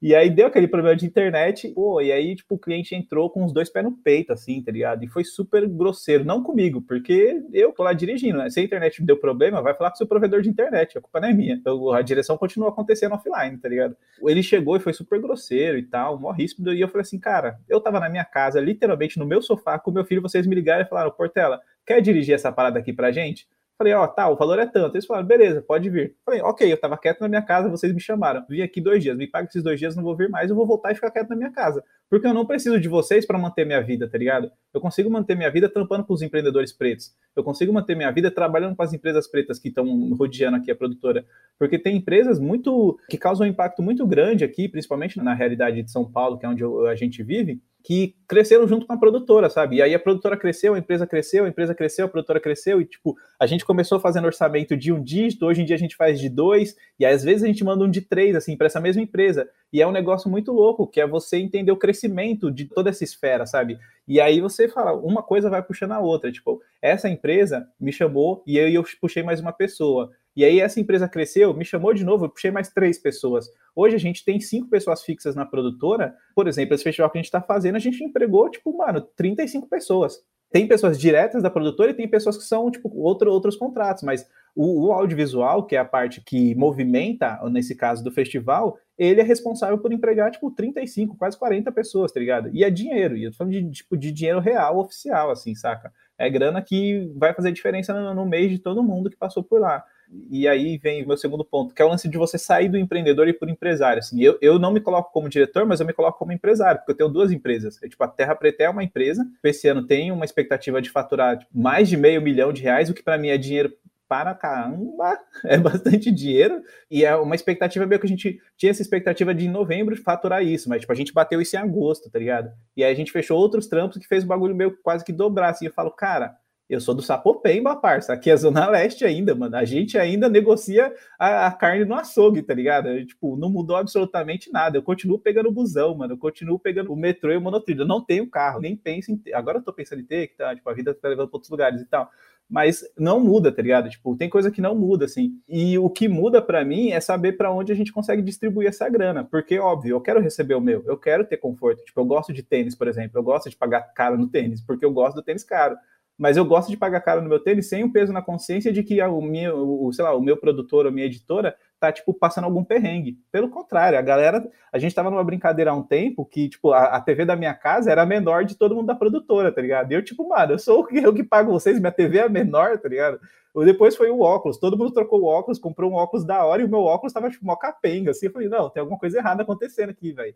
E 0.00 0.14
aí 0.14 0.30
deu 0.30 0.46
aquele 0.46 0.68
problema 0.68 0.94
de 0.94 1.04
internet, 1.04 1.68
pô, 1.74 2.00
e 2.00 2.12
aí, 2.12 2.36
tipo, 2.36 2.54
o 2.54 2.58
cliente 2.58 2.94
entrou 2.94 3.28
com 3.28 3.44
os 3.44 3.52
dois 3.52 3.68
pés 3.68 3.84
no 3.84 3.90
peito, 3.92 4.32
assim, 4.32 4.62
tá 4.62 4.70
ligado? 4.70 5.02
E 5.02 5.08
foi 5.08 5.24
super 5.24 5.66
grosseiro, 5.66 6.24
não 6.24 6.40
comigo, 6.40 6.80
porque 6.80 7.42
eu 7.52 7.72
tô 7.72 7.82
lá 7.82 7.92
dirigindo, 7.92 8.38
né? 8.38 8.48
Se 8.48 8.60
a 8.60 8.62
internet 8.62 9.02
deu 9.02 9.16
problema, 9.16 9.60
vai 9.60 9.74
falar 9.74 9.90
pro 9.90 9.98
seu 9.98 10.06
provedor 10.06 10.40
de 10.40 10.48
internet, 10.48 10.96
a 10.96 11.00
culpa 11.00 11.20
não 11.20 11.28
é 11.28 11.32
minha. 11.32 11.54
Então, 11.54 11.90
a 11.92 12.00
direção 12.00 12.38
continua 12.38 12.68
acontecendo 12.68 13.16
offline, 13.16 13.58
tá 13.58 13.68
ligado? 13.68 13.96
Ele 14.22 14.42
chegou 14.42 14.76
e 14.76 14.80
foi 14.80 14.92
super 14.92 15.20
grosseiro 15.20 15.76
e 15.76 15.82
tal, 15.82 16.16
mó 16.16 16.30
ríspido, 16.30 16.72
e 16.72 16.80
eu 16.80 16.88
falei 16.88 17.02
assim, 17.02 17.18
cara, 17.18 17.58
eu 17.68 17.80
tava 17.80 17.98
na 17.98 18.08
minha 18.08 18.24
casa, 18.24 18.60
literalmente 18.60 19.18
no 19.18 19.26
meu 19.26 19.42
sofá, 19.42 19.80
com 19.80 19.90
meu 19.90 20.04
filho, 20.04 20.22
vocês 20.22 20.46
me 20.46 20.54
ligaram 20.54 20.84
e 20.84 20.88
falaram, 20.88 21.10
Portela, 21.10 21.60
quer 21.84 22.00
dirigir 22.00 22.36
essa 22.36 22.52
parada 22.52 22.78
aqui 22.78 22.92
pra 22.92 23.10
gente? 23.10 23.48
Falei, 23.78 23.92
ó, 23.94 24.08
tá, 24.08 24.28
o 24.28 24.34
valor 24.34 24.58
é 24.58 24.66
tanto. 24.66 24.96
Eles 24.96 25.06
falaram, 25.06 25.24
beleza, 25.24 25.62
pode 25.62 25.88
vir. 25.88 26.16
Falei, 26.24 26.42
ok, 26.42 26.70
eu 26.70 26.76
tava 26.76 26.98
quieto 26.98 27.20
na 27.20 27.28
minha 27.28 27.42
casa, 27.42 27.68
vocês 27.68 27.94
me 27.94 28.00
chamaram. 28.00 28.44
Vim 28.50 28.60
aqui 28.60 28.80
dois 28.80 29.00
dias, 29.00 29.16
me 29.16 29.28
paga 29.28 29.46
esses 29.46 29.62
dois 29.62 29.78
dias, 29.78 29.94
não 29.94 30.02
vou 30.02 30.16
vir 30.16 30.28
mais, 30.28 30.50
eu 30.50 30.56
vou 30.56 30.66
voltar 30.66 30.90
e 30.90 30.96
ficar 30.96 31.12
quieto 31.12 31.28
na 31.28 31.36
minha 31.36 31.52
casa. 31.52 31.84
Porque 32.10 32.26
eu 32.26 32.34
não 32.34 32.44
preciso 32.44 32.80
de 32.80 32.88
vocês 32.88 33.24
para 33.24 33.38
manter 33.38 33.64
minha 33.64 33.80
vida, 33.80 34.10
tá 34.10 34.18
ligado? 34.18 34.50
Eu 34.74 34.80
consigo 34.80 35.08
manter 35.08 35.36
minha 35.36 35.48
vida 35.48 35.68
trampando 35.68 36.04
com 36.04 36.12
os 36.12 36.22
empreendedores 36.22 36.72
pretos. 36.72 37.14
Eu 37.36 37.44
consigo 37.44 37.72
manter 37.72 37.94
minha 37.94 38.10
vida 38.10 38.32
trabalhando 38.32 38.74
com 38.74 38.82
as 38.82 38.92
empresas 38.92 39.30
pretas 39.30 39.60
que 39.60 39.68
estão 39.68 39.86
rodeando 40.14 40.56
aqui 40.56 40.72
a 40.72 40.76
produtora. 40.76 41.24
Porque 41.56 41.78
tem 41.78 41.98
empresas 41.98 42.40
muito 42.40 42.98
que 43.08 43.16
causam 43.16 43.46
um 43.46 43.50
impacto 43.50 43.80
muito 43.80 44.04
grande 44.04 44.42
aqui, 44.42 44.68
principalmente 44.68 45.18
na 45.18 45.34
realidade 45.34 45.84
de 45.84 45.90
São 45.92 46.04
Paulo, 46.04 46.36
que 46.36 46.44
é 46.44 46.48
onde 46.48 46.64
a 46.64 46.96
gente 46.96 47.22
vive 47.22 47.62
que 47.82 48.14
cresceram 48.26 48.66
junto 48.66 48.86
com 48.86 48.92
a 48.92 48.98
produtora, 48.98 49.48
sabe? 49.48 49.76
E 49.76 49.82
aí 49.82 49.94
a 49.94 49.98
produtora 49.98 50.36
cresceu, 50.36 50.74
a 50.74 50.78
empresa 50.78 51.06
cresceu, 51.06 51.44
a 51.44 51.48
empresa 51.48 51.74
cresceu, 51.74 52.06
a 52.06 52.08
produtora 52.08 52.40
cresceu, 52.40 52.80
e 52.80 52.84
tipo, 52.84 53.16
a 53.38 53.46
gente 53.46 53.64
começou 53.64 53.98
fazendo 53.98 54.26
orçamento 54.26 54.76
de 54.76 54.92
um 54.92 55.02
dígito, 55.02 55.46
hoje 55.46 55.62
em 55.62 55.64
dia 55.64 55.76
a 55.76 55.78
gente 55.78 55.96
faz 55.96 56.20
de 56.20 56.28
dois, 56.28 56.76
e 56.98 57.06
às 57.06 57.22
vezes 57.22 57.42
a 57.42 57.46
gente 57.46 57.64
manda 57.64 57.84
um 57.84 57.90
de 57.90 58.02
três, 58.02 58.36
assim, 58.36 58.56
para 58.56 58.66
essa 58.66 58.80
mesma 58.80 59.02
empresa. 59.02 59.48
E 59.72 59.80
é 59.80 59.86
um 59.86 59.92
negócio 59.92 60.30
muito 60.30 60.52
louco, 60.52 60.86
que 60.86 61.00
é 61.00 61.06
você 61.06 61.38
entender 61.38 61.72
o 61.72 61.76
crescimento 61.76 62.50
de 62.50 62.66
toda 62.66 62.90
essa 62.90 63.04
esfera, 63.04 63.46
sabe? 63.46 63.78
E 64.06 64.20
aí 64.20 64.40
você 64.40 64.68
fala, 64.68 64.92
uma 64.94 65.22
coisa 65.22 65.50
vai 65.50 65.62
puxando 65.62 65.92
a 65.92 66.00
outra. 66.00 66.32
Tipo, 66.32 66.60
essa 66.80 67.08
empresa 67.08 67.68
me 67.78 67.92
chamou 67.92 68.42
e 68.46 68.58
aí 68.58 68.74
eu 68.74 68.84
puxei 69.00 69.22
mais 69.22 69.40
uma 69.40 69.52
pessoa. 69.52 70.10
E 70.38 70.44
aí 70.44 70.60
essa 70.60 70.78
empresa 70.78 71.08
cresceu, 71.08 71.52
me 71.52 71.64
chamou 71.64 71.92
de 71.92 72.04
novo, 72.04 72.26
eu 72.26 72.28
puxei 72.28 72.52
mais 72.52 72.68
três 72.68 72.96
pessoas. 72.96 73.50
Hoje 73.74 73.96
a 73.96 73.98
gente 73.98 74.24
tem 74.24 74.38
cinco 74.38 74.68
pessoas 74.68 75.02
fixas 75.02 75.34
na 75.34 75.44
produtora. 75.44 76.14
Por 76.32 76.46
exemplo, 76.46 76.76
esse 76.76 76.84
festival 76.84 77.10
que 77.10 77.18
a 77.18 77.20
gente 77.20 77.26
está 77.26 77.42
fazendo, 77.42 77.74
a 77.74 77.80
gente 77.80 78.04
empregou, 78.04 78.48
tipo, 78.48 78.72
mano, 78.78 79.00
35 79.16 79.66
pessoas. 79.68 80.22
Tem 80.52 80.68
pessoas 80.68 80.96
diretas 80.96 81.42
da 81.42 81.50
produtora 81.50 81.90
e 81.90 81.94
tem 81.94 82.06
pessoas 82.06 82.36
que 82.36 82.44
são, 82.44 82.70
tipo, 82.70 82.88
outro, 82.96 83.32
outros 83.32 83.56
contratos, 83.56 84.04
mas 84.04 84.28
o, 84.54 84.86
o, 84.86 84.92
audiovisual, 84.92 85.66
que 85.66 85.74
é 85.74 85.80
a 85.80 85.84
parte 85.84 86.20
que 86.20 86.54
movimenta, 86.54 87.40
nesse 87.50 87.74
caso 87.74 88.04
do 88.04 88.12
festival, 88.12 88.78
ele 88.96 89.20
é 89.20 89.24
responsável 89.24 89.78
por 89.78 89.92
empregar, 89.92 90.30
tipo, 90.30 90.52
35, 90.52 91.16
quase 91.16 91.36
40 91.36 91.72
pessoas, 91.72 92.12
tá 92.12 92.20
ligado? 92.20 92.48
E 92.52 92.62
é 92.62 92.70
dinheiro, 92.70 93.16
e 93.16 93.24
eu 93.24 93.32
tô 93.32 93.38
falando 93.38 93.54
de, 93.54 93.70
tipo, 93.72 93.96
de 93.96 94.12
dinheiro 94.12 94.38
real, 94.38 94.78
oficial, 94.78 95.32
assim, 95.32 95.52
saca? 95.56 95.92
É 96.16 96.30
grana 96.30 96.62
que 96.62 97.10
vai 97.16 97.34
fazer 97.34 97.50
diferença 97.50 97.92
no, 97.92 98.14
no 98.14 98.24
mês 98.24 98.52
de 98.52 98.60
todo 98.60 98.84
mundo 98.84 99.10
que 99.10 99.16
passou 99.16 99.42
por 99.42 99.60
lá. 99.60 99.84
E 100.30 100.48
aí 100.48 100.78
vem 100.78 101.04
o 101.04 101.08
meu 101.08 101.16
segundo 101.16 101.44
ponto, 101.44 101.74
que 101.74 101.82
é 101.82 101.84
o 101.84 101.88
lance 101.88 102.08
de 102.08 102.16
você 102.16 102.38
sair 102.38 102.68
do 102.68 102.78
empreendedor 102.78 103.28
e 103.28 103.32
por 103.32 103.48
empresário. 103.48 104.00
Assim, 104.00 104.22
eu, 104.22 104.38
eu 104.40 104.58
não 104.58 104.72
me 104.72 104.80
coloco 104.80 105.12
como 105.12 105.28
diretor, 105.28 105.66
mas 105.66 105.80
eu 105.80 105.86
me 105.86 105.92
coloco 105.92 106.18
como 106.18 106.32
empresário, 106.32 106.80
porque 106.80 106.92
eu 106.92 106.96
tenho 106.96 107.10
duas 107.10 107.30
empresas. 107.30 107.82
É, 107.82 107.88
tipo, 107.88 108.02
a 108.02 108.08
Terra 108.08 108.34
Preta 108.34 108.62
é 108.64 108.70
uma 108.70 108.84
empresa, 108.84 109.26
esse 109.44 109.68
ano 109.68 109.86
tem 109.86 110.10
uma 110.10 110.24
expectativa 110.24 110.80
de 110.80 110.90
faturar 110.90 111.38
tipo, 111.38 111.50
mais 111.56 111.88
de 111.88 111.96
meio 111.96 112.22
milhão 112.22 112.52
de 112.52 112.62
reais, 112.62 112.88
o 112.88 112.94
que 112.94 113.02
para 113.02 113.18
mim 113.18 113.28
é 113.28 113.36
dinheiro 113.36 113.72
para 114.08 114.34
caramba, 114.34 115.18
é 115.44 115.58
bastante 115.58 116.10
dinheiro, 116.10 116.62
e 116.90 117.04
é 117.04 117.14
uma 117.14 117.34
expectativa 117.34 117.84
meio 117.84 118.00
que 118.00 118.06
a 118.06 118.08
gente 118.08 118.40
tinha 118.56 118.70
essa 118.70 118.80
expectativa 118.80 119.34
de 119.34 119.44
em 119.44 119.50
novembro 119.50 119.94
faturar 119.96 120.42
isso, 120.42 120.68
mas 120.68 120.80
tipo, 120.80 120.92
a 120.92 120.96
gente 120.96 121.12
bateu 121.12 121.40
isso 121.42 121.54
em 121.54 121.58
agosto, 121.58 122.10
tá 122.10 122.18
ligado? 122.18 122.50
E 122.74 122.82
aí 122.82 122.90
a 122.90 122.96
gente 122.96 123.12
fechou 123.12 123.38
outros 123.38 123.66
trampos 123.66 123.98
que 123.98 124.08
fez 124.08 124.24
o 124.24 124.26
bagulho 124.26 124.56
meio 124.56 124.76
quase 124.82 125.04
que 125.04 125.12
dobrar, 125.12 125.50
assim, 125.50 125.66
eu 125.66 125.72
falo, 125.72 125.90
cara, 125.90 126.34
eu 126.68 126.80
sou 126.80 126.94
do 126.94 127.00
Sapopemba, 127.00 127.74
parça. 127.76 128.12
Aqui 128.12 128.30
é 128.30 128.36
Zona 128.36 128.68
Leste 128.68 129.04
ainda, 129.04 129.34
mano. 129.34 129.56
A 129.56 129.64
gente 129.64 129.96
ainda 129.96 130.28
negocia 130.28 130.94
a, 131.18 131.46
a, 131.46 131.52
carne 131.52 131.86
no 131.86 131.94
açougue, 131.94 132.42
tá 132.42 132.52
ligado? 132.52 132.88
Eu, 132.88 133.06
tipo, 133.06 133.36
não 133.38 133.48
mudou 133.48 133.74
absolutamente 133.74 134.52
nada. 134.52 134.76
Eu 134.76 134.82
continuo 134.82 135.18
pegando 135.18 135.50
busão, 135.50 135.94
mano. 135.94 136.12
Eu 136.12 136.18
continuo 136.18 136.58
pegando 136.58 136.92
o 136.92 136.96
metrô 136.96 137.32
e 137.32 137.38
o 137.38 137.40
monotrilho. 137.40 137.82
Eu 137.82 137.86
não 137.86 138.04
tenho 138.04 138.28
carro, 138.28 138.60
nem 138.60 138.76
penso 138.76 139.10
em 139.10 139.16
ter. 139.16 139.32
Agora 139.32 139.58
eu 139.58 139.62
tô 139.62 139.72
pensando 139.72 140.02
em 140.02 140.04
ter, 140.04 140.28
que 140.28 140.36
tá, 140.36 140.54
tipo, 140.54 140.68
a 140.68 140.74
vida 140.74 140.92
tá 140.92 141.08
levando 141.08 141.28
pra 141.28 141.36
outros 141.36 141.50
lugares 141.50 141.80
e 141.80 141.86
tal. 141.86 142.10
Mas 142.50 142.82
não 142.98 143.18
muda, 143.20 143.50
tá 143.50 143.62
ligado? 143.62 143.88
Tipo, 143.88 144.16
tem 144.16 144.28
coisa 144.28 144.50
que 144.50 144.60
não 144.60 144.74
muda, 144.74 145.06
assim. 145.06 145.32
E 145.48 145.78
o 145.78 145.88
que 145.88 146.06
muda 146.06 146.40
para 146.42 146.64
mim 146.66 146.90
é 146.90 147.00
saber 147.00 147.32
para 147.32 147.52
onde 147.52 147.72
a 147.72 147.74
gente 147.74 147.92
consegue 147.92 148.20
distribuir 148.20 148.68
essa 148.68 148.88
grana. 148.90 149.24
Porque, 149.24 149.58
óbvio, 149.58 149.96
eu 149.96 150.00
quero 150.02 150.20
receber 150.20 150.54
o 150.54 150.60
meu, 150.60 150.82
eu 150.86 150.98
quero 150.98 151.24
ter 151.24 151.38
conforto. 151.38 151.82
Tipo, 151.84 152.00
eu 152.00 152.04
gosto 152.04 152.32
de 152.32 152.42
tênis, 152.42 152.74
por 152.74 152.88
exemplo. 152.88 153.18
Eu 153.18 153.22
gosto 153.22 153.48
de 153.48 153.56
pagar 153.56 153.82
caro 153.94 154.18
no 154.18 154.28
tênis, 154.28 154.62
porque 154.62 154.84
eu 154.84 154.92
gosto 154.92 155.16
do 155.16 155.22
tênis 155.22 155.44
caro 155.44 155.76
mas 156.18 156.36
eu 156.36 156.44
gosto 156.44 156.68
de 156.68 156.76
pagar 156.76 157.00
caro 157.00 157.22
no 157.22 157.28
meu 157.28 157.38
tênis 157.38 157.68
sem 157.68 157.84
o 157.84 157.92
peso 157.92 158.12
na 158.12 158.20
consciência 158.20 158.72
de 158.72 158.82
que 158.82 159.00
o 159.00 159.20
meu, 159.22 159.84
o, 159.84 159.92
sei 159.92 160.04
lá, 160.04 160.12
o 160.14 160.20
meu 160.20 160.36
produtor 160.36 160.84
ou 160.84 160.90
minha 160.90 161.06
editora 161.06 161.54
tá, 161.78 161.92
tipo, 161.92 162.12
passando 162.12 162.44
algum 162.44 162.64
perrengue. 162.64 163.18
Pelo 163.30 163.48
contrário, 163.48 163.96
a 163.96 164.02
galera, 164.02 164.44
a 164.72 164.78
gente 164.80 164.92
tava 164.92 165.10
numa 165.10 165.22
brincadeira 165.22 165.70
há 165.70 165.74
um 165.74 165.82
tempo 165.82 166.26
que, 166.26 166.48
tipo, 166.48 166.72
a, 166.72 166.96
a 166.96 167.00
TV 167.00 167.24
da 167.24 167.36
minha 167.36 167.54
casa 167.54 167.92
era 167.92 168.02
a 168.02 168.06
menor 168.06 168.44
de 168.44 168.56
todo 168.56 168.74
mundo 168.74 168.86
da 168.86 168.96
produtora, 168.96 169.52
tá 169.52 169.62
ligado? 169.62 169.92
E 169.92 169.94
eu, 169.94 170.02
tipo, 170.02 170.28
mano, 170.28 170.54
eu 170.54 170.58
sou 170.58 170.88
eu 170.90 171.14
que 171.14 171.22
pago 171.22 171.52
vocês, 171.52 171.78
minha 171.78 171.92
TV 171.92 172.18
é 172.18 172.22
a 172.22 172.28
menor, 172.28 172.78
tá 172.78 172.88
ligado? 172.88 173.20
Depois 173.64 173.96
foi 173.96 174.10
o 174.10 174.20
óculos, 174.20 174.58
todo 174.58 174.76
mundo 174.76 174.92
trocou 174.92 175.22
o 175.22 175.24
óculos, 175.24 175.58
comprou 175.58 175.90
um 175.90 175.94
óculos 175.94 176.24
da 176.24 176.44
hora 176.44 176.62
e 176.62 176.64
o 176.64 176.68
meu 176.68 176.80
óculos 176.80 177.12
tava, 177.12 177.30
tipo, 177.30 177.46
mó 177.46 177.56
capenga, 177.56 178.10
assim, 178.10 178.26
eu 178.26 178.32
falei, 178.32 178.48
não, 178.48 178.68
tem 178.70 178.80
alguma 178.80 178.98
coisa 178.98 179.18
errada 179.18 179.42
acontecendo 179.42 179.90
aqui, 179.90 180.12
velho. 180.12 180.34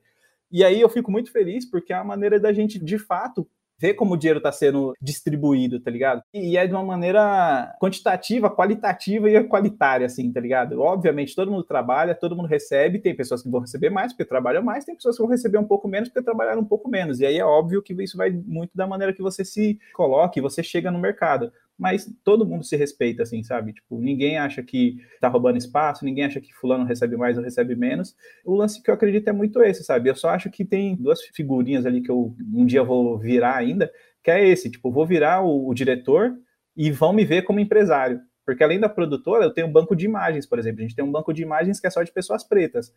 E 0.51 0.63
aí 0.63 0.81
eu 0.81 0.89
fico 0.89 1.11
muito 1.11 1.33
feliz 1.33 1.69
porque 1.69 1.93
é 1.93 1.97
a 1.97 2.05
maneira 2.05 2.39
da 2.39 2.53
gente, 2.53 2.79
de 2.79 2.99
fato, 2.99 3.49
ver 3.83 3.95
como 3.95 4.15
o 4.15 4.17
dinheiro 4.17 4.39
está 4.39 4.53
sendo 4.53 4.95
distribuído, 5.03 5.81
tá 5.81 5.91
ligado? 5.91 6.23
E 6.33 6.57
é 6.57 6.65
de 6.65 6.73
uma 6.73 6.85
maneira 6.85 7.75
quantitativa, 7.81 8.49
qualitativa 8.49 9.29
e 9.29 9.43
qualitária, 9.45 10.07
assim, 10.07 10.33
tá 10.33 10.41
ligado? 10.41 10.81
Obviamente, 10.81 11.35
todo 11.35 11.51
mundo 11.51 11.65
trabalha, 11.65 12.15
todo 12.15 12.37
mundo 12.37 12.47
recebe, 12.47 13.01
tem 13.01 13.17
pessoas 13.17 13.43
que 13.43 13.51
vão 13.51 13.61
receber 13.61 13.91
mais 13.91 14.13
porque 14.13 14.25
trabalham 14.25 14.63
mais, 14.63 14.85
tem 14.85 14.95
pessoas 14.95 15.17
que 15.17 15.23
vão 15.23 15.31
receber 15.31 15.59
um 15.59 15.67
pouco 15.67 15.89
menos 15.89 16.09
porque 16.09 16.23
trabalharam 16.23 16.63
um 16.63 16.65
pouco 16.65 16.89
menos. 16.89 17.19
E 17.19 17.27
aí 17.27 17.39
é 17.39 17.45
óbvio 17.45 17.83
que 17.83 17.93
isso 18.01 18.17
vai 18.17 18.31
muito 18.31 18.71
da 18.73 18.87
maneira 18.87 19.13
que 19.13 19.21
você 19.21 19.45
se 19.45 19.77
coloque, 19.95 20.41
você 20.41 20.63
chega 20.63 20.89
no 20.89 21.01
mercado 21.01 21.53
mas 21.79 22.09
todo 22.23 22.47
mundo 22.47 22.65
se 22.65 22.77
respeita, 22.77 23.23
assim, 23.23 23.43
sabe? 23.43 23.73
Tipo, 23.73 24.01
ninguém 24.01 24.39
acha 24.39 24.63
que 24.63 24.97
tá 25.21 25.29
roubando 25.29 25.59
espaço, 25.59 26.05
ninguém 26.05 26.25
acha 26.25 26.41
que 26.41 26.53
fulano 26.55 26.85
recebe 26.85 27.17
mais 27.17 27.37
ou 27.37 27.45
recebe 27.45 27.75
menos. 27.75 28.15
O 28.45 28.55
lance 28.55 28.83
que 28.83 28.91
eu 28.91 28.95
acredito 28.95 29.29
é 29.29 29.33
muito 29.33 29.63
esse, 29.63 29.83
sabe? 29.83 30.09
Eu 30.09 30.15
só 30.15 30.31
acho 30.31 30.51
que 30.51 30.65
tem 30.65 30.95
duas 30.97 31.23
figurinhas 31.23 31.85
ali 31.87 32.03
que 32.03 32.11
eu 32.11 32.35
um 32.53 32.65
dia 32.65 32.83
vou 32.83 33.19
virar 33.19 33.57
ainda, 33.57 33.91
que 34.23 34.31
é 34.31 34.47
esse, 34.47 34.71
tipo, 34.71 34.91
vou 34.91 35.07
virar 35.07 35.43
o, 35.43 35.69
o 35.69 35.75
diretor 35.75 36.37
e 36.77 36.91
vão 36.91 37.13
me 37.13 37.25
ver 37.25 37.43
como 37.43 37.61
empresário. 37.61 38.21
Porque 38.45 38.63
além 38.63 38.81
da 38.81 38.89
produtora, 38.89 39.45
eu 39.45 39.53
tenho 39.53 39.67
um 39.67 39.73
banco 39.73 39.95
de 39.95 40.05
imagens, 40.05 40.47
por 40.47 40.59
exemplo. 40.59 40.81
A 40.81 40.83
gente 40.83 40.97
tem 40.97 41.05
um 41.05 41.13
banco 41.13 41.33
de 41.33 41.43
imagens 41.43 41.81
que 41.81 41.87
é 41.87 41.91
só 41.91 42.03
de 42.03 42.13
pessoas 42.13 42.45
pretas. 42.45 42.93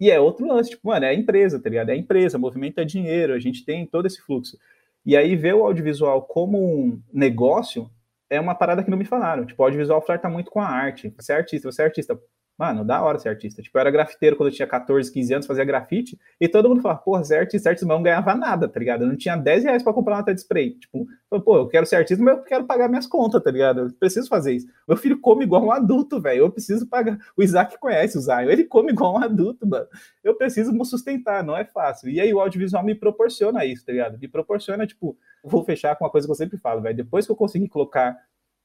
E 0.00 0.10
é 0.10 0.18
outro 0.18 0.46
lance, 0.46 0.70
tipo, 0.70 0.88
mano, 0.88 1.04
é 1.04 1.10
a 1.10 1.14
empresa, 1.14 1.60
tá 1.60 1.70
ligado? 1.70 1.90
É 1.90 1.92
a 1.92 1.96
empresa, 1.96 2.38
movimenta 2.38 2.84
dinheiro, 2.84 3.32
a 3.34 3.38
gente 3.38 3.64
tem 3.64 3.86
todo 3.86 4.06
esse 4.06 4.20
fluxo. 4.20 4.58
E 5.04 5.16
aí 5.16 5.36
ver 5.36 5.54
o 5.54 5.64
audiovisual 5.64 6.22
como 6.22 6.58
um 6.58 7.00
negócio 7.12 7.90
é 8.32 8.40
uma 8.40 8.54
parada 8.54 8.82
que 8.82 8.90
não 8.90 8.98
me 8.98 9.04
falaram. 9.04 9.44
Tipo, 9.44 9.62
o 9.62 9.66
audiovisual 9.66 10.00
flerta 10.00 10.28
muito 10.28 10.50
com 10.50 10.60
a 10.60 10.66
arte. 10.66 11.12
Você 11.18 11.32
é 11.32 11.36
artista, 11.36 11.70
você 11.70 11.82
é 11.82 11.84
artista. 11.84 12.18
Mano, 12.58 12.84
da 12.84 13.02
hora 13.02 13.18
ser 13.18 13.30
artista. 13.30 13.62
Tipo, 13.62 13.76
eu 13.76 13.80
era 13.80 13.90
grafiteiro 13.90 14.36
quando 14.36 14.50
eu 14.50 14.54
tinha 14.54 14.68
14, 14.68 15.10
15 15.10 15.34
anos, 15.34 15.46
fazia 15.46 15.64
grafite, 15.64 16.18
e 16.40 16.46
todo 16.46 16.68
mundo 16.68 16.82
falava, 16.82 17.00
porra, 17.00 17.24
você 17.24 17.34
é 17.34 17.40
artista, 17.40 17.70
artista, 17.70 17.86
mas 17.86 17.96
não 17.96 18.02
ganhava 18.02 18.34
nada, 18.34 18.68
tá 18.68 18.78
ligado? 18.78 19.02
Eu 19.02 19.08
não 19.08 19.16
tinha 19.16 19.36
10 19.36 19.64
reais 19.64 19.82
pra 19.82 19.92
comprar 19.92 20.16
uma 20.16 20.22
tela 20.22 20.34
de 20.34 20.42
spray. 20.42 20.78
Tipo, 20.78 21.06
pô, 21.44 21.56
eu 21.56 21.68
quero 21.68 21.86
ser 21.86 21.96
artista, 21.96 22.22
mas 22.22 22.36
eu 22.36 22.42
quero 22.44 22.64
pagar 22.64 22.88
minhas 22.88 23.06
contas, 23.06 23.42
tá 23.42 23.50
ligado? 23.50 23.80
Eu 23.80 23.92
preciso 23.94 24.28
fazer 24.28 24.52
isso. 24.52 24.66
Meu 24.86 24.96
filho 24.96 25.18
come 25.20 25.44
igual 25.44 25.64
um 25.64 25.72
adulto, 25.72 26.20
velho. 26.20 26.40
Eu 26.40 26.50
preciso 26.50 26.86
pagar. 26.86 27.18
O 27.36 27.42
Isaac 27.42 27.78
conhece 27.78 28.18
o 28.18 28.20
Zion, 28.20 28.50
ele 28.50 28.64
come 28.64 28.92
igual 28.92 29.14
um 29.14 29.22
adulto, 29.22 29.66
mano. 29.66 29.86
Eu 30.22 30.36
preciso 30.36 30.72
me 30.72 30.84
sustentar, 30.84 31.42
não 31.42 31.56
é 31.56 31.64
fácil. 31.64 32.10
E 32.10 32.20
aí 32.20 32.32
o 32.32 32.40
audiovisual 32.40 32.84
me 32.84 32.94
proporciona 32.94 33.64
isso, 33.64 33.84
tá 33.84 33.92
ligado? 33.92 34.18
Me 34.18 34.28
proporciona, 34.28 34.86
tipo, 34.86 35.16
vou 35.42 35.64
fechar 35.64 35.96
com 35.96 36.04
uma 36.04 36.10
coisa 36.10 36.26
que 36.26 36.30
eu 36.30 36.36
sempre 36.36 36.58
falo, 36.58 36.80
velho. 36.80 36.96
Depois 36.96 37.26
que 37.26 37.32
eu 37.32 37.36
conseguir 37.36 37.68
colocar 37.68 38.16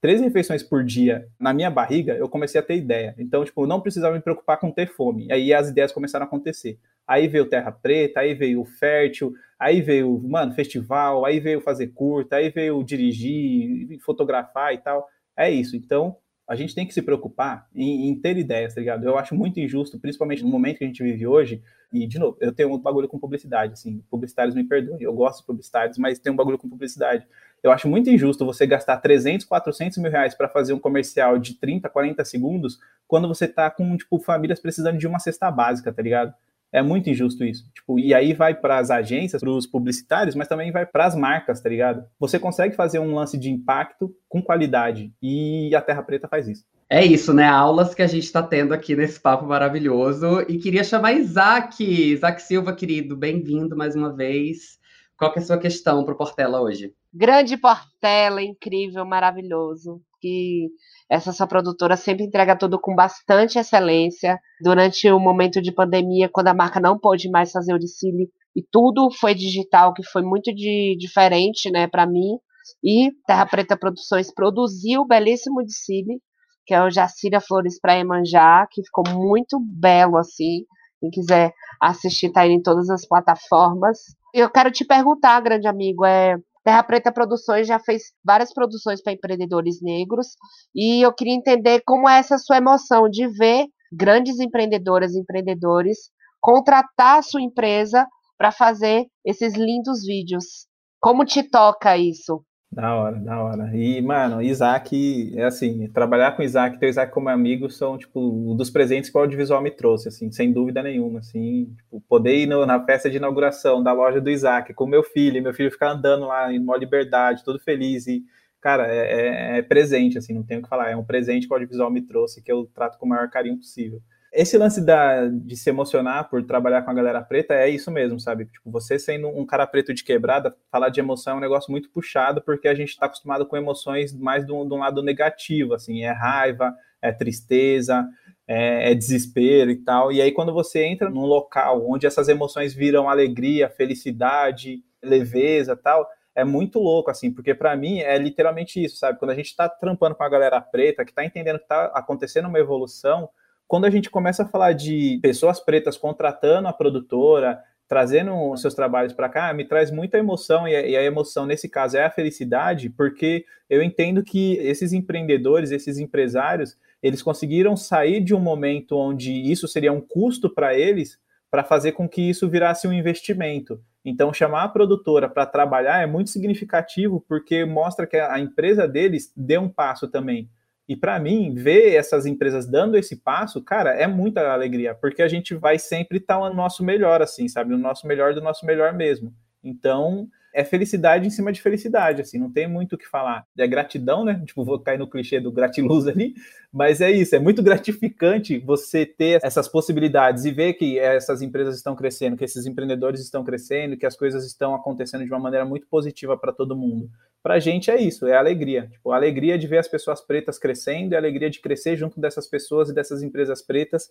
três 0.01 0.21
refeições 0.21 0.63
por 0.63 0.83
dia 0.83 1.27
na 1.39 1.53
minha 1.53 1.69
barriga, 1.69 2.13
eu 2.13 2.29
comecei 2.29 2.59
a 2.59 2.63
ter 2.63 2.77
ideia. 2.77 3.15
Então, 3.17 3.43
tipo, 3.43 3.63
eu 3.63 3.67
não 3.67 3.81
precisava 3.81 4.15
me 4.15 4.21
preocupar 4.21 4.59
com 4.59 4.71
ter 4.71 4.87
fome. 4.87 5.31
Aí 5.31 5.53
as 5.53 5.69
ideias 5.69 5.91
começaram 5.91 6.25
a 6.25 6.27
acontecer. 6.27 6.79
Aí 7.07 7.27
veio 7.27 7.45
Terra 7.45 7.71
Preta, 7.71 8.19
aí 8.19 8.33
veio 8.33 8.61
o 8.61 8.65
Fértil, 8.65 9.33
aí 9.57 9.81
veio, 9.81 10.21
mano, 10.27 10.53
festival, 10.53 11.25
aí 11.25 11.39
veio 11.39 11.61
fazer 11.61 11.87
curta, 11.87 12.35
aí 12.35 12.49
veio 12.49 12.83
dirigir, 12.83 13.97
fotografar 14.01 14.73
e 14.73 14.77
tal. 14.77 15.07
É 15.35 15.49
isso. 15.49 15.75
Então, 15.75 16.17
a 16.47 16.55
gente 16.55 16.73
tem 16.73 16.87
que 16.87 16.93
se 16.93 17.01
preocupar 17.01 17.67
em, 17.75 18.09
em, 18.09 18.15
ter 18.15 18.37
ideias, 18.37 18.73
tá 18.73 18.79
ligado? 18.79 19.05
Eu 19.05 19.17
acho 19.17 19.35
muito 19.35 19.59
injusto, 19.59 19.99
principalmente 19.99 20.43
no 20.43 20.49
momento 20.49 20.77
que 20.77 20.85
a 20.85 20.87
gente 20.87 21.03
vive 21.03 21.27
hoje, 21.27 21.61
e, 21.91 22.07
de 22.07 22.17
novo, 22.17 22.37
eu 22.39 22.53
tenho 22.53 22.73
um 22.73 22.79
bagulho 22.79 23.07
com 23.07 23.19
publicidade, 23.19 23.73
assim, 23.73 24.01
publicitários 24.09 24.55
me 24.55 24.63
perdoem, 24.63 25.01
eu 25.01 25.13
gosto 25.13 25.41
de 25.41 25.45
publicitários, 25.45 25.97
mas 25.97 26.19
tem 26.19 26.31
um 26.31 26.35
bagulho 26.35 26.57
com 26.57 26.69
publicidade. 26.69 27.27
Eu 27.63 27.71
acho 27.71 27.87
muito 27.87 28.09
injusto 28.09 28.45
você 28.45 28.65
gastar 28.65 28.97
300, 28.97 29.45
400 29.45 29.97
mil 29.97 30.11
reais 30.11 30.35
para 30.35 30.47
fazer 30.47 30.73
um 30.73 30.79
comercial 30.79 31.37
de 31.37 31.55
30, 31.55 31.89
40 31.89 32.23
segundos, 32.23 32.79
quando 33.07 33.27
você 33.27 33.47
tá 33.47 33.69
com, 33.69 33.97
tipo, 33.97 34.19
famílias 34.19 34.59
precisando 34.59 34.97
de 34.97 35.07
uma 35.07 35.19
cesta 35.19 35.49
básica, 35.49 35.91
tá 35.91 36.01
ligado? 36.01 36.33
É 36.71 36.81
muito 36.81 37.09
injusto 37.09 37.43
isso. 37.45 37.69
Tipo, 37.73 37.97
e 37.97 38.13
aí 38.13 38.33
vai 38.33 38.53
para 38.53 38.77
as 38.77 38.91
agências, 38.91 39.41
para 39.41 39.49
os 39.49 39.65
publicitários, 39.65 40.35
mas 40.35 40.47
também 40.47 40.71
vai 40.71 40.85
para 40.85 41.05
as 41.05 41.15
marcas, 41.15 41.61
tá 41.61 41.69
ligado? 41.69 42.05
Você 42.19 42.37
consegue 42.37 42.75
fazer 42.75 42.99
um 42.99 43.15
lance 43.15 43.37
de 43.37 43.49
impacto 43.49 44.13
com 44.27 44.41
qualidade 44.41 45.13
e 45.21 45.73
a 45.73 45.81
Terra 45.81 46.03
Preta 46.03 46.27
faz 46.27 46.47
isso. 46.47 46.65
É 46.89 47.05
isso, 47.05 47.33
né? 47.33 47.45
Aulas 47.45 47.93
que 47.93 48.01
a 48.01 48.07
gente 48.07 48.23
está 48.23 48.41
tendo 48.41 48.73
aqui 48.73 48.95
nesse 48.95 49.19
papo 49.19 49.45
maravilhoso. 49.45 50.41
E 50.47 50.57
queria 50.57 50.85
chamar 50.85 51.13
Isaac. 51.13 51.83
Isaac 51.83 52.41
Silva, 52.41 52.73
querido, 52.73 53.15
bem-vindo 53.15 53.75
mais 53.75 53.93
uma 53.95 54.13
vez. 54.13 54.77
Qual 55.17 55.33
que 55.33 55.39
é 55.39 55.41
a 55.41 55.45
sua 55.45 55.57
questão 55.57 56.03
para 56.05 56.13
o 56.13 56.17
Portela 56.17 56.61
hoje? 56.61 56.93
Grande 57.11 57.57
Portela, 57.57 58.41
incrível, 58.41 59.03
maravilhoso. 59.03 59.99
Que 60.21 60.69
essa 61.09 61.31
sua 61.31 61.47
produtora 61.47 61.95
sempre 61.97 62.23
entrega 62.23 62.55
tudo 62.55 62.79
com 62.79 62.93
bastante 62.93 63.57
excelência. 63.57 64.39
Durante 64.61 65.09
o 65.09 65.19
momento 65.19 65.61
de 65.61 65.71
pandemia, 65.71 66.29
quando 66.31 66.49
a 66.49 66.53
marca 66.53 66.79
não 66.79 66.99
pôde 66.99 67.29
mais 67.29 67.51
fazer 67.51 67.73
o 67.73 67.79
desfile 67.79 68.29
e 68.55 68.63
tudo 68.71 69.09
foi 69.11 69.33
digital, 69.33 69.93
que 69.93 70.03
foi 70.03 70.21
muito 70.21 70.53
de, 70.53 70.95
diferente, 70.99 71.71
né, 71.71 71.87
para 71.87 72.05
mim. 72.05 72.37
E 72.83 73.11
Terra 73.25 73.45
Preta 73.45 73.77
Produções 73.77 74.33
produziu 74.33 75.01
o 75.01 75.07
belíssimo 75.07 75.63
desfile, 75.63 76.21
que 76.65 76.73
é 76.73 76.83
o 76.83 76.89
Jacira 76.91 77.39
Flores 77.39 77.79
para 77.79 77.97
Emanjá, 77.97 78.67
que 78.69 78.83
ficou 78.83 79.03
muito 79.15 79.59
belo 79.59 80.17
assim. 80.17 80.65
Quem 80.99 81.09
quiser 81.09 81.53
assistir, 81.81 82.31
tá 82.31 82.41
aí 82.41 82.51
em 82.51 82.61
todas 82.61 82.89
as 82.89 83.07
plataformas. 83.07 83.99
Eu 84.33 84.49
quero 84.49 84.71
te 84.71 84.85
perguntar, 84.85 85.39
grande 85.41 85.67
amigo, 85.67 86.05
é 86.05 86.35
Terra 86.63 86.83
Preta 86.83 87.13
Produções 87.13 87.65
já 87.65 87.79
fez 87.79 88.11
várias 88.21 88.53
produções 88.53 89.01
para 89.01 89.13
empreendedores 89.13 89.81
negros 89.81 90.35
e 90.75 91.01
eu 91.01 91.13
queria 91.13 91.33
entender 91.33 91.81
como 91.85 92.09
é 92.09 92.19
essa 92.19 92.37
sua 92.37 92.57
emoção 92.57 93.09
de 93.09 93.25
ver 93.25 93.67
grandes 93.89 94.37
empreendedoras 94.39 95.13
e 95.13 95.19
empreendedores 95.19 96.09
contratar 96.41 97.19
a 97.19 97.21
sua 97.21 97.41
empresa 97.41 98.05
para 98.37 98.51
fazer 98.51 99.05
esses 99.25 99.55
lindos 99.55 100.03
vídeos. 100.05 100.67
Como 100.99 101.23
te 101.23 101.41
toca 101.41 101.97
isso? 101.97 102.43
Da 102.71 102.93
hora, 102.95 103.17
da 103.17 103.41
hora. 103.41 103.75
E, 103.75 104.01
mano, 104.01 104.41
Isaac, 104.41 105.33
é 105.35 105.45
assim, 105.45 105.87
trabalhar 105.87 106.33
com 106.35 106.43
Isaac, 106.43 106.77
ter 106.77 106.89
Isaac 106.89 107.11
como 107.11 107.29
amigo, 107.29 107.69
são, 107.71 107.97
tipo, 107.97 108.53
dos 108.55 108.69
presentes 108.69 109.09
que 109.09 109.17
o 109.17 109.21
audiovisual 109.21 109.61
me 109.61 109.71
trouxe, 109.71 110.09
assim, 110.09 110.29
sem 110.31 110.51
dúvida 110.51 110.83
nenhuma, 110.83 111.19
assim, 111.19 111.73
tipo, 111.77 112.01
poder 112.01 112.35
ir 112.43 112.45
no, 112.45 112.65
na 112.65 112.83
festa 112.85 113.09
de 113.09 113.17
inauguração 113.17 113.81
da 113.81 113.93
loja 113.93 114.19
do 114.19 114.29
Isaac 114.29 114.73
com 114.73 114.85
meu 114.85 115.01
filho, 115.01 115.41
meu 115.41 115.53
filho 115.53 115.71
ficar 115.71 115.91
andando 115.91 116.27
lá 116.27 116.51
em 116.53 116.59
uma 116.59 116.77
liberdade, 116.77 117.43
todo 117.43 117.57
feliz 117.57 118.05
e, 118.05 118.23
cara, 118.61 118.85
é, 118.87 119.55
é, 119.55 119.57
é 119.59 119.61
presente, 119.61 120.17
assim, 120.17 120.33
não 120.33 120.43
tenho 120.43 120.59
o 120.59 120.63
que 120.63 120.69
falar, 120.69 120.91
é 120.91 120.95
um 120.95 121.05
presente 121.05 121.47
que 121.47 121.53
o 121.53 121.55
audiovisual 121.55 121.89
me 121.89 122.01
trouxe 122.01 122.43
que 122.43 122.51
eu 122.51 122.65
trato 122.75 122.99
com 122.99 123.05
o 123.05 123.09
maior 123.09 123.29
carinho 123.29 123.57
possível 123.57 124.01
esse 124.33 124.57
lance 124.57 124.83
da, 124.85 125.25
de 125.27 125.55
se 125.55 125.69
emocionar 125.69 126.29
por 126.29 126.43
trabalhar 126.43 126.81
com 126.81 126.91
a 126.91 126.93
galera 126.93 127.21
preta 127.21 127.53
é 127.53 127.69
isso 127.69 127.89
mesmo, 127.89 128.19
sabe? 128.19 128.45
Tipo, 128.45 128.69
você 128.69 128.99
sendo 128.99 129.27
um 129.27 129.45
cara 129.45 129.65
preto 129.65 129.93
de 129.93 130.03
quebrada, 130.03 130.55
falar 130.71 130.89
de 130.89 130.99
emoção 130.99 131.33
é 131.33 131.37
um 131.37 131.41
negócio 131.41 131.71
muito 131.71 131.89
puxado, 131.89 132.41
porque 132.41 132.67
a 132.67 132.75
gente 132.75 132.89
está 132.89 133.05
acostumado 133.05 133.45
com 133.45 133.55
emoções 133.55 134.13
mais 134.13 134.45
de 134.45 134.51
um, 134.51 134.67
lado 134.77 135.01
negativo, 135.01 135.73
assim, 135.73 136.03
é 136.03 136.11
raiva, 136.11 136.75
é 137.01 137.11
tristeza, 137.11 138.07
é, 138.47 138.91
é, 138.91 138.95
desespero 138.95 139.71
e 139.71 139.77
tal. 139.77 140.11
E 140.11 140.21
aí, 140.21 140.31
quando 140.31 140.53
você 140.53 140.83
entra 140.83 141.09
num 141.09 141.25
local 141.25 141.89
onde 141.89 142.05
essas 142.05 142.27
emoções 142.27 142.73
viram 142.73 143.09
alegria, 143.09 143.69
felicidade, 143.69 144.83
leveza 145.01 145.75
tal, 145.75 146.07
é 146.35 146.43
muito 146.43 146.79
louco, 146.79 147.09
assim, 147.09 147.33
porque 147.33 147.55
para 147.55 147.75
mim 147.75 147.99
é 147.99 148.17
literalmente 148.17 148.83
isso, 148.83 148.97
sabe? 148.97 149.17
Quando 149.17 149.31
a 149.31 149.35
gente 149.35 149.47
está 149.47 149.67
trampando 149.67 150.15
com 150.15 150.23
a 150.23 150.29
galera 150.29 150.61
preta, 150.61 151.03
que 151.03 151.11
está 151.11 151.25
entendendo 151.25 151.57
que 151.57 151.63
está 151.63 151.85
acontecendo 151.85 152.47
uma 152.47 152.59
evolução, 152.59 153.27
quando 153.67 153.85
a 153.85 153.89
gente 153.89 154.09
começa 154.09 154.43
a 154.43 154.47
falar 154.47 154.73
de 154.73 155.19
pessoas 155.21 155.59
pretas 155.59 155.97
contratando 155.97 156.67
a 156.67 156.73
produtora, 156.73 157.61
trazendo 157.87 158.55
seus 158.57 158.73
trabalhos 158.73 159.13
para 159.13 159.29
cá, 159.29 159.53
me 159.53 159.65
traz 159.65 159.91
muita 159.91 160.17
emoção, 160.17 160.67
e 160.67 160.95
a, 160.95 161.03
emoção 161.03 161.45
nesse 161.45 161.69
caso 161.69 161.97
é 161.97 162.03
a 162.03 162.11
felicidade, 162.11 162.89
porque 162.89 163.45
eu 163.69 163.81
entendo 163.81 164.23
que 164.23 164.55
esses 164.57 164.91
empreendedores, 164.91 165.71
esses 165.71 165.97
empresários, 165.97 166.77
eles 167.01 167.21
conseguiram 167.21 167.77
sair 167.77 168.21
de 168.21 168.35
um 168.35 168.39
momento 168.39 168.97
onde 168.97 169.31
isso 169.31 169.67
seria 169.67 169.93
um 169.93 170.01
custo 170.01 170.49
para 170.49 170.77
eles, 170.77 171.17
para 171.49 171.63
fazer 171.63 171.93
com 171.93 172.09
que 172.09 172.21
isso 172.21 172.49
virasse 172.49 172.87
um 172.87 172.93
investimento. 172.93 173.81
Então, 174.03 174.33
chamar 174.33 174.63
a 174.63 174.69
produtora 174.69 175.29
para 175.29 175.45
trabalhar 175.45 176.01
é 176.01 176.05
muito 176.05 176.29
significativo, 176.29 177.23
porque 177.27 177.63
mostra 177.65 178.05
que 178.05 178.17
a 178.17 178.39
empresa 178.39 178.87
deles 178.87 179.31
deu 179.35 179.61
um 179.61 179.69
passo 179.69 180.07
também. 180.07 180.49
E 180.87 180.95
para 180.95 181.19
mim, 181.19 181.53
ver 181.53 181.95
essas 181.95 182.25
empresas 182.25 182.65
dando 182.65 182.97
esse 182.97 183.17
passo, 183.17 183.61
cara, 183.61 183.91
é 183.91 184.07
muita 184.07 184.53
alegria, 184.53 184.95
porque 184.95 185.21
a 185.21 185.27
gente 185.27 185.53
vai 185.53 185.77
sempre 185.77 186.17
estar 186.17 186.39
tá 186.39 186.49
no 186.49 186.55
nosso 186.55 186.83
melhor, 186.83 187.21
assim, 187.21 187.47
sabe? 187.47 187.71
No 187.71 187.77
nosso 187.77 188.07
melhor 188.07 188.33
do 188.33 188.41
nosso 188.41 188.65
melhor 188.65 188.93
mesmo. 188.93 189.33
Então, 189.61 190.29
é 190.53 190.63
felicidade 190.63 191.27
em 191.27 191.29
cima 191.29 191.51
de 191.51 191.61
felicidade, 191.61 192.21
assim, 192.21 192.39
não 192.39 192.51
tem 192.51 192.67
muito 192.67 192.93
o 192.93 192.97
que 192.97 193.07
falar. 193.07 193.45
É 193.57 193.67
gratidão, 193.67 194.25
né? 194.25 194.41
Tipo, 194.45 194.63
vou 194.63 194.79
cair 194.79 194.97
no 194.97 195.09
clichê 195.09 195.39
do 195.39 195.51
gratiluz 195.51 196.07
ali, 196.07 196.33
mas 196.71 197.01
é 197.01 197.11
isso, 197.11 197.35
é 197.35 197.39
muito 197.39 197.61
gratificante 197.63 198.57
você 198.59 199.05
ter 199.05 199.39
essas 199.43 199.67
possibilidades 199.67 200.45
e 200.45 200.51
ver 200.51 200.73
que 200.73 200.97
essas 200.99 201.41
empresas 201.41 201.75
estão 201.75 201.95
crescendo, 201.95 202.37
que 202.37 202.43
esses 202.43 202.65
empreendedores 202.65 203.21
estão 203.21 203.43
crescendo, 203.43 203.97
que 203.97 204.05
as 204.05 204.15
coisas 204.15 204.45
estão 204.45 204.75
acontecendo 204.75 205.25
de 205.25 205.31
uma 205.31 205.39
maneira 205.39 205.65
muito 205.65 205.87
positiva 205.87 206.37
para 206.37 206.51
todo 206.51 206.75
mundo. 206.75 207.09
Para 207.41 207.55
a 207.55 207.59
gente 207.59 207.89
é 207.89 208.01
isso, 208.01 208.27
é 208.27 208.35
alegria. 208.35 208.87
Tipo, 208.91 209.11
a 209.11 209.15
alegria 209.15 209.57
de 209.57 209.67
ver 209.67 209.77
as 209.77 209.87
pessoas 209.87 210.19
pretas 210.19 210.59
crescendo, 210.59 211.13
a 211.13 211.17
alegria 211.17 211.49
de 211.49 211.61
crescer 211.61 211.95
junto 211.95 212.19
dessas 212.19 212.47
pessoas 212.47 212.89
e 212.89 212.93
dessas 212.93 213.23
empresas 213.23 213.61
pretas 213.61 214.09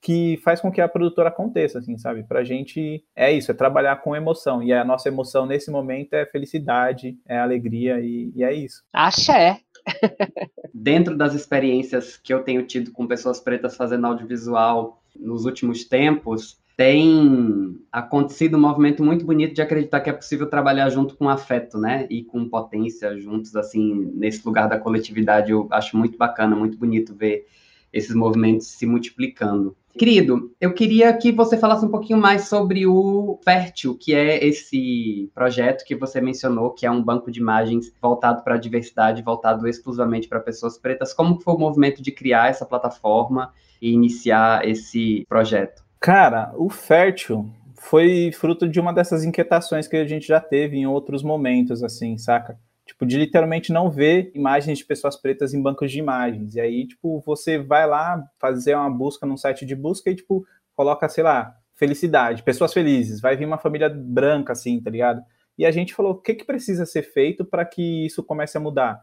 que 0.00 0.38
faz 0.44 0.60
com 0.60 0.70
que 0.70 0.80
a 0.80 0.88
produtora 0.88 1.28
aconteça, 1.28 1.78
assim, 1.78 1.98
sabe? 1.98 2.22
Pra 2.22 2.44
gente 2.44 3.04
é 3.16 3.32
isso, 3.32 3.50
é 3.50 3.54
trabalhar 3.54 3.96
com 3.96 4.14
emoção. 4.14 4.62
E 4.62 4.72
a 4.72 4.84
nossa 4.84 5.08
emoção 5.08 5.46
nesse 5.46 5.70
momento 5.70 6.14
é 6.14 6.24
felicidade, 6.24 7.18
é 7.26 7.38
alegria 7.38 8.00
e, 8.00 8.32
e 8.34 8.44
é 8.44 8.52
isso. 8.52 8.82
Axé! 8.92 9.60
Dentro 10.72 11.16
das 11.16 11.34
experiências 11.34 12.16
que 12.16 12.32
eu 12.32 12.42
tenho 12.42 12.64
tido 12.64 12.92
com 12.92 13.06
pessoas 13.06 13.40
pretas 13.40 13.76
fazendo 13.76 14.06
audiovisual 14.06 15.02
nos 15.18 15.44
últimos 15.44 15.84
tempos, 15.84 16.58
tem 16.78 17.76
acontecido 17.90 18.56
um 18.56 18.60
movimento 18.60 19.02
muito 19.02 19.24
bonito 19.24 19.52
de 19.52 19.60
acreditar 19.60 20.00
que 20.00 20.10
é 20.10 20.12
possível 20.12 20.48
trabalhar 20.48 20.88
junto 20.90 21.16
com 21.16 21.28
afeto, 21.28 21.76
né? 21.76 22.06
E 22.08 22.22
com 22.22 22.48
potência 22.48 23.18
juntos, 23.18 23.56
assim, 23.56 24.12
nesse 24.14 24.46
lugar 24.46 24.68
da 24.68 24.78
coletividade. 24.78 25.50
Eu 25.50 25.66
acho 25.72 25.96
muito 25.96 26.16
bacana, 26.16 26.54
muito 26.54 26.78
bonito 26.78 27.16
ver 27.16 27.48
esses 27.92 28.14
movimentos 28.14 28.68
se 28.68 28.86
multiplicando. 28.86 29.76
Querido, 29.98 30.54
eu 30.60 30.72
queria 30.72 31.12
que 31.12 31.32
você 31.32 31.58
falasse 31.58 31.84
um 31.84 31.90
pouquinho 31.90 32.20
mais 32.20 32.48
sobre 32.48 32.86
o 32.86 33.36
Fértil, 33.42 33.98
que 33.98 34.14
é 34.14 34.46
esse 34.46 35.28
projeto 35.34 35.84
que 35.84 35.96
você 35.96 36.20
mencionou, 36.20 36.70
que 36.70 36.86
é 36.86 36.90
um 36.90 37.02
banco 37.02 37.32
de 37.32 37.40
imagens 37.40 37.92
voltado 38.00 38.44
para 38.44 38.54
a 38.54 38.58
diversidade, 38.58 39.24
voltado 39.24 39.66
exclusivamente 39.66 40.28
para 40.28 40.38
pessoas 40.38 40.78
pretas. 40.78 41.12
Como 41.12 41.40
foi 41.40 41.54
o 41.54 41.58
movimento 41.58 42.00
de 42.00 42.12
criar 42.12 42.48
essa 42.48 42.64
plataforma 42.64 43.52
e 43.82 43.90
iniciar 43.90 44.64
esse 44.64 45.26
projeto? 45.28 45.82
Cara, 45.98 46.52
o 46.56 46.70
Fértil 46.70 47.50
foi 47.74 48.30
fruto 48.30 48.68
de 48.68 48.78
uma 48.78 48.92
dessas 48.92 49.24
inquietações 49.24 49.88
que 49.88 49.96
a 49.96 50.06
gente 50.06 50.28
já 50.28 50.40
teve 50.40 50.76
em 50.76 50.86
outros 50.86 51.24
momentos, 51.24 51.82
assim, 51.82 52.16
saca? 52.16 52.56
Tipo, 52.88 53.04
de 53.04 53.18
literalmente 53.18 53.70
não 53.70 53.90
ver 53.90 54.32
imagens 54.34 54.78
de 54.78 54.84
pessoas 54.84 55.14
pretas 55.14 55.52
em 55.52 55.60
bancos 55.60 55.92
de 55.92 55.98
imagens. 55.98 56.54
E 56.54 56.60
aí, 56.60 56.86
tipo, 56.86 57.20
você 57.20 57.58
vai 57.58 57.86
lá 57.86 58.24
fazer 58.40 58.74
uma 58.74 58.88
busca 58.88 59.26
num 59.26 59.36
site 59.36 59.66
de 59.66 59.76
busca 59.76 60.10
e, 60.10 60.16
tipo, 60.16 60.46
coloca, 60.74 61.06
sei 61.06 61.22
lá, 61.22 61.54
felicidade, 61.74 62.42
pessoas 62.42 62.72
felizes, 62.72 63.20
vai 63.20 63.36
vir 63.36 63.44
uma 63.44 63.58
família 63.58 63.90
branca, 63.90 64.52
assim, 64.52 64.80
tá 64.80 64.90
ligado? 64.90 65.22
E 65.58 65.66
a 65.66 65.70
gente 65.70 65.94
falou, 65.94 66.12
o 66.12 66.20
que, 66.20 66.34
que 66.34 66.44
precisa 66.46 66.86
ser 66.86 67.02
feito 67.02 67.44
para 67.44 67.64
que 67.64 68.06
isso 68.06 68.22
comece 68.22 68.56
a 68.56 68.60
mudar? 68.60 68.98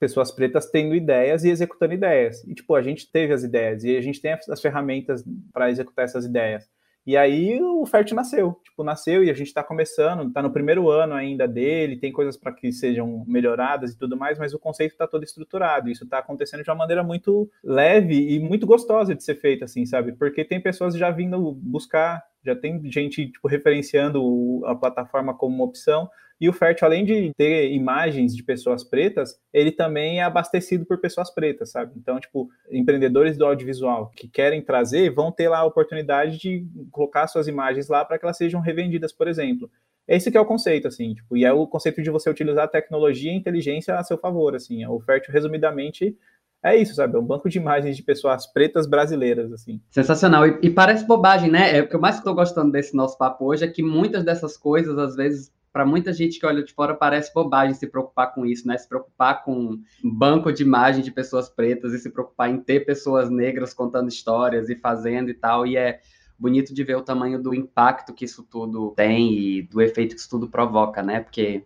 Pessoas 0.00 0.32
pretas 0.32 0.68
tendo 0.68 0.94
ideias 0.96 1.44
e 1.44 1.50
executando 1.50 1.94
ideias. 1.94 2.42
E, 2.44 2.54
tipo, 2.54 2.74
a 2.74 2.82
gente 2.82 3.10
teve 3.10 3.32
as 3.32 3.44
ideias 3.44 3.84
e 3.84 3.96
a 3.96 4.00
gente 4.00 4.20
tem 4.20 4.32
as 4.32 4.60
ferramentas 4.60 5.24
para 5.52 5.70
executar 5.70 6.06
essas 6.06 6.24
ideias. 6.24 6.68
E 7.08 7.16
aí 7.16 7.58
o 7.62 7.86
Fert 7.86 8.12
nasceu, 8.12 8.60
tipo, 8.62 8.84
nasceu 8.84 9.24
e 9.24 9.30
a 9.30 9.32
gente 9.32 9.46
está 9.46 9.64
começando, 9.64 10.28
está 10.28 10.42
no 10.42 10.50
primeiro 10.50 10.90
ano 10.90 11.14
ainda 11.14 11.48
dele, 11.48 11.96
tem 11.96 12.12
coisas 12.12 12.36
para 12.36 12.52
que 12.52 12.70
sejam 12.70 13.24
melhoradas 13.26 13.92
e 13.92 13.98
tudo 13.98 14.14
mais, 14.14 14.38
mas 14.38 14.52
o 14.52 14.58
conceito 14.58 14.92
está 14.92 15.06
todo 15.06 15.24
estruturado. 15.24 15.88
Isso 15.88 16.04
está 16.04 16.18
acontecendo 16.18 16.62
de 16.62 16.68
uma 16.68 16.76
maneira 16.76 17.02
muito 17.02 17.50
leve 17.64 18.34
e 18.34 18.38
muito 18.38 18.66
gostosa 18.66 19.14
de 19.14 19.24
ser 19.24 19.36
feita, 19.36 19.64
assim, 19.64 19.86
sabe? 19.86 20.12
Porque 20.12 20.44
tem 20.44 20.60
pessoas 20.60 20.94
já 20.96 21.10
vindo 21.10 21.52
buscar, 21.52 22.22
já 22.44 22.54
tem 22.54 22.80
gente 22.90 23.30
tipo, 23.30 23.48
referenciando 23.48 24.62
a 24.66 24.74
plataforma 24.74 25.34
como 25.34 25.54
uma 25.54 25.64
opção, 25.64 26.08
e 26.40 26.48
o 26.48 26.52
Fértil, 26.52 26.86
além 26.86 27.04
de 27.04 27.32
ter 27.36 27.72
imagens 27.72 28.34
de 28.34 28.44
pessoas 28.44 28.84
pretas, 28.84 29.36
ele 29.52 29.72
também 29.72 30.20
é 30.20 30.22
abastecido 30.22 30.86
por 30.86 31.00
pessoas 31.00 31.34
pretas, 31.34 31.72
sabe? 31.72 31.94
Então, 31.96 32.20
tipo, 32.20 32.48
empreendedores 32.70 33.36
do 33.36 33.44
audiovisual 33.44 34.12
que 34.14 34.28
querem 34.28 34.62
trazer 34.62 35.10
vão 35.10 35.32
ter 35.32 35.48
lá 35.48 35.58
a 35.58 35.64
oportunidade 35.64 36.38
de 36.38 36.64
colocar 36.92 37.26
suas 37.26 37.48
imagens 37.48 37.88
lá 37.88 38.04
para 38.04 38.18
que 38.18 38.24
elas 38.24 38.36
sejam 38.36 38.60
revendidas, 38.60 39.12
por 39.12 39.26
exemplo. 39.26 39.68
Esse 40.06 40.30
que 40.30 40.38
é 40.38 40.40
o 40.40 40.46
conceito, 40.46 40.86
assim, 40.86 41.12
tipo, 41.12 41.36
e 41.36 41.44
é 41.44 41.52
o 41.52 41.66
conceito 41.66 42.00
de 42.00 42.08
você 42.08 42.30
utilizar 42.30 42.64
a 42.64 42.68
tecnologia 42.68 43.32
e 43.32 43.34
a 43.34 43.38
inteligência 43.38 43.98
a 43.98 44.04
seu 44.04 44.16
favor, 44.16 44.54
assim. 44.54 44.86
O 44.86 45.00
Fértil, 45.00 45.34
resumidamente, 45.34 46.16
é 46.62 46.76
isso, 46.76 46.94
sabe? 46.94 47.16
É 47.16 47.18
um 47.18 47.24
banco 47.24 47.48
de 47.48 47.58
imagens 47.58 47.96
de 47.96 48.02
pessoas 48.02 48.46
pretas 48.46 48.86
brasileiras, 48.86 49.52
assim. 49.52 49.80
Sensacional. 49.90 50.46
E, 50.46 50.58
e 50.62 50.70
parece 50.70 51.06
bobagem, 51.06 51.50
né? 51.50 51.76
É, 51.76 51.82
o 51.82 51.88
que 51.88 51.94
eu 51.94 52.00
mais 52.00 52.16
estou 52.16 52.34
gostando 52.34 52.72
desse 52.72 52.96
nosso 52.96 53.16
papo 53.16 53.44
hoje 53.46 53.64
é 53.64 53.68
que 53.68 53.82
muitas 53.82 54.24
dessas 54.24 54.56
coisas, 54.56 54.98
às 54.98 55.14
vezes, 55.14 55.52
para 55.72 55.86
muita 55.86 56.12
gente 56.12 56.40
que 56.40 56.46
olha 56.46 56.62
de 56.62 56.72
fora 56.72 56.94
parece 56.94 57.32
bobagem 57.32 57.74
se 57.74 57.86
preocupar 57.86 58.34
com 58.34 58.44
isso, 58.44 58.66
né? 58.66 58.76
Se 58.76 58.88
preocupar 58.88 59.44
com 59.44 59.78
banco 60.02 60.52
de 60.52 60.64
imagem 60.64 61.02
de 61.02 61.12
pessoas 61.12 61.48
pretas 61.48 61.92
e 61.92 61.98
se 61.98 62.10
preocupar 62.10 62.50
em 62.50 62.58
ter 62.58 62.80
pessoas 62.80 63.30
negras 63.30 63.72
contando 63.72 64.08
histórias 64.08 64.68
e 64.68 64.74
fazendo 64.74 65.30
e 65.30 65.34
tal. 65.34 65.64
E 65.64 65.76
é 65.76 66.00
bonito 66.36 66.74
de 66.74 66.82
ver 66.82 66.96
o 66.96 67.02
tamanho 67.02 67.40
do 67.40 67.54
impacto 67.54 68.12
que 68.12 68.24
isso 68.24 68.42
tudo 68.42 68.92
tem 68.96 69.32
e 69.32 69.62
do 69.62 69.80
efeito 69.80 70.14
que 70.14 70.20
isso 70.20 70.30
tudo 70.30 70.48
provoca, 70.48 71.02
né? 71.02 71.20
Porque 71.20 71.64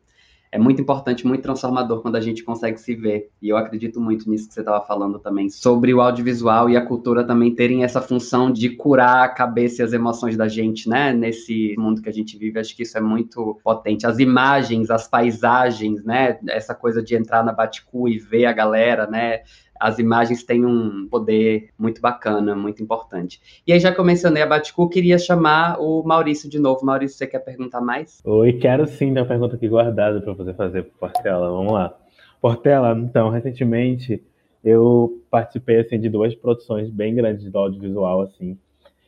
é 0.53 0.59
muito 0.59 0.83
importante, 0.83 1.27
muito 1.27 1.43
transformador 1.43 2.03
quando 2.03 2.17
a 2.17 2.21
gente 2.21 2.45
consegue 2.45 2.79
se 2.79 2.95
ver. 2.95 3.31
E 3.41 3.49
eu 3.49 3.57
acredito 3.57 3.99
muito 3.99 4.29
nisso 4.29 4.49
que 4.49 4.53
você 4.53 4.61
estava 4.61 4.85
falando 4.85 5.19
também, 5.19 5.49
sobre 5.49 5.95
o 5.95 6.01
audiovisual 6.03 6.69
e 6.69 6.77
a 6.77 6.85
cultura 6.85 7.25
também 7.25 7.55
terem 7.55 7.85
essa 7.85 8.03
função 8.03 8.53
de 8.53 8.69
curar 8.69 9.25
a 9.25 9.29
cabeça 9.29 9.81
e 9.81 9.85
as 9.85 9.95
emoções 9.95 10.37
da 10.37 10.47
gente, 10.47 10.91
né? 10.91 11.15
Nesse 11.15 11.75
mundo 11.79 12.03
que 12.03 12.09
a 12.11 12.13
gente 12.13 12.37
vive, 12.37 12.61
acho 12.61 12.77
que 12.77 12.83
isso 12.83 12.99
é 12.99 13.01
muito 13.01 13.59
potente. 13.65 14.07
As 14.07 14.19
imagens, 14.19 14.91
as 14.91 15.09
paisagens, 15.09 16.05
né? 16.05 16.39
Essa 16.47 16.75
coisa 16.75 17.03
de 17.03 17.17
entrar 17.17 17.43
na 17.43 17.53
Baticu 17.53 18.07
e 18.07 18.19
ver 18.19 18.45
a 18.45 18.53
galera, 18.53 19.07
né? 19.07 19.41
As 19.83 19.99
imagens 19.99 20.45
têm 20.45 20.65
um 20.65 21.09
poder 21.11 21.71
muito 21.77 22.01
bacana, 22.01 22.55
muito 22.55 22.81
importante. 22.81 23.41
E 23.67 23.73
aí, 23.73 23.81
já 23.81 23.93
que 23.93 23.99
eu 23.99 24.05
mencionei 24.05 24.41
a 24.41 24.47
Baticu, 24.47 24.89
queria 24.89 25.19
chamar 25.19 25.81
o 25.81 26.05
Maurício 26.05 26.49
de 26.49 26.61
novo. 26.61 26.87
Maurício, 26.87 27.19
você 27.19 27.27
quer 27.27 27.41
perguntar 27.41 27.81
mais? 27.81 28.23
Oi, 28.25 28.53
quero 28.53 28.87
sim, 28.87 29.13
ter 29.13 29.19
uma 29.19 29.27
pergunta 29.27 29.57
aqui 29.57 29.67
guardada 29.67 30.21
para 30.21 30.35
você 30.35 30.55
fazer 30.55 30.85
para 30.85 31.09
Portela. 31.09 31.51
Vamos 31.51 31.73
lá. 31.73 31.99
Portela, 32.41 32.97
então, 32.97 33.29
recentemente 33.29 34.23
eu 34.63 35.21
participei 35.29 35.81
assim, 35.81 35.99
de 35.99 36.09
duas 36.09 36.33
produções 36.33 36.89
bem 36.89 37.13
grandes 37.13 37.51
do 37.51 37.59
audiovisual, 37.59 38.21
assim. 38.23 38.57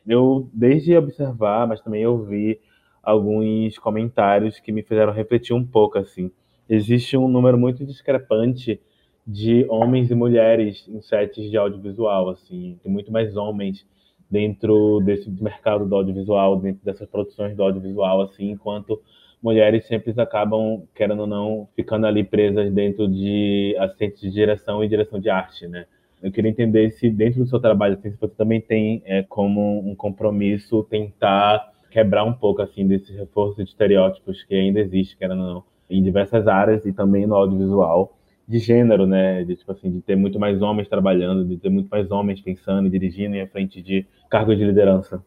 Eu, 0.05 0.49
desde 0.53 0.97
observar, 0.97 1.65
mas 1.65 1.79
também 1.79 2.05
ouvi 2.05 2.59
alguns 3.01 3.77
comentários 3.77 4.59
que 4.59 4.73
me 4.73 4.83
fizeram 4.83 5.13
refletir 5.13 5.53
um 5.53 5.65
pouco, 5.65 5.97
assim. 5.97 6.29
Existe 6.67 7.15
um 7.15 7.29
número 7.29 7.57
muito 7.57 7.85
discrepante 7.85 8.81
de 9.25 9.65
homens 9.69 10.11
e 10.11 10.15
mulheres 10.15 10.87
em 10.87 11.01
sets 11.01 11.49
de 11.49 11.57
audiovisual, 11.57 12.29
assim, 12.29 12.77
tem 12.83 12.91
muito 12.91 13.11
mais 13.11 13.35
homens 13.35 13.85
dentro 14.29 14.99
desse 15.01 15.29
mercado 15.41 15.85
do 15.85 15.95
audiovisual, 15.95 16.59
dentro 16.59 16.83
dessas 16.83 17.07
produções 17.09 17.55
do 17.55 17.63
audiovisual, 17.63 18.21
assim, 18.21 18.51
enquanto 18.51 19.01
mulheres 19.41 19.85
sempre 19.85 20.13
acabam, 20.19 20.83
querendo 20.95 21.21
ou 21.21 21.27
não, 21.27 21.67
ficando 21.75 22.05
ali 22.07 22.23
presas 22.23 22.71
dentro 22.71 23.07
de 23.07 23.75
assistentes 23.79 24.21
de 24.21 24.31
direção 24.31 24.83
e 24.83 24.87
direção 24.87 25.19
de 25.19 25.29
arte, 25.29 25.67
né? 25.67 25.85
Eu 26.21 26.31
queria 26.31 26.49
entender 26.49 26.89
se 26.91 27.09
dentro 27.09 27.41
do 27.41 27.45
seu 27.47 27.59
trabalho, 27.59 27.93
assim, 27.93 28.09
se 28.09 28.17
você 28.19 28.33
também 28.33 28.59
tem 28.59 29.03
é, 29.05 29.21
como 29.23 29.87
um 29.87 29.95
compromisso 29.95 30.83
tentar 30.89 31.71
quebrar 31.91 32.23
um 32.23 32.33
pouco, 32.33 32.61
assim, 32.61 32.87
desse 32.87 33.13
reforço 33.13 33.63
de 33.63 33.69
estereótipos 33.69 34.43
que 34.43 34.55
ainda 34.55 34.79
existe, 34.79 35.15
querendo 35.15 35.41
ou 35.41 35.53
não, 35.53 35.63
em 35.89 36.01
diversas 36.01 36.47
áreas 36.47 36.85
e 36.85 36.91
também 36.91 37.27
no 37.27 37.35
audiovisual, 37.35 38.17
de 38.47 38.59
gênero, 38.59 39.07
né? 39.07 39.43
De, 39.43 39.55
tipo 39.55 39.71
assim, 39.71 39.91
de 39.91 40.01
ter 40.01 40.15
muito 40.15 40.39
mais 40.39 40.61
homens 40.61 40.87
trabalhando, 40.87 41.45
de 41.45 41.57
ter 41.57 41.69
muito 41.69 41.89
mais 41.89 42.09
homens 42.11 42.41
pensando, 42.41 42.89
dirigindo 42.89 43.35
e 43.35 43.41
à 43.41 43.47
frente 43.47 43.81
de 43.81 44.05
cargos 44.29 44.57
de 44.57 44.65
liderança. 44.65 45.23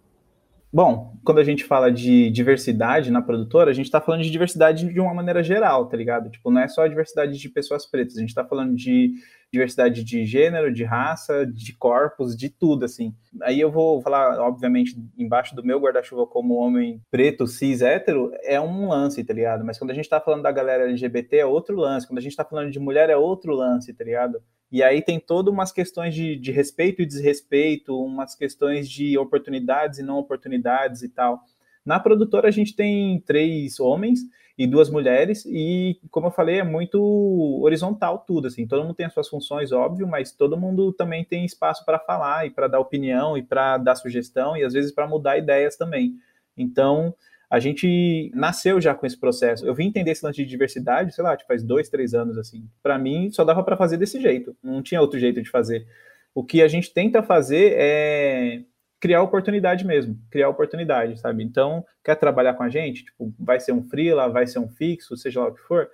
Bom, 0.70 1.14
quando 1.24 1.38
a 1.38 1.44
gente 1.44 1.64
fala 1.64 1.90
de 1.90 2.30
diversidade 2.30 3.10
na 3.10 3.22
produtora, 3.22 3.70
a 3.70 3.74
gente 3.74 3.86
está 3.86 4.02
falando 4.02 4.22
de 4.22 4.30
diversidade 4.30 4.92
de 4.92 5.00
uma 5.00 5.14
maneira 5.14 5.42
geral, 5.42 5.86
tá 5.86 5.96
ligado? 5.96 6.28
Tipo, 6.28 6.50
não 6.50 6.60
é 6.60 6.68
só 6.68 6.82
a 6.82 6.88
diversidade 6.88 7.38
de 7.38 7.48
pessoas 7.48 7.86
pretas, 7.86 8.18
a 8.18 8.20
gente 8.20 8.28
está 8.28 8.44
falando 8.44 8.74
de 8.74 9.14
diversidade 9.52 10.04
de 10.04 10.24
gênero, 10.26 10.72
de 10.72 10.84
raça, 10.84 11.46
de 11.46 11.72
corpos, 11.72 12.36
de 12.36 12.50
tudo, 12.50 12.84
assim. 12.84 13.14
Aí 13.42 13.58
eu 13.60 13.70
vou 13.70 14.00
falar, 14.02 14.38
obviamente, 14.40 14.96
embaixo 15.16 15.54
do 15.54 15.64
meu 15.64 15.80
guarda-chuva 15.80 16.26
como 16.26 16.54
homem 16.54 17.00
preto, 17.10 17.46
cis, 17.46 17.80
hétero, 17.80 18.30
é 18.42 18.60
um 18.60 18.88
lance, 18.88 19.24
tá 19.24 19.32
ligado? 19.32 19.64
Mas 19.64 19.78
quando 19.78 19.90
a 19.90 19.94
gente 19.94 20.08
tá 20.08 20.20
falando 20.20 20.42
da 20.42 20.52
galera 20.52 20.84
LGBT 20.84 21.38
é 21.38 21.46
outro 21.46 21.76
lance, 21.76 22.06
quando 22.06 22.18
a 22.18 22.22
gente 22.22 22.36
tá 22.36 22.44
falando 22.44 22.70
de 22.70 22.78
mulher 22.78 23.08
é 23.08 23.16
outro 23.16 23.54
lance, 23.54 23.94
tá 23.94 24.04
ligado? 24.04 24.42
E 24.70 24.82
aí 24.82 25.00
tem 25.00 25.18
todas 25.18 25.52
umas 25.52 25.72
questões 25.72 26.14
de, 26.14 26.36
de 26.36 26.52
respeito 26.52 27.00
e 27.00 27.06
desrespeito, 27.06 27.98
umas 27.98 28.34
questões 28.34 28.88
de 28.88 29.16
oportunidades 29.16 29.98
e 29.98 30.02
não 30.02 30.18
oportunidades 30.18 31.02
e 31.02 31.08
tal. 31.08 31.40
Na 31.84 31.98
produtora 31.98 32.48
a 32.48 32.50
gente 32.50 32.76
tem 32.76 33.18
três 33.20 33.80
homens 33.80 34.20
e 34.58 34.66
duas 34.66 34.90
mulheres, 34.90 35.46
e 35.46 36.00
como 36.10 36.26
eu 36.26 36.30
falei, 36.32 36.58
é 36.58 36.64
muito 36.64 37.00
horizontal 37.62 38.24
tudo, 38.26 38.48
assim, 38.48 38.66
todo 38.66 38.82
mundo 38.82 38.94
tem 38.94 39.06
as 39.06 39.14
suas 39.14 39.28
funções, 39.28 39.70
óbvio, 39.70 40.04
mas 40.04 40.32
todo 40.32 40.58
mundo 40.58 40.92
também 40.92 41.24
tem 41.24 41.44
espaço 41.44 41.84
para 41.84 41.96
falar 42.00 42.44
e 42.44 42.50
para 42.50 42.66
dar 42.66 42.80
opinião 42.80 43.38
e 43.38 43.42
para 43.42 43.78
dar 43.78 43.94
sugestão 43.94 44.56
e 44.56 44.64
às 44.64 44.72
vezes 44.72 44.90
para 44.90 45.06
mudar 45.06 45.38
ideias 45.38 45.76
também. 45.76 46.16
Então, 46.56 47.14
a 47.48 47.60
gente 47.60 48.32
nasceu 48.34 48.80
já 48.80 48.96
com 48.96 49.06
esse 49.06 49.16
processo. 49.16 49.64
Eu 49.64 49.74
vim 49.74 49.86
entender 49.86 50.10
esse 50.10 50.26
lance 50.26 50.38
de 50.38 50.44
diversidade, 50.44 51.14
sei 51.14 51.22
lá, 51.22 51.36
tipo, 51.36 51.46
faz 51.46 51.62
dois, 51.62 51.88
três 51.88 52.12
anos, 52.12 52.36
assim. 52.36 52.68
Para 52.82 52.98
mim, 52.98 53.30
só 53.30 53.44
dava 53.44 53.62
para 53.62 53.76
fazer 53.76 53.96
desse 53.96 54.20
jeito, 54.20 54.56
não 54.60 54.82
tinha 54.82 55.00
outro 55.00 55.20
jeito 55.20 55.40
de 55.40 55.48
fazer. 55.48 55.86
O 56.34 56.44
que 56.44 56.62
a 56.62 56.68
gente 56.68 56.92
tenta 56.92 57.22
fazer 57.22 57.74
é 57.76 58.62
criar 59.00 59.22
oportunidade 59.22 59.86
mesmo, 59.86 60.18
criar 60.30 60.48
oportunidade, 60.48 61.18
sabe? 61.20 61.42
Então, 61.44 61.84
quer 62.04 62.16
trabalhar 62.16 62.54
com 62.54 62.62
a 62.62 62.68
gente? 62.68 63.04
Tipo, 63.04 63.32
vai 63.38 63.60
ser 63.60 63.72
um 63.72 63.82
freela, 63.82 64.28
vai 64.28 64.46
ser 64.46 64.58
um 64.58 64.68
fixo, 64.68 65.16
seja 65.16 65.40
lá 65.40 65.48
o 65.48 65.54
que 65.54 65.62
for, 65.62 65.88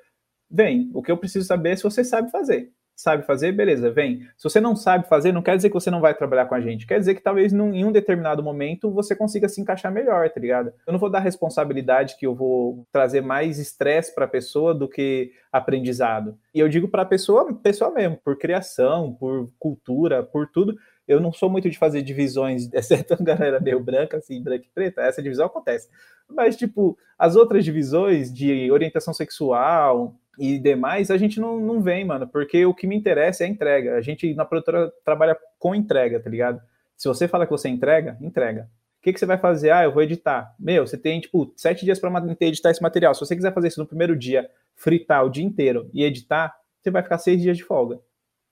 vem. 0.51 0.91
O 0.95 1.03
que 1.03 1.11
eu 1.11 1.17
preciso 1.17 1.47
saber 1.47 1.71
é 1.71 1.77
se 1.77 1.83
você 1.83 2.05
sabe 2.05 2.31
fazer. 2.31 2.73
Sabe 2.97 3.27
fazer? 3.27 3.51
Beleza, 3.51 3.91
vem. 3.91 4.21
Se 4.37 4.45
você 4.45 4.61
não 4.61 4.77
sabe 4.77 5.09
fazer, 5.09 5.33
não 5.33 5.43
quer 5.43 5.57
dizer 5.57 5.69
que 5.69 5.75
você 5.75 5.91
não 5.91 6.01
vai 6.01 6.15
trabalhar 6.15 6.47
com 6.47 6.55
a 6.55 6.61
gente. 6.61 6.87
Quer 6.87 7.01
dizer 7.01 7.17
que 7.17 7.21
talvez 7.21 7.53
num, 7.53 7.75
em 7.75 7.85
um 7.85 7.91
determinado 7.91 8.41
momento 8.41 8.89
você 8.89 9.17
consiga 9.17 9.49
se 9.49 9.61
encaixar 9.61 9.91
melhor, 9.91 10.31
tá 10.31 10.39
ligado? 10.39 10.73
Eu 10.87 10.93
não 10.93 11.01
vou 11.01 11.11
dar 11.11 11.19
responsabilidade 11.19 12.17
que 12.17 12.25
eu 12.25 12.37
vou 12.37 12.87
trazer 12.93 13.21
mais 13.21 13.59
estresse 13.59 14.15
para 14.15 14.27
a 14.27 14.29
pessoa 14.29 14.73
do 14.73 14.89
que 14.89 15.33
aprendizado. 15.51 16.39
E 16.55 16.61
eu 16.61 16.69
digo 16.69 16.87
para 16.87 17.03
a 17.03 17.07
pessoa, 17.07 17.53
pessoa 17.55 17.91
mesmo, 17.91 18.17
por 18.25 18.39
criação, 18.39 19.13
por 19.13 19.51
cultura, 19.59 20.23
por 20.23 20.49
tudo 20.49 20.77
eu 21.07 21.21
não 21.21 21.33
sou 21.33 21.51
muito 21.51 21.69
de 21.69 21.79
fazer 21.79 22.03
divisões, 22.03 22.69
exceto 22.75 23.15
a 23.15 23.17
galera 23.17 23.61
meio 23.61 23.81
branca, 23.81 24.17
assim, 24.17 24.43
branca 24.43 24.65
e 24.65 24.71
preta, 24.75 25.03
essa 25.03 25.23
divisão 25.23 25.47
acontece. 25.47 25.89
Mas, 26.29 26.57
tipo, 26.57 26.97
as 27.19 27.37
outras 27.37 27.65
divisões 27.65 28.33
de 28.33 28.71
orientação 28.71 29.13
sexual 29.13 30.15
e 30.39 30.59
demais, 30.59 31.11
a 31.11 31.17
gente 31.17 31.39
não, 31.39 31.61
não 31.61 31.81
vem, 31.81 32.05
mano, 32.05 32.27
porque 32.27 32.65
o 32.65 32.75
que 32.75 32.87
me 32.87 32.97
interessa 32.97 33.45
é 33.45 33.47
a 33.47 33.51
entrega. 33.51 33.97
A 33.97 34.01
gente, 34.01 34.35
na 34.35 34.45
produtora, 34.45 34.93
trabalha 35.05 35.37
com 35.59 35.75
entrega, 35.75 36.19
tá 36.21 36.31
ligado? 36.31 36.61
Se 36.97 37.07
você 37.09 37.29
fala 37.29 37.45
que 37.45 37.53
você 37.53 37.69
entrega, 37.69 38.17
entrega. 38.21 38.69
O 38.99 39.03
que, 39.05 39.13
que 39.13 39.21
você 39.21 39.27
vai 39.27 39.37
fazer? 39.37 39.71
Ah, 39.71 39.85
eu 39.85 39.93
vou 39.93 40.03
editar. 40.03 40.55
Meu, 40.59 40.87
você 40.87 40.97
tem, 40.97 41.21
tipo, 41.21 41.53
sete 41.57 41.85
dias 41.85 41.99
para 41.99 42.11
editar 42.41 42.71
esse 42.71 42.83
material. 42.83 43.15
Se 43.15 43.21
você 43.21 43.37
quiser 43.37 43.53
fazer 43.53 43.69
isso 43.69 43.81
no 43.81 43.87
primeiro 43.87 44.17
dia, 44.17 44.49
fritar 44.75 45.25
o 45.25 45.29
dia 45.29 45.45
inteiro 45.45 45.91
e 45.93 46.03
editar, 46.03 46.55
você 46.81 46.91
vai 46.91 47.03
ficar 47.03 47.19
seis 47.19 47.41
dias 47.43 47.57
de 47.57 47.65
folga. 47.65 48.01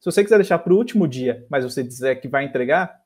Se 0.02 0.10
você 0.10 0.24
quiser 0.24 0.38
deixar 0.38 0.58
para 0.58 0.72
o 0.72 0.76
último 0.76 1.06
dia, 1.06 1.46
mas 1.48 1.62
você 1.62 1.80
dizer 1.80 2.20
que 2.20 2.26
vai 2.26 2.44
entregar, 2.44 3.00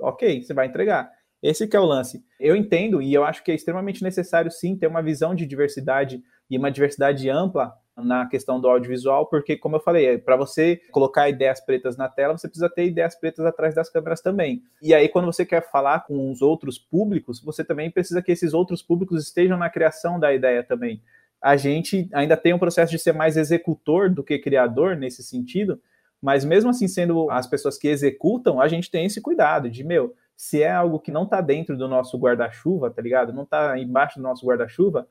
ok, 0.00 0.42
você 0.42 0.54
vai 0.54 0.66
entregar. 0.66 1.12
Esse 1.42 1.68
é 1.70 1.78
o 1.78 1.84
lance. 1.84 2.24
Eu 2.40 2.56
entendo 2.56 3.02
e 3.02 3.12
eu 3.12 3.22
acho 3.22 3.44
que 3.44 3.52
é 3.52 3.54
extremamente 3.54 4.02
necessário 4.02 4.50
sim 4.50 4.74
ter 4.74 4.86
uma 4.86 5.02
visão 5.02 5.34
de 5.34 5.44
diversidade 5.44 6.22
e 6.48 6.56
uma 6.56 6.70
diversidade 6.70 7.28
ampla 7.28 7.74
na 7.94 8.26
questão 8.26 8.58
do 8.58 8.66
audiovisual, 8.66 9.26
porque 9.26 9.58
como 9.58 9.76
eu 9.76 9.80
falei, 9.80 10.16
para 10.16 10.36
você 10.36 10.80
colocar 10.90 11.28
ideias 11.28 11.60
pretas 11.60 11.98
na 11.98 12.08
tela, 12.08 12.38
você 12.38 12.48
precisa 12.48 12.70
ter 12.70 12.86
ideias 12.86 13.14
pretas 13.14 13.44
atrás 13.44 13.74
das 13.74 13.90
câmeras 13.90 14.22
também. 14.22 14.62
E 14.80 14.94
aí 14.94 15.06
quando 15.06 15.26
você 15.26 15.44
quer 15.44 15.70
falar 15.70 16.06
com 16.06 16.32
os 16.32 16.40
outros 16.40 16.78
públicos, 16.78 17.42
você 17.42 17.62
também 17.62 17.90
precisa 17.90 18.22
que 18.22 18.32
esses 18.32 18.54
outros 18.54 18.82
públicos 18.82 19.22
estejam 19.22 19.58
na 19.58 19.68
criação 19.68 20.18
da 20.18 20.32
ideia 20.32 20.64
também. 20.64 21.02
A 21.42 21.58
gente 21.58 22.08
ainda 22.14 22.38
tem 22.38 22.54
um 22.54 22.58
processo 22.58 22.90
de 22.90 22.98
ser 22.98 23.12
mais 23.12 23.36
executor 23.36 24.08
do 24.08 24.24
que 24.24 24.38
criador 24.38 24.96
nesse 24.96 25.22
sentido, 25.22 25.78
mas 26.20 26.44
mesmo 26.44 26.70
assim, 26.70 26.88
sendo 26.88 27.30
as 27.30 27.46
pessoas 27.46 27.78
que 27.78 27.88
executam, 27.88 28.60
a 28.60 28.68
gente 28.68 28.90
tem 28.90 29.06
esse 29.06 29.20
cuidado 29.20 29.70
de, 29.70 29.84
meu, 29.84 30.14
se 30.36 30.62
é 30.62 30.70
algo 30.70 31.00
que 31.00 31.10
não 31.10 31.24
está 31.24 31.40
dentro 31.40 31.76
do 31.76 31.88
nosso 31.88 32.16
guarda-chuva, 32.18 32.90
tá 32.90 33.02
ligado? 33.02 33.32
Não 33.32 33.42
está 33.42 33.78
embaixo 33.78 34.18
do 34.18 34.22
nosso 34.22 34.46
guarda-chuva, 34.46 35.06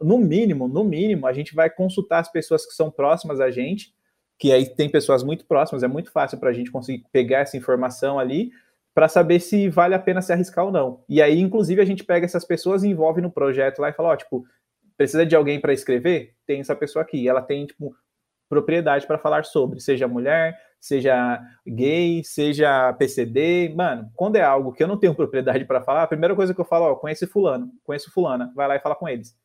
no 0.00 0.18
mínimo, 0.18 0.68
no 0.68 0.84
mínimo, 0.84 1.26
a 1.26 1.32
gente 1.32 1.54
vai 1.54 1.70
consultar 1.70 2.18
as 2.18 2.30
pessoas 2.30 2.66
que 2.66 2.74
são 2.74 2.90
próximas 2.90 3.40
a 3.40 3.50
gente, 3.50 3.94
que 4.38 4.52
aí 4.52 4.66
tem 4.66 4.90
pessoas 4.90 5.22
muito 5.22 5.46
próximas, 5.46 5.82
é 5.82 5.88
muito 5.88 6.10
fácil 6.10 6.38
para 6.38 6.50
a 6.50 6.52
gente 6.52 6.70
conseguir 6.70 7.04
pegar 7.12 7.40
essa 7.40 7.56
informação 7.56 8.18
ali 8.18 8.50
para 8.92 9.08
saber 9.08 9.40
se 9.40 9.68
vale 9.68 9.94
a 9.94 9.98
pena 9.98 10.22
se 10.22 10.32
arriscar 10.32 10.64
ou 10.64 10.72
não. 10.72 11.02
E 11.08 11.20
aí, 11.20 11.40
inclusive, 11.40 11.80
a 11.80 11.84
gente 11.84 12.04
pega 12.04 12.24
essas 12.24 12.44
pessoas 12.44 12.84
e 12.84 12.88
envolve 12.88 13.20
no 13.20 13.30
projeto 13.30 13.80
lá 13.80 13.90
e 13.90 13.92
fala, 13.92 14.10
ó, 14.10 14.16
tipo, 14.16 14.44
precisa 14.96 15.26
de 15.26 15.34
alguém 15.34 15.60
para 15.60 15.72
escrever? 15.72 16.34
Tem 16.46 16.60
essa 16.60 16.76
pessoa 16.76 17.02
aqui. 17.02 17.28
Ela 17.28 17.42
tem, 17.42 17.66
tipo, 17.66 17.94
propriedade 18.48 19.06
para 19.06 19.18
falar 19.18 19.44
sobre, 19.44 19.80
seja 19.80 20.06
mulher, 20.08 20.58
seja 20.80 21.40
gay, 21.66 22.22
seja 22.22 22.92
PCD. 22.92 23.72
Mano, 23.74 24.10
quando 24.14 24.36
é 24.36 24.42
algo 24.42 24.72
que 24.72 24.82
eu 24.82 24.88
não 24.88 24.98
tenho 24.98 25.14
propriedade 25.16 25.64
para 25.64 25.82
falar, 25.82 26.02
a 26.02 26.08
primeira 26.08 26.34
coisa 26.34 26.54
que 26.54 26.60
eu 26.60 26.64
falo, 26.64 26.84
ó, 26.84 26.94
conhece 26.94 27.26
fulano, 27.26 27.70
conheço 27.82 28.12
fulana, 28.12 28.52
vai 28.54 28.68
lá 28.68 28.76
e 28.76 28.80
fala 28.80 28.94
com 28.94 29.08
eles. 29.08 29.36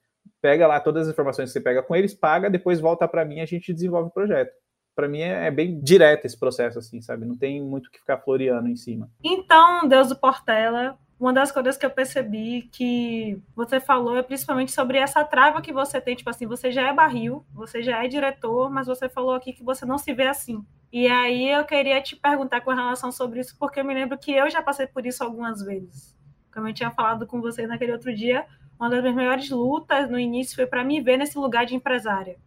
Pega 0.41 0.68
lá 0.68 0.80
todas 0.80 1.08
as 1.08 1.14
informações 1.14 1.50
que 1.50 1.54
você 1.54 1.62
pega 1.62 1.82
com 1.82 1.95
eles, 1.95 2.14
paga, 2.14 2.50
depois 2.50 2.80
volta 2.80 3.08
para 3.08 3.26
mim 3.26 3.38
e 3.38 3.41
a 3.41 3.45
gente 3.45 3.74
desenvolve 3.74 4.10
o 4.10 4.14
projeto. 4.14 4.52
Para 4.95 5.08
mim 5.08 5.22
é, 5.22 5.47
é, 5.47 5.52
bem 5.52 5.80
direto 5.80 6.26
esse 6.26 6.38
processo, 6.38 6.78
assim, 6.78 7.02
sabe? 7.02 7.26
Não 7.26 7.38
tem 7.38 7.64
muito 7.64 7.89
que 7.89 8.00
ficar 8.00 8.18
floreando 8.18 8.68
em 8.68 8.76
cima. 8.76 9.10
Então, 9.24 9.88
Deus 9.88 10.10
do 10.10 10.16
Portela, 10.18 10.97
uma 11.20 11.34
das 11.34 11.51
coisas 11.51 11.76
que 11.76 11.86
eu 11.86 11.89
percebi 11.89 12.70
que 12.72 13.41
você 13.53 13.80
falou 13.80 14.15
é 14.15 14.24
principalmente 14.24 14.72
sobre 14.72 14.97
essa 14.97 15.24
trava 15.26 15.61
que 15.61 15.74
você 15.74 15.99
tem, 15.99 16.15
tipo 16.15 16.30
assim, 16.30 16.47
você 16.47 16.72
já 16.72 16.88
é 16.88 16.93
barril, 16.93 17.45
você 17.53 17.84
já 17.84 18.03
é 18.03 18.07
diretor, 18.07 18.70
mas 18.70 18.88
você 18.88 19.09
falou 19.09 19.34
aqui 19.34 19.51
que 19.51 19.63
você 19.63 19.86
não 19.86 19.97
se 19.97 20.13
vê 20.13 20.28
assim. 20.28 20.65
E 20.93 21.07
aí 21.07 21.49
eu 21.49 21.65
queria 21.65 22.01
te 22.01 22.15
perguntar 22.15 22.61
com 22.61 22.72
relação 22.72 23.11
sobre 23.11 23.41
isso, 23.41 23.55
porque 23.59 23.82
eu 23.82 23.86
me 23.86 23.93
lembro 23.93 24.17
que 24.17 24.32
eu 24.32 24.49
já 24.49 24.61
passei 24.61 24.88
por 24.88 25.05
isso 25.05 25.22
algumas 25.22 25.61
vezes. 25.61 26.17
Como 26.53 26.70
eu 26.70 26.74
tinha 26.74 26.89
falado 26.89 27.28
com 27.28 27.41
você 27.41 27.67
naquele 27.67 27.91
outro 27.91 28.15
dia, 28.15 28.45
uma 28.80 28.89
das 28.89 29.01
minhas 29.01 29.15
maiores 29.15 29.49
lutas 29.49 30.09
no 30.09 30.17
início 30.17 30.55
foi 30.55 30.65
para 30.65 30.86
me 30.86 31.01
ver 31.01 31.17
nesse 31.17 31.38
lugar 31.38 31.65
de 31.65 31.76
empresária, 31.76 32.38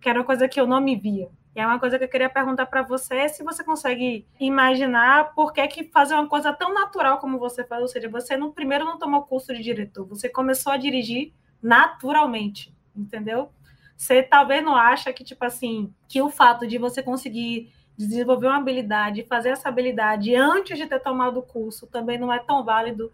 que 0.00 0.08
era 0.08 0.18
uma 0.18 0.24
coisa 0.24 0.48
que 0.48 0.60
eu 0.60 0.66
não 0.66 0.80
me 0.80 0.96
via. 0.96 1.28
E 1.56 1.60
é 1.60 1.66
uma 1.66 1.80
coisa 1.80 1.96
que 1.96 2.04
eu 2.04 2.08
queria 2.08 2.28
perguntar 2.28 2.66
para 2.66 2.82
você, 2.82 3.30
se 3.30 3.42
você 3.42 3.64
consegue 3.64 4.26
imaginar 4.38 5.32
por 5.32 5.54
que, 5.54 5.66
que 5.68 5.84
fazer 5.84 6.12
uma 6.12 6.28
coisa 6.28 6.52
tão 6.52 6.74
natural 6.74 7.16
como 7.16 7.38
você 7.38 7.64
faz, 7.64 7.80
ou 7.80 7.88
seja, 7.88 8.10
você 8.10 8.36
no 8.36 8.52
primeiro 8.52 8.84
não 8.84 8.98
tomou 8.98 9.22
curso 9.22 9.54
de 9.54 9.62
diretor, 9.62 10.04
você 10.04 10.28
começou 10.28 10.70
a 10.70 10.76
dirigir 10.76 11.32
naturalmente, 11.62 12.76
entendeu? 12.94 13.48
Você 13.96 14.22
talvez 14.22 14.62
não 14.62 14.76
acha 14.76 15.10
que 15.14 15.24
tipo 15.24 15.42
assim, 15.46 15.90
que 16.06 16.20
o 16.20 16.28
fato 16.28 16.66
de 16.66 16.76
você 16.76 17.02
conseguir 17.02 17.72
desenvolver 17.96 18.48
uma 18.48 18.58
habilidade, 18.58 19.24
fazer 19.24 19.48
essa 19.48 19.70
habilidade 19.70 20.36
antes 20.36 20.76
de 20.76 20.86
ter 20.86 21.00
tomado 21.00 21.38
o 21.38 21.42
curso 21.42 21.86
também 21.86 22.18
não 22.18 22.30
é 22.30 22.38
tão 22.38 22.62
válido, 22.66 23.10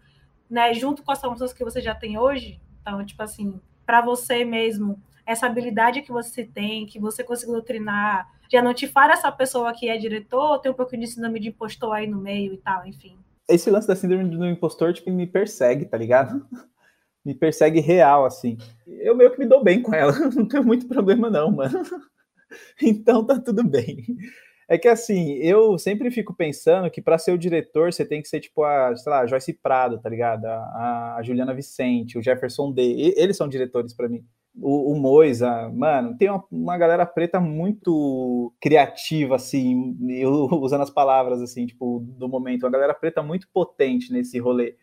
né, 0.49 0.73
junto 0.73 1.01
com 1.01 1.13
as 1.13 1.21
formações 1.21 1.53
que 1.53 1.63
você 1.63 1.79
já 1.79 1.95
tem 1.95 2.17
hoje? 2.17 2.59
Então, 2.81 3.05
tipo 3.05 3.23
assim, 3.23 3.61
para 3.85 4.01
você 4.01 4.43
mesmo 4.43 5.01
essa 5.25 5.45
habilidade 5.45 6.01
que 6.01 6.11
você 6.11 6.43
tem, 6.43 6.85
que 6.85 6.99
você 6.99 7.23
conseguiu 7.23 7.55
doutrinar, 7.55 8.29
já 8.51 8.61
notificar 8.61 9.09
essa 9.09 9.31
pessoa 9.31 9.73
que 9.73 9.89
é 9.89 9.97
diretor, 9.97 10.59
tem 10.59 10.71
um 10.71 10.75
pouquinho 10.75 11.01
de 11.01 11.07
síndrome 11.07 11.39
de 11.39 11.49
impostor 11.49 11.93
aí 11.93 12.07
no 12.07 12.19
meio 12.19 12.53
e 12.53 12.57
tal, 12.57 12.85
enfim. 12.85 13.17
Esse 13.47 13.69
lance 13.69 13.87
da 13.87 13.95
síndrome 13.95 14.25
do 14.25 14.45
impostor, 14.45 14.93
tipo, 14.93 15.09
me 15.11 15.25
persegue, 15.25 15.85
tá 15.85 15.97
ligado? 15.97 16.45
me 17.25 17.33
persegue 17.33 17.79
real, 17.79 18.25
assim. 18.25 18.57
Eu 18.87 19.15
meio 19.15 19.31
que 19.31 19.39
me 19.39 19.45
dou 19.45 19.63
bem 19.63 19.81
com 19.81 19.93
ela, 19.93 20.11
não 20.35 20.47
tenho 20.47 20.63
muito 20.63 20.87
problema 20.87 21.29
não, 21.29 21.51
mano. 21.51 21.81
então 22.81 23.25
tá 23.25 23.39
tudo 23.39 23.63
bem. 23.63 24.05
É 24.67 24.77
que 24.77 24.87
assim, 24.87 25.33
eu 25.35 25.77
sempre 25.77 26.09
fico 26.09 26.33
pensando 26.33 26.89
que 26.89 27.01
para 27.01 27.17
ser 27.17 27.31
o 27.31 27.37
diretor 27.37 27.91
você 27.91 28.05
tem 28.05 28.21
que 28.21 28.29
ser 28.29 28.39
tipo 28.39 28.63
a, 28.63 28.95
sei 28.95 29.11
lá, 29.11 29.25
Joyce 29.27 29.53
Prado, 29.53 29.99
tá 29.99 30.09
ligado? 30.09 30.45
A, 30.45 31.15
a 31.17 31.23
Juliana 31.23 31.53
Vicente, 31.53 32.17
o 32.17 32.21
Jefferson 32.21 32.71
D. 32.71 33.13
Eles 33.17 33.35
são 33.35 33.47
diretores 33.47 33.93
para 33.93 34.07
mim 34.07 34.23
o, 34.55 34.91
o 34.91 34.95
Moisa, 34.95 35.69
mano, 35.69 36.15
tem 36.17 36.29
uma, 36.29 36.43
uma, 36.51 36.77
galera 36.77 37.05
preta 37.05 37.39
muito 37.39 38.53
criativa, 38.61 39.35
assim, 39.35 39.97
eu, 40.09 40.47
usando 40.61 40.81
as 40.81 40.89
palavras, 40.89 41.41
assim, 41.41 41.65
tipo, 41.65 42.03
do 42.17 42.27
momento, 42.27 42.63
uma 42.63 42.71
galera 42.71 42.93
preta 42.93 43.23
muito 43.23 43.47
potente 43.51 44.11
nesse 44.13 44.37
rolê. 44.39 44.75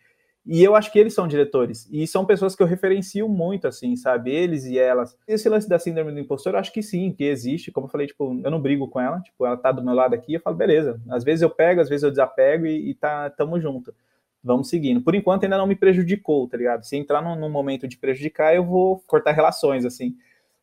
E 0.46 0.64
eu 0.64 0.74
acho 0.74 0.90
que 0.90 0.98
eles 0.98 1.12
são 1.12 1.28
diretores. 1.28 1.86
E 1.92 2.06
são 2.06 2.24
pessoas 2.24 2.56
que 2.56 2.62
eu 2.62 2.66
referencio 2.66 3.28
muito, 3.28 3.68
assim, 3.68 3.94
sabe? 3.94 4.30
Eles 4.34 4.64
e 4.64 4.78
elas. 4.78 5.16
Esse 5.28 5.48
lance 5.48 5.68
da 5.68 5.78
síndrome 5.78 6.12
do 6.12 6.18
impostor, 6.18 6.54
eu 6.54 6.58
acho 6.58 6.72
que 6.72 6.82
sim, 6.82 7.12
que 7.12 7.24
existe. 7.24 7.70
Como 7.70 7.86
eu 7.86 7.90
falei, 7.90 8.06
tipo, 8.06 8.40
eu 8.42 8.50
não 8.50 8.60
brigo 8.60 8.88
com 8.88 8.98
ela. 8.98 9.20
Tipo, 9.20 9.44
ela 9.44 9.56
tá 9.56 9.70
do 9.70 9.84
meu 9.84 9.94
lado 9.94 10.14
aqui, 10.14 10.34
eu 10.34 10.40
falo, 10.40 10.56
beleza. 10.56 11.00
Às 11.10 11.22
vezes 11.24 11.42
eu 11.42 11.50
pego, 11.50 11.82
às 11.82 11.90
vezes 11.90 12.02
eu 12.02 12.10
desapego 12.10 12.66
e, 12.66 12.90
e 12.90 12.94
tá, 12.94 13.28
tamo 13.28 13.60
junto. 13.60 13.94
Vamos 14.42 14.68
seguindo. 14.68 15.02
Por 15.02 15.14
enquanto 15.14 15.44
ainda 15.44 15.58
não 15.58 15.66
me 15.66 15.76
prejudicou, 15.76 16.48
tá 16.48 16.56
ligado? 16.56 16.84
Se 16.84 16.96
entrar 16.96 17.22
num, 17.22 17.36
num 17.36 17.50
momento 17.50 17.86
de 17.86 17.96
prejudicar, 17.96 18.54
eu 18.54 18.64
vou 18.64 19.00
cortar 19.06 19.32
relações, 19.32 19.84
assim. 19.84 20.16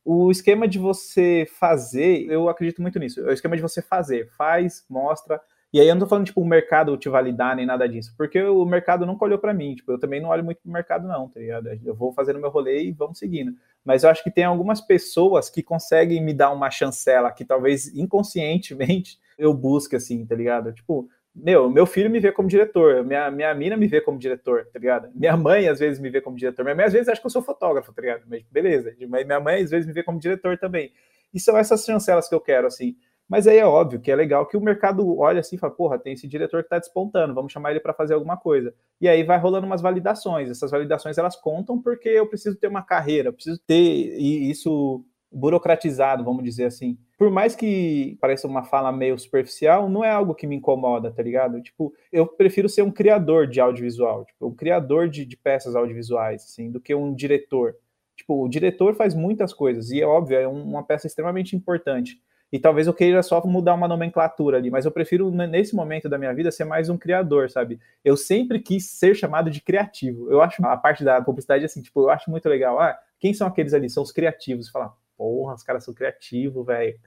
O 0.04 0.32
esquema 0.32 0.68
de 0.68 0.80
você 0.80 1.48
fazer, 1.60 2.26
eu 2.30 2.50
acredito 2.50 2.82
muito 2.82 2.98
nisso. 3.00 3.20
É 3.22 3.26
o 3.26 3.34
esquema 3.34 3.56
de 3.56 3.62
você 3.62 3.82
fazer. 3.82 4.30
Faz, 4.38 4.86
mostra, 4.90 5.40
e 5.72 5.82
aí 5.82 5.88
eu 5.88 5.96
não 5.96 6.00
tô 6.00 6.08
falando, 6.08 6.26
tipo, 6.26 6.40
o 6.40 6.46
mercado 6.46 6.96
te 6.96 7.10
validar 7.10 7.56
nem 7.56 7.66
nada 7.66 7.88
disso, 7.90 8.14
porque 8.18 8.42
o 8.42 8.66
mercado 8.66 9.06
nunca 9.06 9.26
olhou 9.26 9.38
para 9.38 9.54
mim, 9.54 9.76
tipo, 9.76 9.92
eu 9.92 10.00
também 10.00 10.22
não 10.22 10.30
olho 10.30 10.44
muito 10.44 10.62
pro 10.62 10.72
mercado 10.72 11.06
não, 11.08 11.28
tá 11.28 11.42
ligado? 11.42 11.68
Eu 11.84 11.94
vou 11.94 12.14
fazendo 12.14 12.40
meu 12.40 12.50
rolê 12.50 12.86
e 12.86 12.92
vamos 12.92 13.20
seguindo. 13.20 13.54
Mas 13.84 14.04
eu 14.04 14.10
acho 14.10 14.24
que 14.24 14.32
tem 14.32 14.46
algumas 14.46 14.80
pessoas 14.80 15.50
que 15.50 15.62
conseguem 15.62 16.24
me 16.24 16.34
dar 16.34 16.52
uma 16.52 16.72
chancela 16.72 17.32
que 17.32 17.44
talvez 17.44 17.94
inconscientemente 17.94 19.20
eu 19.38 19.54
busque, 19.54 19.96
assim, 19.96 20.26
tá 20.26 20.36
ligado? 20.36 20.72
Tipo, 20.72 21.10
meu, 21.38 21.70
meu 21.70 21.86
filho 21.86 22.10
me 22.10 22.20
vê 22.20 22.32
como 22.32 22.50
diretor, 22.50 23.04
minha, 23.04 23.30
minha 23.30 23.54
mina 23.54 23.78
me 23.78 23.88
vê 23.88 24.02
como 24.02 24.18
diretor, 24.18 24.66
tá 24.74 24.80
ligado? 24.80 25.10
Minha 25.14 25.38
mãe 25.38 25.68
às 25.68 25.80
vezes 25.80 26.00
me 26.00 26.10
vê 26.10 26.20
como 26.20 26.36
diretor, 26.36 26.64
minha 26.64 26.76
mãe 26.76 26.86
às 26.86 26.94
vezes 26.94 27.08
acha 27.08 27.22
que 27.22 27.28
eu 27.28 27.32
sou 27.32 27.44
fotógrafo, 27.44 27.94
tá 27.94 28.02
ligado? 28.02 28.24
Mas 28.28 28.44
beleza, 28.52 28.96
mas 29.08 29.26
minha 29.26 29.40
mãe 29.40 29.62
às 29.62 29.70
vezes 29.70 29.86
me 29.86 29.94
vê 29.94 30.02
como 30.02 30.20
diretor 30.20 30.58
também. 30.58 30.92
E 31.32 31.40
são 31.40 31.56
essas 31.56 31.86
chancelas 31.86 32.28
que 32.28 32.34
eu 32.34 32.42
quero, 32.42 32.66
assim. 32.66 32.96
Mas 33.30 33.46
aí 33.46 33.58
é 33.58 33.66
óbvio 33.66 34.00
que 34.00 34.10
é 34.10 34.16
legal 34.16 34.48
que 34.48 34.56
o 34.56 34.62
mercado 34.62 35.20
olha 35.20 35.42
assim 35.42 35.58
e 35.58 35.60
fala, 35.60 35.74
porra, 35.74 36.00
tem 36.00 36.14
esse 36.14 36.28
diretor 36.28 36.62
que 36.62 36.68
está 36.68 36.80
despontando, 36.80 37.34
vamos 37.34 37.52
chamar 37.52 37.72
ele 37.72 37.82
para 37.82 37.94
fazer 37.94 38.14
alguma 38.14 38.38
coisa. 38.38 38.74
E 39.02 39.08
aí 39.08 39.22
vai 39.24 39.38
rolando 39.38 39.68
umas 39.68 39.82
validações. 39.82 40.50
Essas 40.50 40.72
validações 40.72 41.18
elas 41.18 41.36
contam 41.36 41.80
porque 41.80 42.08
eu 42.08 42.26
preciso 42.28 42.58
ter 42.58 42.68
uma 42.68 42.82
carreira, 42.82 43.34
preciso 43.34 43.60
ter 43.60 43.76
isso 43.76 45.04
burocratizado, 45.32 46.24
vamos 46.24 46.44
dizer 46.44 46.66
assim. 46.66 46.98
Por 47.18 47.32
mais 47.32 47.56
que 47.56 48.18
pareça 48.22 48.48
uma 48.48 48.64
fala 48.64 48.92
meio 48.92 49.18
superficial, 49.18 49.90
não 49.90 50.04
é 50.04 50.12
algo 50.12 50.36
que 50.36 50.46
me 50.46 50.56
incomoda, 50.56 51.12
tá 51.12 51.24
ligado? 51.24 51.62
Tipo, 51.62 51.94
eu 52.12 52.28
prefiro 52.28 52.70
ser 52.70 52.84
um 52.84 52.92
criador 52.92 53.48
de 53.48 53.60
audiovisual, 53.60 54.26
tipo, 54.26 54.48
um 54.48 54.56
criador 54.56 55.10
de, 55.10 55.26
de 55.26 55.36
peças 55.36 55.76
audiovisuais, 55.76 56.44
assim, 56.44 56.70
do 56.70 56.80
que 56.80 56.94
um 56.94 57.14
diretor. 57.14 57.76
Tipo, 58.16 58.44
o 58.44 58.48
diretor 58.48 58.96
faz 58.96 59.16
muitas 59.16 59.54
coisas, 59.54 59.90
e 59.92 60.02
é 60.02 60.06
óbvio, 60.06 60.38
é 60.38 60.48
uma 60.48 60.84
peça 60.84 61.08
extremamente 61.08 61.56
importante 61.56 62.22
e 62.52 62.58
talvez 62.58 62.88
eu 62.88 62.94
queira 62.94 63.22
só 63.22 63.46
mudar 63.46 63.74
uma 63.74 63.88
nomenclatura 63.88 64.58
ali, 64.58 64.72
mas 64.72 64.86
eu 64.86 64.92
prefiro, 64.92 65.30
nesse 65.30 65.76
momento 65.76 66.08
da 66.08 66.18
minha 66.18 66.34
vida, 66.34 66.50
ser 66.50 66.64
mais 66.64 66.90
um 66.90 66.98
criador, 66.98 67.50
sabe? 67.50 67.80
Eu 68.04 68.16
sempre 68.16 68.60
quis 68.60 68.90
ser 68.90 69.16
chamado 69.16 69.52
de 69.52 69.60
criativo. 69.62 70.32
Eu 70.32 70.42
acho 70.42 70.66
a 70.66 70.78
parte 70.78 71.04
da 71.04 71.22
publicidade 71.22 71.66
assim, 71.66 71.82
tipo, 71.82 72.02
eu 72.02 72.10
acho 72.10 72.32
muito 72.32 72.48
legal. 72.48 72.80
Ah, 72.80 72.98
quem 73.20 73.34
são 73.34 73.48
aqueles 73.48 73.74
ali? 73.74 73.90
São 73.90 74.02
os 74.02 74.14
criativos. 74.14 74.70
Falar, 74.70 74.94
porra, 75.18 75.56
os 75.56 75.64
caras 75.64 75.84
são 75.84 75.94
criativos, 75.94 76.66
velho. 76.66 76.98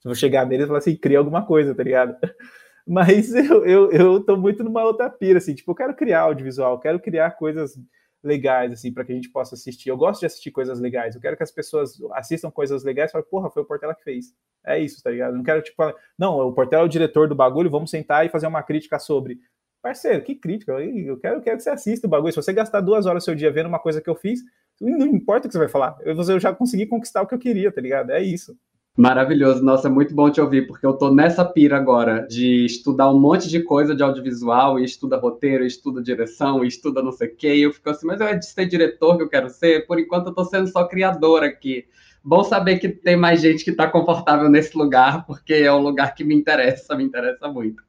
Se 0.00 0.08
eu 0.08 0.14
chegar 0.14 0.46
neles 0.46 0.64
e 0.64 0.66
falar 0.66 0.78
assim, 0.78 0.96
cria 0.96 1.18
alguma 1.18 1.46
coisa, 1.46 1.74
tá 1.74 1.82
ligado? 1.82 2.16
Mas 2.86 3.34
eu, 3.34 3.64
eu, 3.64 3.92
eu 3.92 4.24
tô 4.24 4.36
muito 4.36 4.64
numa 4.64 4.82
outra 4.82 5.08
pira, 5.08 5.38
assim, 5.38 5.54
tipo, 5.54 5.70
eu 5.70 5.74
quero 5.74 5.94
criar 5.94 6.22
audiovisual, 6.22 6.80
quero 6.80 6.98
criar 6.98 7.32
coisas 7.32 7.78
legais, 8.22 8.72
assim, 8.72 8.92
para 8.92 9.04
que 9.04 9.12
a 9.12 9.14
gente 9.14 9.30
possa 9.30 9.54
assistir. 9.54 9.88
Eu 9.88 9.96
gosto 9.96 10.20
de 10.20 10.26
assistir 10.26 10.50
coisas 10.50 10.78
legais. 10.78 11.14
Eu 11.14 11.20
quero 11.20 11.36
que 11.36 11.42
as 11.42 11.50
pessoas 11.50 11.98
assistam 12.12 12.50
coisas 12.50 12.84
legais 12.84 13.10
e 13.10 13.12
falem, 13.12 13.26
porra, 13.28 13.50
foi 13.50 13.62
o 13.62 13.64
Portela 13.64 13.94
que 13.94 14.02
fez. 14.04 14.34
É 14.64 14.78
isso, 14.78 15.02
tá 15.02 15.10
ligado? 15.10 15.36
Não 15.36 15.42
quero, 15.42 15.62
tipo, 15.62 15.82
não, 16.18 16.38
o 16.38 16.52
Portela 16.52 16.82
é 16.82 16.86
o 16.86 16.88
diretor 16.88 17.28
do 17.28 17.34
bagulho, 17.34 17.70
vamos 17.70 17.90
sentar 17.90 18.26
e 18.26 18.28
fazer 18.28 18.46
uma 18.46 18.62
crítica 18.62 18.98
sobre. 18.98 19.38
Parceiro, 19.82 20.22
que 20.22 20.34
crítica? 20.34 20.72
Eu 20.72 21.18
quero, 21.18 21.36
eu 21.36 21.40
quero 21.40 21.56
que 21.56 21.62
você 21.62 21.70
assista 21.70 22.06
o 22.06 22.10
bagulho. 22.10 22.32
Se 22.32 22.36
você 22.36 22.52
gastar 22.52 22.82
duas 22.82 23.06
horas 23.06 23.22
do 23.22 23.24
seu 23.24 23.34
dia 23.34 23.50
vendo 23.50 23.66
uma 23.66 23.78
coisa 23.78 24.00
que 24.00 24.10
eu 24.10 24.14
fiz, 24.14 24.40
não 24.80 25.06
importa 25.06 25.46
o 25.46 25.48
que 25.48 25.52
você 25.52 25.58
vai 25.58 25.68
falar. 25.68 25.96
Eu, 26.00 26.16
eu 26.16 26.40
já 26.40 26.52
consegui 26.54 26.86
conquistar 26.86 27.22
o 27.22 27.26
que 27.26 27.34
eu 27.34 27.38
queria, 27.38 27.70
tá 27.70 27.80
ligado? 27.80 28.10
É 28.10 28.22
isso. 28.22 28.56
Maravilhoso, 28.96 29.64
nossa, 29.64 29.88
é 29.88 29.90
muito 29.90 30.14
bom 30.14 30.30
te 30.30 30.40
ouvir, 30.40 30.66
porque 30.66 30.84
eu 30.84 30.92
tô 30.92 31.14
nessa 31.14 31.44
pira 31.44 31.76
agora 31.76 32.26
de 32.28 32.66
estudar 32.66 33.10
um 33.10 33.18
monte 33.18 33.48
de 33.48 33.62
coisa 33.62 33.94
de 33.94 34.02
audiovisual, 34.02 34.78
e 34.78 34.84
estuda 34.84 35.16
roteiro, 35.16 35.64
e 35.64 35.68
estuda 35.68 36.02
direção, 36.02 36.64
e 36.64 36.68
estuda 36.68 37.02
não 37.02 37.12
sei 37.12 37.28
o 37.28 37.36
quê, 37.36 37.54
e 37.54 37.62
eu 37.62 37.72
fico 37.72 37.88
assim, 37.88 38.06
mas 38.06 38.20
é 38.20 38.34
de 38.34 38.44
ser 38.44 38.66
diretor 38.66 39.16
que 39.16 39.22
eu 39.22 39.28
quero 39.28 39.48
ser, 39.48 39.86
por 39.86 39.98
enquanto 39.98 40.26
eu 40.26 40.34
tô 40.34 40.44
sendo 40.44 40.66
só 40.68 40.86
criador 40.86 41.44
aqui. 41.44 41.86
Bom 42.22 42.44
saber 42.44 42.78
que 42.78 42.88
tem 42.88 43.16
mais 43.16 43.40
gente 43.40 43.64
que 43.64 43.72
tá 43.72 43.88
confortável 43.88 44.50
nesse 44.50 44.76
lugar, 44.76 45.24
porque 45.24 45.54
é 45.54 45.72
um 45.72 45.80
lugar 45.80 46.14
que 46.14 46.24
me 46.24 46.34
interessa, 46.34 46.94
me 46.94 47.04
interessa 47.04 47.48
muito. 47.48 47.82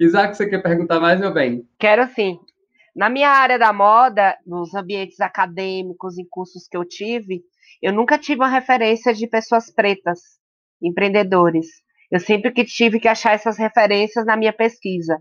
Isaac, 0.00 0.36
você 0.36 0.48
quer 0.48 0.62
perguntar 0.62 0.98
mais, 0.98 1.20
meu 1.20 1.32
bem? 1.32 1.64
Quero 1.78 2.08
sim. 2.08 2.40
Na 2.94 3.10
minha 3.10 3.28
área 3.28 3.58
da 3.58 3.72
moda, 3.72 4.38
nos 4.46 4.72
ambientes 4.72 5.20
acadêmicos 5.20 6.16
e 6.16 6.24
cursos 6.30 6.68
que 6.68 6.76
eu 6.76 6.84
tive, 6.84 7.42
eu 7.82 7.92
nunca 7.92 8.16
tive 8.16 8.40
uma 8.40 8.48
referência 8.48 9.12
de 9.12 9.26
pessoas 9.26 9.68
pretas, 9.72 10.20
empreendedores. 10.80 11.66
Eu 12.08 12.20
sempre 12.20 12.52
que 12.52 12.64
tive 12.64 13.00
que 13.00 13.08
achar 13.08 13.32
essas 13.32 13.58
referências 13.58 14.24
na 14.24 14.36
minha 14.36 14.52
pesquisa, 14.52 15.20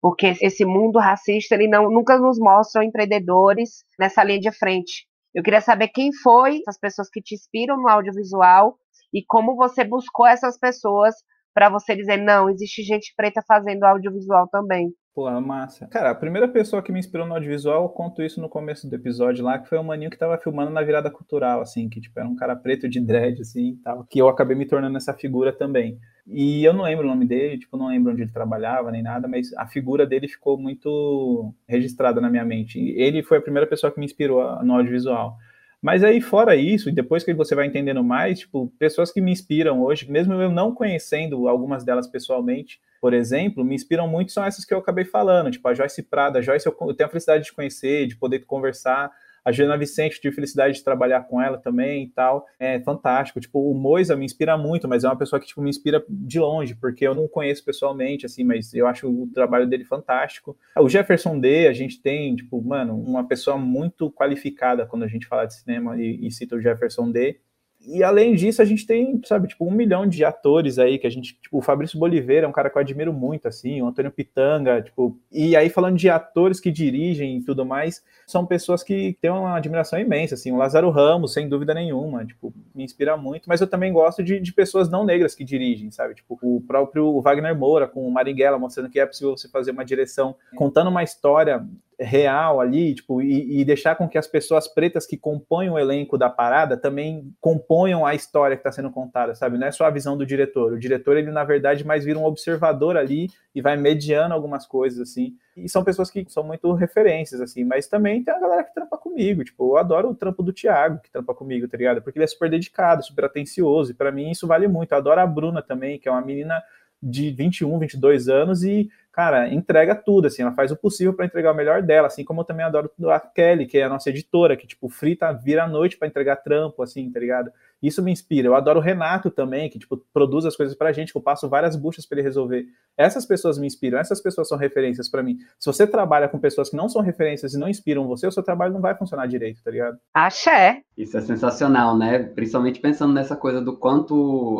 porque 0.00 0.36
esse 0.40 0.64
mundo 0.64 1.00
racista 1.00 1.56
ele 1.56 1.66
não, 1.66 1.90
nunca 1.90 2.16
nos 2.16 2.38
mostra 2.38 2.84
empreendedores 2.84 3.84
nessa 3.98 4.22
linha 4.22 4.38
de 4.38 4.52
frente. 4.52 5.04
Eu 5.34 5.42
queria 5.42 5.60
saber 5.60 5.88
quem 5.88 6.12
foi 6.12 6.60
essas 6.60 6.78
pessoas 6.78 7.10
que 7.10 7.20
te 7.20 7.34
inspiram 7.34 7.76
no 7.76 7.88
audiovisual 7.88 8.78
e 9.12 9.24
como 9.26 9.56
você 9.56 9.82
buscou 9.82 10.28
essas 10.28 10.56
pessoas 10.56 11.16
para 11.52 11.68
você 11.68 11.96
dizer 11.96 12.18
não, 12.18 12.48
existe 12.48 12.84
gente 12.84 13.12
preta 13.16 13.42
fazendo 13.46 13.82
audiovisual 13.82 14.48
também. 14.48 14.94
Pô, 15.12 15.28
é 15.28 15.40
massa. 15.40 15.88
Cara, 15.88 16.10
a 16.10 16.14
primeira 16.14 16.46
pessoa 16.46 16.80
que 16.82 16.92
me 16.92 17.00
inspirou 17.00 17.26
no 17.26 17.34
audiovisual, 17.34 17.82
eu 17.82 17.88
conto 17.88 18.22
isso 18.22 18.40
no 18.40 18.48
começo 18.48 18.88
do 18.88 18.94
episódio 18.94 19.44
lá, 19.44 19.58
que 19.58 19.68
foi 19.68 19.76
o 19.76 19.82
maninho 19.82 20.10
que 20.10 20.16
tava 20.16 20.38
filmando 20.38 20.70
na 20.70 20.82
virada 20.82 21.10
cultural, 21.10 21.60
assim, 21.60 21.88
que 21.88 22.00
tipo, 22.00 22.18
era 22.20 22.28
um 22.28 22.36
cara 22.36 22.54
preto 22.54 22.88
de 22.88 23.00
dread, 23.00 23.40
assim, 23.40 23.76
tal, 23.82 24.04
que 24.08 24.20
eu 24.20 24.28
acabei 24.28 24.56
me 24.56 24.66
tornando 24.66 24.96
essa 24.96 25.12
figura 25.12 25.52
também. 25.52 25.98
E 26.28 26.64
eu 26.64 26.72
não 26.72 26.84
lembro 26.84 27.06
o 27.06 27.10
nome 27.10 27.26
dele, 27.26 27.58
tipo, 27.58 27.76
não 27.76 27.88
lembro 27.88 28.12
onde 28.12 28.22
ele 28.22 28.30
trabalhava 28.30 28.92
nem 28.92 29.02
nada, 29.02 29.26
mas 29.26 29.52
a 29.54 29.66
figura 29.66 30.06
dele 30.06 30.28
ficou 30.28 30.56
muito 30.56 31.52
registrada 31.66 32.20
na 32.20 32.30
minha 32.30 32.44
mente. 32.44 32.78
Ele 32.78 33.20
foi 33.24 33.38
a 33.38 33.42
primeira 33.42 33.66
pessoa 33.66 33.90
que 33.90 33.98
me 33.98 34.06
inspirou 34.06 34.62
no 34.62 34.74
audiovisual. 34.74 35.36
Mas 35.82 36.04
aí, 36.04 36.20
fora 36.20 36.54
isso, 36.54 36.88
e 36.88 36.92
depois 36.92 37.24
que 37.24 37.34
você 37.34 37.56
vai 37.56 37.66
entendendo 37.66 38.04
mais, 38.04 38.40
tipo, 38.40 38.72
pessoas 38.78 39.10
que 39.10 39.20
me 39.20 39.32
inspiram 39.32 39.82
hoje, 39.82 40.08
mesmo 40.08 40.34
eu 40.34 40.52
não 40.52 40.72
conhecendo 40.72 41.48
algumas 41.48 41.84
delas 41.84 42.06
pessoalmente, 42.06 42.78
por 43.00 43.14
exemplo, 43.14 43.64
me 43.64 43.74
inspiram 43.74 44.06
muito 44.06 44.32
são 44.32 44.44
essas 44.44 44.64
que 44.64 44.74
eu 44.74 44.78
acabei 44.78 45.04
falando, 45.04 45.50
tipo 45.50 45.66
a 45.66 45.74
Joyce 45.74 46.02
Prada. 46.02 46.38
A 46.38 46.42
Joyce 46.42 46.66
eu 46.66 46.94
tenho 46.94 47.06
a 47.06 47.10
felicidade 47.10 47.44
de 47.44 47.52
conhecer, 47.52 48.06
de 48.06 48.16
poder 48.16 48.40
conversar. 48.40 49.10
A 49.42 49.50
Juliana 49.50 49.78
Vicente, 49.78 50.20
tive 50.20 50.34
felicidade 50.34 50.74
de 50.74 50.84
trabalhar 50.84 51.22
com 51.22 51.40
ela 51.40 51.56
também 51.56 52.04
e 52.04 52.08
tal. 52.08 52.46
É 52.58 52.78
fantástico. 52.80 53.40
Tipo, 53.40 53.70
o 53.70 53.74
Moisa 53.74 54.14
me 54.14 54.24
inspira 54.24 54.58
muito, 54.58 54.86
mas 54.86 55.02
é 55.02 55.08
uma 55.08 55.16
pessoa 55.16 55.40
que 55.40 55.46
tipo, 55.46 55.62
me 55.62 55.70
inspira 55.70 56.04
de 56.08 56.38
longe, 56.38 56.74
porque 56.74 57.06
eu 57.06 57.14
não 57.14 57.26
conheço 57.26 57.64
pessoalmente, 57.64 58.26
assim, 58.26 58.44
mas 58.44 58.74
eu 58.74 58.86
acho 58.86 59.08
o 59.08 59.26
trabalho 59.32 59.66
dele 59.66 59.84
fantástico. 59.84 60.56
O 60.76 60.88
Jefferson 60.88 61.40
D, 61.40 61.66
a 61.68 61.72
gente 61.72 62.02
tem, 62.02 62.36
tipo, 62.36 62.60
mano, 62.62 63.00
uma 63.00 63.26
pessoa 63.26 63.56
muito 63.56 64.10
qualificada 64.10 64.84
quando 64.84 65.04
a 65.04 65.08
gente 65.08 65.26
fala 65.26 65.46
de 65.46 65.54
cinema 65.54 65.96
e, 65.96 66.26
e 66.26 66.30
cita 66.30 66.56
o 66.56 66.60
Jefferson 66.60 67.10
D. 67.10 67.40
E 67.86 68.04
além 68.04 68.34
disso, 68.34 68.60
a 68.60 68.64
gente 68.64 68.86
tem, 68.86 69.20
sabe, 69.24 69.48
tipo, 69.48 69.64
um 69.64 69.70
milhão 69.70 70.06
de 70.06 70.22
atores 70.22 70.78
aí 70.78 70.98
que 70.98 71.06
a 71.06 71.10
gente, 71.10 71.34
tipo, 71.40 71.58
o 71.58 71.62
Fabrício 71.62 71.98
Boliveira 71.98 72.44
é 72.44 72.48
um 72.48 72.52
cara 72.52 72.68
que 72.68 72.76
eu 72.76 72.80
admiro 72.80 73.12
muito, 73.12 73.48
assim, 73.48 73.80
o 73.80 73.86
Antônio 73.86 74.10
Pitanga, 74.10 74.82
tipo, 74.82 75.18
e 75.32 75.56
aí 75.56 75.70
falando 75.70 75.96
de 75.96 76.10
atores 76.10 76.60
que 76.60 76.70
dirigem 76.70 77.38
e 77.38 77.42
tudo 77.42 77.64
mais, 77.64 78.04
são 78.26 78.44
pessoas 78.44 78.82
que 78.82 79.16
têm 79.22 79.30
uma 79.30 79.56
admiração 79.56 79.98
imensa, 79.98 80.34
assim, 80.34 80.52
o 80.52 80.56
Lázaro 80.56 80.90
Ramos, 80.90 81.32
sem 81.32 81.48
dúvida 81.48 81.72
nenhuma, 81.72 82.24
tipo, 82.24 82.52
me 82.74 82.84
inspira 82.84 83.16
muito, 83.16 83.48
mas 83.48 83.62
eu 83.62 83.66
também 83.66 83.92
gosto 83.92 84.22
de, 84.22 84.38
de 84.38 84.52
pessoas 84.52 84.90
não 84.90 85.04
negras 85.04 85.34
que 85.34 85.42
dirigem, 85.42 85.90
sabe, 85.90 86.14
tipo, 86.14 86.38
o 86.42 86.60
próprio 86.60 87.18
Wagner 87.22 87.56
Moura 87.56 87.88
com 87.88 88.06
o 88.06 88.12
Marighella, 88.12 88.58
mostrando 88.58 88.90
que 88.90 89.00
é 89.00 89.06
possível 89.06 89.36
você 89.36 89.48
fazer 89.48 89.70
uma 89.70 89.86
direção 89.86 90.36
contando 90.54 90.90
uma 90.90 91.02
história 91.02 91.66
real 92.00 92.60
ali, 92.60 92.94
tipo, 92.94 93.20
e, 93.20 93.60
e, 93.60 93.64
deixar 93.64 93.94
com 93.94 94.08
que 94.08 94.16
as 94.16 94.26
pessoas 94.26 94.66
pretas 94.66 95.06
que 95.06 95.18
compõem 95.18 95.68
o 95.68 95.78
elenco 95.78 96.16
da 96.16 96.30
parada 96.30 96.76
também 96.76 97.30
componham 97.40 98.06
a 98.06 98.14
história 98.14 98.56
que 98.56 98.60
está 98.60 98.72
sendo 98.72 98.90
contada, 98.90 99.34
sabe? 99.34 99.58
Não 99.58 99.66
é 99.66 99.70
só 99.70 99.84
a 99.84 99.90
visão 99.90 100.16
do 100.16 100.24
diretor. 100.24 100.72
O 100.72 100.78
diretor, 100.78 101.18
ele, 101.18 101.30
na 101.30 101.44
verdade, 101.44 101.84
mais 101.84 102.02
vira 102.02 102.18
um 102.18 102.24
observador 102.24 102.96
ali 102.96 103.28
e 103.54 103.60
vai 103.60 103.76
mediando 103.76 104.32
algumas 104.32 104.66
coisas, 104.66 104.98
assim. 104.98 105.34
E 105.54 105.68
são 105.68 105.84
pessoas 105.84 106.10
que 106.10 106.24
são 106.28 106.42
muito 106.42 106.72
referências, 106.72 107.40
assim, 107.40 107.64
mas 107.64 107.86
também 107.86 108.24
tem 108.24 108.32
a 108.32 108.40
galera 108.40 108.64
que 108.64 108.72
trampa 108.72 108.96
comigo. 108.96 109.44
Tipo, 109.44 109.74
eu 109.74 109.76
adoro 109.76 110.10
o 110.10 110.14
trampo 110.14 110.42
do 110.42 110.54
Thiago, 110.54 111.00
que 111.02 111.10
trampa 111.10 111.34
comigo, 111.34 111.68
tá 111.68 111.76
ligado? 111.76 112.00
Porque 112.00 112.18
ele 112.18 112.24
é 112.24 112.28
super 112.28 112.48
dedicado, 112.48 113.04
super 113.04 113.26
atencioso, 113.26 113.90
e 113.90 113.94
para 113.94 114.10
mim 114.10 114.30
isso 114.30 114.46
vale 114.46 114.66
muito. 114.66 114.92
Eu 114.92 114.98
adoro 114.98 115.20
a 115.20 115.26
Bruna 115.26 115.60
também, 115.60 115.98
que 115.98 116.08
é 116.08 116.10
uma 116.10 116.22
menina 116.22 116.62
de 117.02 117.30
21, 117.30 117.78
22 117.78 118.28
anos 118.28 118.62
e 118.62 118.90
cara, 119.12 119.52
entrega 119.52 119.94
tudo, 119.94 120.26
assim, 120.26 120.42
ela 120.42 120.52
faz 120.52 120.70
o 120.70 120.76
possível 120.76 121.14
para 121.14 121.26
entregar 121.26 121.52
o 121.52 121.56
melhor 121.56 121.82
dela, 121.82 122.06
assim 122.06 122.24
como 122.24 122.40
eu 122.40 122.44
também 122.44 122.64
adoro 122.64 122.90
a 123.10 123.20
Kelly, 123.20 123.66
que 123.66 123.78
é 123.78 123.84
a 123.84 123.88
nossa 123.88 124.10
editora, 124.10 124.56
que, 124.56 124.66
tipo, 124.66 124.88
frita, 124.88 125.32
vira 125.32 125.64
a 125.64 125.68
noite 125.68 125.96
para 125.96 126.08
entregar 126.08 126.36
trampo, 126.36 126.82
assim, 126.82 127.10
tá 127.10 127.20
ligado? 127.20 127.52
Isso 127.82 128.02
me 128.02 128.12
inspira. 128.12 128.48
Eu 128.48 128.54
adoro 128.54 128.78
o 128.78 128.82
Renato 128.82 129.30
também, 129.30 129.68
que 129.70 129.78
tipo, 129.78 129.96
produz 130.12 130.44
as 130.44 130.56
coisas 130.56 130.76
pra 130.76 130.92
gente, 130.92 131.12
que 131.12 131.18
eu 131.18 131.22
passo 131.22 131.48
várias 131.48 131.76
buchas 131.76 132.06
para 132.06 132.18
ele 132.18 132.26
resolver. 132.26 132.66
Essas 132.96 133.24
pessoas 133.24 133.58
me 133.58 133.66
inspiram, 133.66 133.98
essas 133.98 134.20
pessoas 134.20 134.48
são 134.48 134.58
referências 134.58 135.08
para 135.08 135.22
mim. 135.22 135.38
Se 135.58 135.66
você 135.66 135.86
trabalha 135.86 136.28
com 136.28 136.38
pessoas 136.38 136.68
que 136.68 136.76
não 136.76 136.88
são 136.88 137.00
referências 137.00 137.54
e 137.54 137.58
não 137.58 137.68
inspiram 137.68 138.06
você, 138.06 138.26
o 138.26 138.32
seu 138.32 138.42
trabalho 138.42 138.74
não 138.74 138.80
vai 138.80 138.94
funcionar 138.94 139.26
direito, 139.26 139.62
tá 139.62 139.70
ligado? 139.70 139.98
Axé. 140.12 140.82
Isso 140.96 141.16
é 141.16 141.20
sensacional, 141.22 141.96
né? 141.96 142.18
Principalmente 142.18 142.78
pensando 142.80 143.14
nessa 143.14 143.34
coisa 143.34 143.60
do 143.60 143.76
quanto 143.76 144.14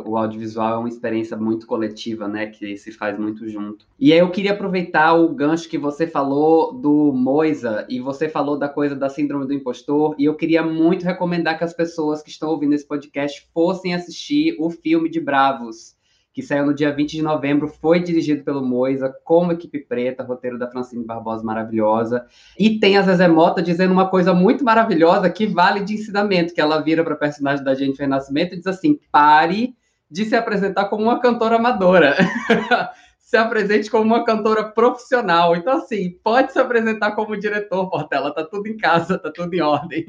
o 0.06 0.16
audiovisual 0.16 0.74
é 0.74 0.78
uma 0.78 0.88
experiência 0.88 1.36
muito 1.36 1.66
coletiva, 1.66 2.26
né? 2.26 2.46
Que 2.46 2.76
se 2.78 2.92
faz 2.92 3.18
muito 3.18 3.46
junto. 3.48 3.84
E 3.98 4.12
aí 4.12 4.18
eu 4.18 4.30
queria 4.30 4.52
aproveitar 4.52 5.12
o 5.14 5.28
gancho 5.34 5.68
que 5.68 5.76
você 5.76 6.06
falou 6.06 6.72
do 6.72 7.12
Moisa 7.12 7.84
e 7.88 8.00
você 8.00 8.28
falou 8.28 8.58
da 8.58 8.68
coisa 8.68 8.96
da 8.96 9.10
síndrome 9.10 9.46
do 9.46 9.52
impostor, 9.52 10.14
e 10.18 10.24
eu 10.24 10.34
queria 10.34 10.62
muito 10.62 11.04
recomendar 11.04 11.58
que 11.58 11.64
as 11.64 11.74
pessoas 11.74 12.22
que 12.22 12.30
estão 12.30 12.48
ouvindo 12.48 12.74
esse 12.74 12.86
podcast 12.86 13.09
fossem 13.52 13.94
assistir 13.94 14.56
o 14.58 14.70
filme 14.70 15.08
de 15.08 15.20
Bravos 15.20 15.98
que 16.32 16.42
saiu 16.42 16.64
no 16.64 16.74
dia 16.74 16.94
20 16.94 17.10
de 17.10 17.22
novembro, 17.22 17.66
foi 17.66 18.00
dirigido 18.00 18.44
pelo 18.44 18.64
Moisa, 18.64 19.12
como 19.24 19.52
equipe 19.52 19.80
preta, 19.80 20.22
roteiro 20.22 20.58
da 20.58 20.70
Francine 20.70 21.04
Barbosa 21.04 21.42
maravilhosa. 21.42 22.24
E 22.58 22.78
tem 22.78 22.96
a 22.96 23.02
Zezé 23.02 23.26
Mota 23.26 23.60
dizendo 23.60 23.92
uma 23.92 24.08
coisa 24.08 24.32
muito 24.32 24.64
maravilhosa 24.64 25.28
que 25.28 25.46
vale 25.46 25.80
de 25.80 25.94
ensinamento, 25.94 26.54
que 26.54 26.60
ela 26.60 26.80
vira 26.80 27.02
para 27.02 27.14
a 27.14 27.18
personagem 27.18 27.64
da 27.64 27.74
Jennifer 27.74 28.08
Nascimento 28.08 28.54
e 28.54 28.58
diz 28.58 28.66
assim: 28.66 28.98
pare 29.10 29.74
de 30.10 30.24
se 30.24 30.36
apresentar 30.36 30.86
como 30.86 31.04
uma 31.04 31.20
cantora 31.20 31.56
amadora. 31.56 32.16
se 33.30 33.36
apresente 33.36 33.88
como 33.88 34.02
uma 34.02 34.24
cantora 34.24 34.64
profissional. 34.64 35.54
Então, 35.54 35.74
assim, 35.74 36.18
pode 36.24 36.52
se 36.52 36.58
apresentar 36.58 37.12
como 37.12 37.38
diretor, 37.38 37.88
Portela. 37.88 38.34
Tá 38.34 38.44
tudo 38.44 38.66
em 38.66 38.76
casa, 38.76 39.16
tá 39.20 39.30
tudo 39.32 39.54
em 39.54 39.60
ordem. 39.60 40.04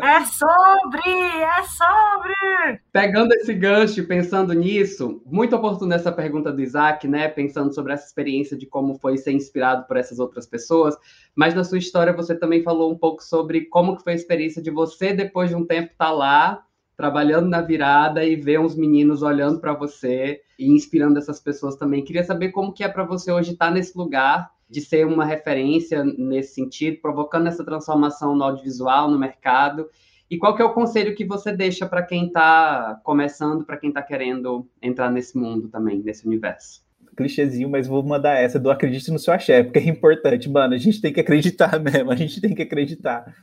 É 0.00 0.24
sobre! 0.24 1.10
É 1.10 1.62
sobre! 1.64 2.80
Pegando 2.92 3.32
esse 3.32 3.52
gancho 3.52 3.98
e 3.98 4.06
pensando 4.06 4.52
nisso, 4.52 5.20
muito 5.26 5.56
oportuna 5.56 5.96
essa 5.96 6.12
pergunta 6.12 6.52
do 6.52 6.62
Isaac, 6.62 7.08
né? 7.08 7.26
Pensando 7.26 7.74
sobre 7.74 7.92
essa 7.92 8.06
experiência 8.06 8.56
de 8.56 8.66
como 8.66 8.94
foi 9.00 9.16
ser 9.16 9.32
inspirado 9.32 9.88
por 9.88 9.96
essas 9.96 10.20
outras 10.20 10.46
pessoas. 10.46 10.96
Mas 11.34 11.56
na 11.56 11.64
sua 11.64 11.78
história 11.78 12.12
você 12.12 12.36
também 12.36 12.62
falou 12.62 12.92
um 12.92 12.96
pouco 12.96 13.20
sobre 13.20 13.62
como 13.62 13.96
que 13.96 14.04
foi 14.04 14.12
a 14.12 14.16
experiência 14.16 14.62
de 14.62 14.70
você, 14.70 15.12
depois 15.12 15.50
de 15.50 15.56
um 15.56 15.66
tempo, 15.66 15.90
estar 15.90 16.06
tá 16.06 16.12
lá 16.12 16.67
trabalhando 16.98 17.48
na 17.48 17.60
virada 17.60 18.24
e 18.24 18.34
ver 18.34 18.58
uns 18.58 18.74
meninos 18.74 19.22
olhando 19.22 19.60
para 19.60 19.72
você 19.72 20.40
e 20.58 20.68
inspirando 20.68 21.16
essas 21.16 21.38
pessoas 21.38 21.76
também. 21.76 22.04
Queria 22.04 22.24
saber 22.24 22.50
como 22.50 22.72
que 22.72 22.82
é 22.82 22.88
para 22.88 23.04
você 23.04 23.30
hoje 23.30 23.52
estar 23.52 23.68
tá 23.68 23.70
nesse 23.70 23.96
lugar 23.96 24.50
de 24.68 24.80
ser 24.80 25.06
uma 25.06 25.24
referência 25.24 26.02
nesse 26.02 26.54
sentido, 26.54 27.00
provocando 27.00 27.46
essa 27.46 27.64
transformação 27.64 28.34
no 28.34 28.42
audiovisual, 28.42 29.08
no 29.08 29.16
mercado. 29.16 29.88
E 30.28 30.36
qual 30.36 30.56
que 30.56 30.60
é 30.60 30.64
o 30.64 30.74
conselho 30.74 31.14
que 31.14 31.24
você 31.24 31.52
deixa 31.52 31.86
para 31.86 32.02
quem 32.02 32.26
está 32.26 33.00
começando, 33.04 33.64
para 33.64 33.76
quem 33.76 33.90
está 33.90 34.02
querendo 34.02 34.68
entrar 34.82 35.08
nesse 35.08 35.38
mundo 35.38 35.68
também, 35.68 36.02
nesse 36.02 36.26
universo? 36.26 36.82
clichêzinho, 37.16 37.68
mas 37.68 37.88
vou 37.88 38.00
mandar 38.00 38.38
essa 38.38 38.60
do 38.60 38.70
acredite 38.70 39.10
no 39.10 39.18
seu 39.18 39.34
axé, 39.34 39.64
porque 39.64 39.80
é 39.80 39.88
importante, 39.88 40.48
mano. 40.48 40.74
A 40.74 40.78
gente 40.78 41.00
tem 41.00 41.12
que 41.12 41.18
acreditar 41.18 41.78
mesmo, 41.82 42.12
a 42.12 42.14
gente 42.14 42.40
tem 42.40 42.54
que 42.54 42.62
acreditar 42.62 43.34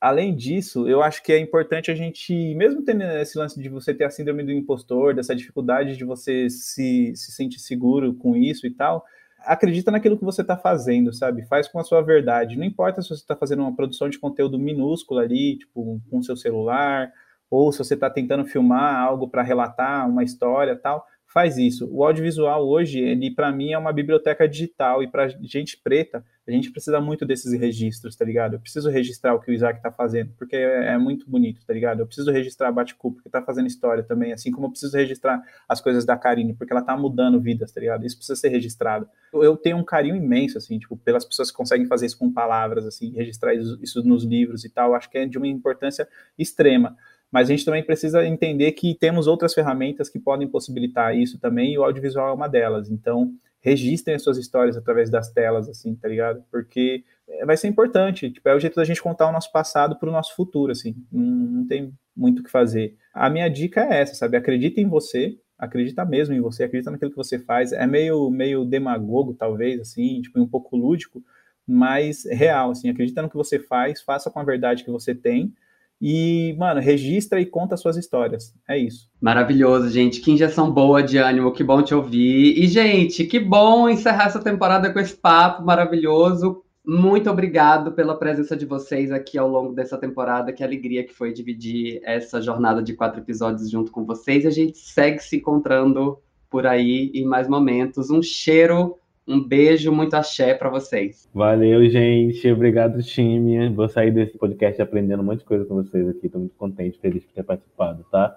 além 0.00 0.34
disso, 0.34 0.88
eu 0.88 1.02
acho 1.02 1.22
que 1.22 1.32
é 1.32 1.38
importante 1.38 1.90
a 1.90 1.94
gente, 1.94 2.54
mesmo 2.54 2.82
tendo 2.82 3.02
esse 3.02 3.36
lance 3.38 3.60
de 3.60 3.68
você 3.68 3.92
ter 3.92 4.04
a 4.04 4.10
síndrome 4.10 4.42
do 4.42 4.52
impostor, 4.52 5.14
dessa 5.14 5.36
dificuldade 5.36 5.96
de 5.96 6.04
você 6.04 6.48
se, 6.48 7.12
se 7.14 7.32
sentir 7.32 7.58
seguro 7.58 8.14
com 8.14 8.34
isso 8.36 8.66
e 8.66 8.70
tal, 8.70 9.04
acredita 9.40 9.90
naquilo 9.90 10.18
que 10.18 10.24
você 10.24 10.42
está 10.42 10.56
fazendo, 10.56 11.12
sabe? 11.12 11.46
Faz 11.46 11.68
com 11.68 11.78
a 11.78 11.84
sua 11.84 12.00
verdade. 12.00 12.56
Não 12.56 12.64
importa 12.64 13.02
se 13.02 13.08
você 13.08 13.22
está 13.22 13.36
fazendo 13.36 13.60
uma 13.60 13.76
produção 13.76 14.08
de 14.08 14.18
conteúdo 14.18 14.58
minúscula 14.58 15.22
ali, 15.22 15.58
tipo, 15.58 16.00
com 16.10 16.22
seu 16.22 16.36
celular, 16.36 17.12
ou 17.50 17.70
se 17.72 17.78
você 17.78 17.94
está 17.94 18.08
tentando 18.08 18.44
filmar 18.46 18.96
algo 18.96 19.28
para 19.28 19.42
relatar 19.42 20.08
uma 20.08 20.22
história 20.22 20.76
tal 20.76 21.04
faz 21.32 21.56
isso. 21.56 21.88
O 21.90 22.04
audiovisual 22.04 22.68
hoje, 22.68 22.98
ele 22.98 23.30
para 23.30 23.52
mim 23.52 23.72
é 23.72 23.78
uma 23.78 23.92
biblioteca 23.92 24.48
digital 24.48 25.02
e 25.02 25.06
para 25.06 25.28
gente 25.28 25.78
preta, 25.78 26.24
a 26.46 26.50
gente 26.50 26.72
precisa 26.72 27.00
muito 27.00 27.24
desses 27.24 27.52
registros, 27.52 28.16
tá 28.16 28.24
ligado? 28.24 28.54
Eu 28.54 28.60
preciso 28.60 28.90
registrar 28.90 29.34
o 29.34 29.40
que 29.40 29.52
o 29.52 29.54
Isaac 29.54 29.80
tá 29.80 29.92
fazendo, 29.92 30.32
porque 30.36 30.56
é, 30.56 30.94
é 30.94 30.98
muito 30.98 31.30
bonito, 31.30 31.64
tá 31.64 31.72
ligado? 31.72 32.00
Eu 32.00 32.06
preciso 32.06 32.32
registrar 32.32 32.68
a 32.68 32.72
Baticu, 32.72 33.12
porque 33.12 33.30
tá 33.30 33.40
fazendo 33.40 33.68
história 33.68 34.02
também, 34.02 34.32
assim 34.32 34.50
como 34.50 34.66
eu 34.66 34.70
preciso 34.70 34.96
registrar 34.96 35.40
as 35.68 35.80
coisas 35.80 36.04
da 36.04 36.16
Karine, 36.16 36.52
porque 36.52 36.72
ela 36.72 36.82
tá 36.82 36.96
mudando 36.96 37.40
vidas, 37.40 37.70
tá 37.70 37.80
ligado? 37.80 38.04
Isso 38.04 38.16
precisa 38.16 38.34
ser 38.34 38.48
registrado. 38.48 39.08
Eu 39.32 39.56
tenho 39.56 39.76
um 39.76 39.84
carinho 39.84 40.16
imenso, 40.16 40.58
assim, 40.58 40.80
tipo, 40.80 40.96
pelas 40.96 41.24
pessoas 41.24 41.52
que 41.52 41.56
conseguem 41.56 41.86
fazer 41.86 42.06
isso 42.06 42.18
com 42.18 42.32
palavras, 42.32 42.84
assim, 42.84 43.12
registrar 43.12 43.54
isso 43.54 44.02
nos 44.02 44.24
livros 44.24 44.64
e 44.64 44.68
tal, 44.68 44.94
acho 44.94 45.08
que 45.08 45.18
é 45.18 45.26
de 45.26 45.38
uma 45.38 45.46
importância 45.46 46.08
extrema 46.36 46.96
mas 47.30 47.48
a 47.48 47.52
gente 47.52 47.64
também 47.64 47.84
precisa 47.84 48.24
entender 48.26 48.72
que 48.72 48.94
temos 48.94 49.26
outras 49.26 49.54
ferramentas 49.54 50.08
que 50.08 50.18
podem 50.18 50.48
possibilitar 50.48 51.16
isso 51.16 51.38
também, 51.38 51.74
e 51.74 51.78
o 51.78 51.84
audiovisual 51.84 52.28
é 52.28 52.32
uma 52.32 52.48
delas. 52.48 52.90
Então, 52.90 53.32
registrem 53.60 54.16
as 54.16 54.22
suas 54.22 54.38
histórias 54.38 54.76
através 54.76 55.10
das 55.10 55.30
telas, 55.32 55.68
assim, 55.68 55.94
tá 55.94 56.08
ligado? 56.08 56.42
Porque 56.50 57.04
é, 57.28 57.44
vai 57.44 57.56
ser 57.56 57.68
importante, 57.68 58.30
tipo, 58.30 58.48
é 58.48 58.54
o 58.54 58.60
jeito 58.60 58.76
da 58.76 58.84
gente 58.84 59.02
contar 59.02 59.28
o 59.28 59.32
nosso 59.32 59.52
passado 59.52 59.96
para 59.96 60.08
o 60.08 60.12
nosso 60.12 60.34
futuro, 60.34 60.72
assim, 60.72 60.96
não, 61.12 61.22
não 61.22 61.66
tem 61.66 61.92
muito 62.16 62.40
o 62.40 62.42
que 62.42 62.50
fazer. 62.50 62.96
A 63.12 63.28
minha 63.30 63.48
dica 63.48 63.82
é 63.82 64.00
essa, 64.00 64.14
sabe? 64.14 64.36
Acredita 64.36 64.80
em 64.80 64.88
você, 64.88 65.38
acredita 65.58 66.04
mesmo 66.04 66.34
em 66.34 66.40
você, 66.40 66.64
acredita 66.64 66.90
naquilo 66.90 67.10
que 67.10 67.16
você 67.16 67.38
faz. 67.38 67.72
É 67.72 67.86
meio, 67.86 68.30
meio 68.30 68.64
demagogo, 68.64 69.34
talvez, 69.34 69.80
assim, 69.80 70.20
tipo, 70.22 70.40
um 70.40 70.48
pouco 70.48 70.76
lúdico, 70.76 71.22
mas 71.66 72.24
real, 72.24 72.70
assim, 72.70 72.88
acredita 72.88 73.22
no 73.22 73.28
que 73.28 73.36
você 73.36 73.58
faz, 73.58 74.00
faça 74.00 74.30
com 74.30 74.40
a 74.40 74.44
verdade 74.44 74.84
que 74.84 74.90
você 74.90 75.14
tem, 75.14 75.52
e, 76.00 76.56
mano, 76.58 76.80
registra 76.80 77.40
e 77.40 77.46
conta 77.46 77.76
suas 77.76 77.96
histórias. 77.96 78.54
É 78.66 78.78
isso. 78.78 79.10
Maravilhoso, 79.20 79.90
gente. 79.90 80.20
Que 80.20 80.30
injeção 80.30 80.70
boa 80.70 81.02
de 81.02 81.18
ânimo. 81.18 81.52
Que 81.52 81.62
bom 81.62 81.82
te 81.82 81.94
ouvir. 81.94 82.58
E, 82.58 82.66
gente, 82.66 83.24
que 83.24 83.38
bom 83.38 83.88
encerrar 83.88 84.26
essa 84.26 84.40
temporada 84.40 84.90
com 84.90 84.98
esse 84.98 85.14
papo 85.14 85.62
maravilhoso. 85.62 86.62
Muito 86.86 87.28
obrigado 87.28 87.92
pela 87.92 88.18
presença 88.18 88.56
de 88.56 88.64
vocês 88.64 89.12
aqui 89.12 89.36
ao 89.36 89.46
longo 89.46 89.74
dessa 89.74 89.98
temporada. 89.98 90.52
Que 90.52 90.64
alegria 90.64 91.04
que 91.04 91.12
foi 91.12 91.34
dividir 91.34 92.00
essa 92.02 92.40
jornada 92.40 92.82
de 92.82 92.94
quatro 92.94 93.20
episódios 93.20 93.70
junto 93.70 93.92
com 93.92 94.06
vocês. 94.06 94.46
A 94.46 94.50
gente 94.50 94.78
segue 94.78 95.18
se 95.18 95.36
encontrando 95.36 96.18
por 96.48 96.66
aí 96.66 97.10
em 97.14 97.26
mais 97.26 97.46
momentos. 97.46 98.10
Um 98.10 98.22
cheiro 98.22 98.96
um 99.26 99.46
beijo, 99.46 99.92
muito 99.92 100.14
axé 100.14 100.54
para 100.54 100.68
vocês. 100.70 101.28
Valeu, 101.32 101.88
gente. 101.88 102.50
Obrigado, 102.50 103.02
time. 103.02 103.68
Vou 103.68 103.88
sair 103.88 104.10
desse 104.10 104.36
podcast 104.36 104.80
aprendendo 104.80 105.22
um 105.22 105.26
monte 105.26 105.40
de 105.40 105.44
coisa 105.44 105.64
com 105.64 105.76
vocês 105.76 106.08
aqui. 106.08 106.26
Estou 106.26 106.40
muito 106.40 106.56
contente, 106.56 106.98
feliz 107.00 107.24
por 107.24 107.34
ter 107.34 107.42
participado, 107.42 108.04
tá? 108.10 108.36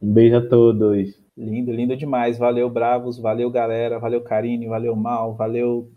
Um 0.00 0.12
beijo 0.12 0.36
a 0.36 0.40
todos. 0.40 1.20
Lindo, 1.36 1.72
lindo 1.72 1.96
demais. 1.96 2.38
Valeu, 2.38 2.68
Bravos. 2.68 3.18
Valeu, 3.18 3.50
galera. 3.50 3.98
Valeu, 3.98 4.20
Karine. 4.20 4.66
Valeu, 4.66 4.94
Mal. 4.94 5.34
Valeu, 5.34 5.88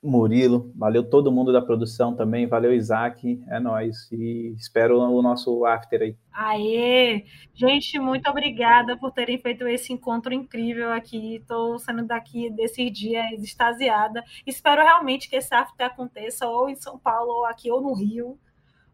Murilo, 0.00 0.72
valeu 0.76 1.02
todo 1.02 1.32
mundo 1.32 1.52
da 1.52 1.60
produção 1.60 2.14
também, 2.14 2.46
valeu 2.46 2.72
Isaac, 2.72 3.42
é 3.48 3.58
nós 3.58 4.10
e 4.12 4.54
espero 4.56 5.00
o 5.00 5.20
nosso 5.20 5.64
after 5.66 6.00
aí. 6.02 6.16
Aê! 6.32 7.24
Gente, 7.52 7.98
muito 7.98 8.30
obrigada 8.30 8.96
por 8.96 9.10
terem 9.10 9.38
feito 9.38 9.66
esse 9.66 9.92
encontro 9.92 10.32
incrível 10.32 10.92
aqui. 10.92 11.36
Estou 11.36 11.80
saindo 11.80 12.06
daqui 12.06 12.48
desses 12.48 12.92
dias 12.92 13.42
extasiada. 13.42 14.22
Espero 14.46 14.82
realmente 14.82 15.28
que 15.28 15.34
esse 15.34 15.52
after 15.52 15.86
aconteça 15.86 16.46
ou 16.46 16.68
em 16.68 16.76
São 16.76 16.96
Paulo, 16.96 17.32
ou 17.32 17.44
aqui, 17.44 17.68
ou 17.68 17.80
no 17.80 17.92
Rio. 17.92 18.38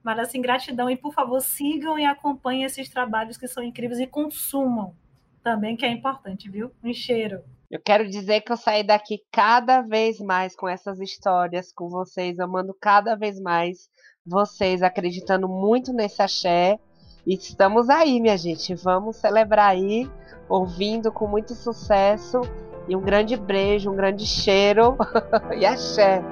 Mas 0.02 0.18
assim, 0.18 0.40
gratidão 0.40 0.88
e 0.88 0.96
por 0.96 1.12
favor 1.12 1.40
sigam 1.40 1.98
e 1.98 2.04
acompanhem 2.06 2.64
esses 2.64 2.88
trabalhos 2.88 3.36
que 3.36 3.46
são 3.46 3.62
incríveis 3.62 4.00
e 4.00 4.06
consumam 4.06 4.94
também, 5.42 5.76
que 5.76 5.84
é 5.84 5.90
importante, 5.90 6.50
viu? 6.50 6.72
Um 6.82 6.94
cheiro. 6.94 7.42
Eu 7.74 7.80
quero 7.84 8.08
dizer 8.08 8.42
que 8.42 8.52
eu 8.52 8.56
saí 8.56 8.84
daqui 8.84 9.18
cada 9.32 9.82
vez 9.82 10.20
mais 10.20 10.54
com 10.54 10.68
essas 10.68 11.00
histórias, 11.00 11.72
com 11.72 11.88
vocês, 11.88 12.38
amando 12.38 12.72
cada 12.80 13.16
vez 13.16 13.40
mais 13.40 13.88
vocês, 14.24 14.80
acreditando 14.80 15.48
muito 15.48 15.92
nesse 15.92 16.22
axé. 16.22 16.78
E 17.26 17.34
estamos 17.34 17.90
aí, 17.90 18.20
minha 18.20 18.38
gente. 18.38 18.76
Vamos 18.76 19.16
celebrar 19.16 19.70
aí, 19.70 20.08
ouvindo 20.48 21.10
com 21.10 21.26
muito 21.26 21.52
sucesso. 21.52 22.42
E 22.88 22.94
um 22.94 23.00
grande 23.00 23.36
beijo, 23.36 23.90
um 23.90 23.96
grande 23.96 24.24
cheiro. 24.24 24.96
e 25.58 25.66
axé. 25.66 26.22